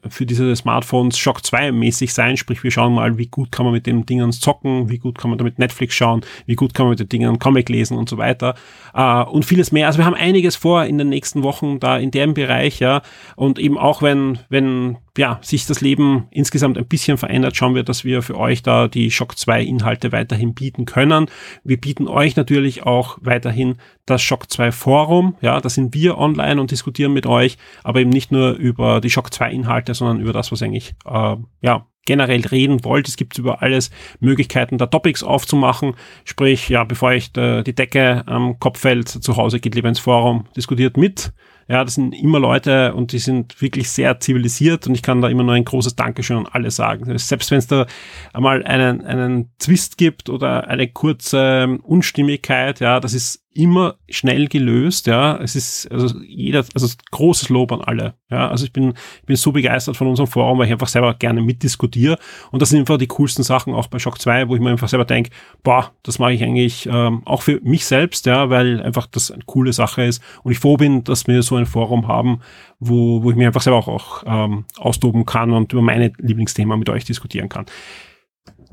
für 0.09 0.27
diese 0.27 0.55
Smartphones 0.55 1.19
Shock 1.19 1.45
2 1.45 1.73
mäßig 1.73 2.13
sein, 2.13 2.37
sprich 2.37 2.63
wir 2.63 2.71
schauen 2.71 2.95
mal, 2.95 3.17
wie 3.17 3.27
gut 3.27 3.51
kann 3.51 3.65
man 3.65 3.73
mit 3.73 3.87
den 3.87 4.05
Dingen 4.05 4.31
zocken, 4.33 4.91
wie 4.91 4.99
gut 4.99 5.19
kann 5.19 5.31
man 5.31 5.39
damit 5.39 5.59
Netflix 5.59 5.95
schauen, 5.95 6.23
wie 6.47 6.55
gut 6.55 6.75
kann 6.75 6.87
man 6.87 6.91
mit 6.91 7.01
den 7.01 7.09
Dingen 7.09 7.39
Comic 7.39 7.69
lesen 7.69 7.97
und 7.97 8.09
so 8.09 8.19
weiter. 8.19 8.55
Äh, 8.95 9.23
und 9.23 9.45
vieles 9.45 9.73
mehr. 9.73 9.87
Also 9.87 9.99
wir 9.99 10.05
haben 10.05 10.15
einiges 10.15 10.57
vor 10.57 10.85
in 10.85 10.99
den 10.99 11.09
nächsten 11.09 11.43
Wochen 11.43 11.81
da 11.81 11.97
in 11.97 12.11
dem 12.11 12.35
Bereich, 12.35 12.79
ja, 12.79 13.03
und 13.37 13.59
eben 13.59 13.79
auch 13.79 14.03
wenn, 14.03 14.39
wenn 14.49 14.99
ja, 15.19 15.39
sich 15.43 15.67
das 15.67 15.81
Leben 15.83 16.27
insgesamt 16.31 16.79
ein 16.79 16.87
bisschen 16.87 17.19
verändert, 17.19 17.57
schauen 17.57 17.75
wir, 17.75 17.83
dass 17.83 18.05
wir 18.05 18.23
für 18.23 18.39
euch 18.39 18.63
da 18.63 18.89
die 18.89 19.11
Shock 19.11 19.39
2 19.39 19.63
Inhalte 19.63 20.11
weiterhin 20.11 20.55
bieten 20.55 20.87
können. 20.87 21.27
Wir 21.65 21.79
bieten 21.79 22.09
euch 22.09 22.37
natürlich 22.37 22.85
auch 22.85 23.19
weiterhin 23.21 23.77
das 24.07 24.23
Shock 24.23 24.51
2 24.51 24.73
Forum. 24.73 25.37
Ja, 25.43 25.61
da 25.61 25.69
sind 25.69 25.93
wir 25.95 26.17
online 26.17 26.61
und 26.61 26.71
diskutieren 26.71 27.13
mit 27.13 27.27
euch, 27.27 27.59
aber 27.85 28.01
eben 28.01 28.11
nicht 28.11 28.33
nur 28.33 28.53
über 28.53 29.01
die 29.03 29.11
Shock 29.11 29.35
2 29.35 29.51
Inhalte, 29.51 29.93
sondern 29.93 30.21
über 30.21 30.33
das, 30.33 30.51
was 30.51 30.63
eigentlich, 30.63 30.95
äh, 31.05 31.37
ja, 31.61 31.87
generell 32.05 32.41
reden 32.41 32.83
wollt. 32.85 33.07
Es 33.07 33.17
gibt 33.17 33.39
über 33.39 33.63
alles 33.63 33.91
Möglichkeiten, 34.19 34.79
da 34.79 34.87
Topics 34.87 35.23
aufzumachen. 35.23 35.95
Sprich, 36.25 36.69
ja, 36.69 36.83
bevor 36.85 37.11
euch 37.11 37.33
die 37.33 37.75
Decke 37.75 38.25
am 38.27 38.59
Kopf 38.59 38.81
fällt, 38.81 39.09
zu 39.09 39.37
Hause 39.37 39.61
geht 39.61 39.77
lieber 39.77 39.89
ins 39.89 40.01
Forum, 40.01 40.47
diskutiert 40.57 40.97
mit 40.97 41.33
ja, 41.73 41.85
das 41.85 41.95
sind 41.95 42.13
immer 42.13 42.39
Leute 42.39 42.93
und 42.93 43.13
die 43.13 43.19
sind 43.19 43.63
wirklich 43.63 43.89
sehr 43.89 44.21
zivilisiert 44.21 44.87
und 44.87 44.95
ich 44.95 45.01
kann 45.01 45.23
da 45.23 45.29
immer 45.31 45.43
nur 45.43 45.55
ein 45.55 45.65
großes 45.65 45.97
Dankeschön 45.97 46.37
an 46.37 46.47
alle 46.53 46.71
sagen. 46.71 47.17
Selbst 47.19 47.51
wenn 47.51 47.57
es 47.57 47.67
da 47.67 47.87
einmal 48.35 48.63
einen, 48.63 49.01
einen 49.07 49.57
Twist 49.59 49.97
gibt 49.97 50.29
oder 50.29 50.69
eine 50.69 50.89
kurze 50.89 51.79
Unstimmigkeit, 51.83 52.81
ja, 52.81 53.01
das 53.01 53.15
ist 53.15 53.42
immer 53.55 53.97
schnell 54.09 54.49
gelöst, 54.49 55.07
ja. 55.07 55.37
Es 55.37 55.57
ist, 55.57 55.91
also 55.91 56.19
jeder, 56.27 56.65
also 56.75 56.89
großes 57.11 57.49
Lob 57.49 57.73
an 57.73 57.81
alle, 57.81 58.15
ja. 58.31 58.49
Also 58.49 58.65
ich 58.65 58.73
bin, 58.73 58.95
bin 59.27 59.37
so 59.37 59.53
begeistert 59.53 59.97
von 59.97 60.07
unserem 60.07 60.27
Forum, 60.27 60.59
weil 60.59 60.67
ich 60.67 60.73
einfach 60.73 60.89
selber 60.89 61.15
gerne 61.15 61.43
mitdiskutiere. 61.43 62.19
Und 62.51 62.63
das 62.63 62.71
sind 62.71 62.81
einfach 62.81 62.99
die 62.99 63.07
coolsten 63.07 63.43
Sachen 63.43 63.75
auch 63.75 63.87
bei 63.89 63.99
Shock 63.99 64.21
2, 64.21 64.49
wo 64.49 64.55
ich 64.55 64.61
mir 64.61 64.71
einfach 64.71 64.89
selber 64.89 65.05
denke, 65.05 65.31
boah, 65.63 65.93
das 66.03 66.19
mache 66.19 66.33
ich 66.33 66.43
eigentlich 66.43 66.89
ähm, 66.91 67.23
auch 67.25 67.43
für 67.43 67.61
mich 67.63 67.85
selbst, 67.85 68.27
ja, 68.27 68.51
weil 68.51 68.83
einfach 68.83 69.07
das 69.07 69.31
eine 69.31 69.45
coole 69.45 69.73
Sache 69.73 70.05
ist. 70.05 70.23
Und 70.43 70.53
ich 70.53 70.59
froh 70.59 70.77
bin, 70.77 71.05
dass 71.05 71.27
wir 71.27 71.43
so 71.43 71.57
ein 71.57 71.67
Forum 71.67 72.09
haben, 72.09 72.41
wo, 72.81 73.23
wo 73.23 73.31
ich 73.31 73.37
mir 73.37 73.49
einfach 73.49 73.63
selber 73.63 73.79
auch, 73.79 73.89
auch 73.89 74.23
ähm, 74.27 74.65
austoben 74.79 75.27
kann 75.27 75.53
und 75.53 75.73
über 75.73 75.83
meine 75.83 76.13
Lieblingsthema 76.19 76.77
mit 76.77 76.89
euch 76.89 77.05
diskutieren 77.05 77.49
kann. 77.49 77.67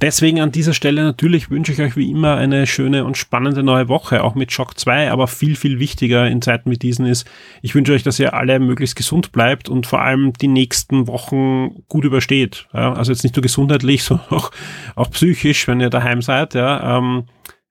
Deswegen 0.01 0.39
an 0.39 0.53
dieser 0.53 0.73
Stelle 0.73 1.03
natürlich 1.03 1.49
wünsche 1.49 1.73
ich 1.73 1.81
euch 1.81 1.97
wie 1.97 2.09
immer 2.09 2.35
eine 2.35 2.65
schöne 2.67 3.03
und 3.03 3.17
spannende 3.17 3.63
neue 3.63 3.89
Woche, 3.89 4.23
auch 4.23 4.33
mit 4.33 4.49
Shock 4.53 4.79
2, 4.79 5.12
aber 5.12 5.27
viel, 5.27 5.57
viel 5.57 5.79
wichtiger 5.79 6.25
in 6.25 6.41
Zeiten 6.41 6.71
wie 6.71 6.77
diesen 6.77 7.05
ist, 7.05 7.29
ich 7.62 7.75
wünsche 7.75 7.91
euch, 7.91 8.03
dass 8.03 8.17
ihr 8.17 8.33
alle 8.33 8.59
möglichst 8.59 8.95
gesund 8.95 9.33
bleibt 9.33 9.67
und 9.67 9.88
vor 9.88 10.01
allem 10.01 10.31
die 10.31 10.47
nächsten 10.47 11.07
Wochen 11.07 11.83
gut 11.89 12.05
übersteht. 12.05 12.67
Ja, 12.73 12.93
also 12.93 13.12
jetzt 13.12 13.23
nicht 13.23 13.35
nur 13.35 13.43
gesundheitlich, 13.43 14.03
sondern 14.05 14.29
auch, 14.29 14.51
auch 14.95 15.12
psychisch, 15.12 15.67
wenn 15.67 15.81
ihr 15.81 15.89
daheim 15.89 16.21
seid. 16.21 16.53
Ja, 16.53 16.97
ähm, 16.97 17.25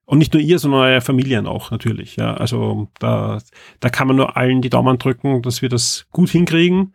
und 0.05 0.19
nicht 0.19 0.33
nur 0.33 0.41
ihr, 0.41 0.59
sondern 0.59 0.81
eure 0.81 1.01
Familien 1.01 1.47
auch 1.47 1.71
natürlich. 1.71 2.15
Ja, 2.15 2.35
also 2.35 2.89
da, 2.99 3.39
da 3.79 3.89
kann 3.89 4.07
man 4.07 4.17
nur 4.17 4.37
allen 4.37 4.61
die 4.61 4.69
Daumen 4.69 4.99
drücken, 4.99 5.41
dass 5.41 5.63
wir 5.63 5.69
das 5.69 6.05
gut 6.11 6.29
hinkriegen 6.29 6.93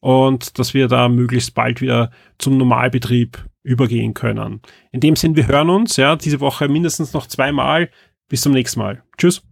und 0.00 0.58
dass 0.58 0.72
wir 0.72 0.88
da 0.88 1.10
möglichst 1.10 1.54
bald 1.54 1.82
wieder 1.82 2.10
zum 2.38 2.56
Normalbetrieb 2.56 3.44
übergehen 3.62 4.14
können. 4.14 4.60
In 4.92 5.00
dem 5.00 5.16
Sinn, 5.16 5.36
wir 5.36 5.46
hören 5.46 5.70
uns, 5.70 5.96
ja, 5.96 6.16
diese 6.16 6.40
Woche 6.40 6.68
mindestens 6.68 7.12
noch 7.12 7.26
zweimal. 7.26 7.90
Bis 8.28 8.42
zum 8.42 8.52
nächsten 8.52 8.80
Mal. 8.80 9.02
Tschüss. 9.18 9.42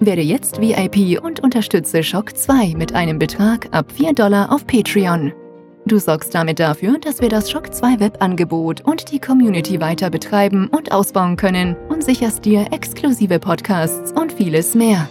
Werde 0.00 0.22
jetzt 0.22 0.60
VIP 0.60 1.20
und 1.20 1.40
unterstütze 1.40 2.04
Shock 2.04 2.36
2 2.36 2.74
mit 2.76 2.94
einem 2.94 3.18
Betrag 3.18 3.68
ab 3.72 3.90
4 3.90 4.12
Dollar 4.12 4.52
auf 4.52 4.64
Patreon. 4.66 5.32
Du 5.86 5.98
sorgst 5.98 6.34
damit 6.34 6.60
dafür, 6.60 6.98
dass 6.98 7.20
wir 7.20 7.30
das 7.30 7.50
Shock 7.50 7.74
2 7.74 7.98
Webangebot 7.98 8.82
und 8.82 9.10
die 9.10 9.18
Community 9.18 9.80
weiter 9.80 10.10
betreiben 10.10 10.68
und 10.68 10.92
ausbauen 10.92 11.36
können 11.36 11.74
und 11.88 12.04
sicherst 12.04 12.44
dir 12.44 12.66
exklusive 12.72 13.38
Podcasts 13.38 14.12
und 14.12 14.32
vieles 14.32 14.74
mehr. 14.74 15.08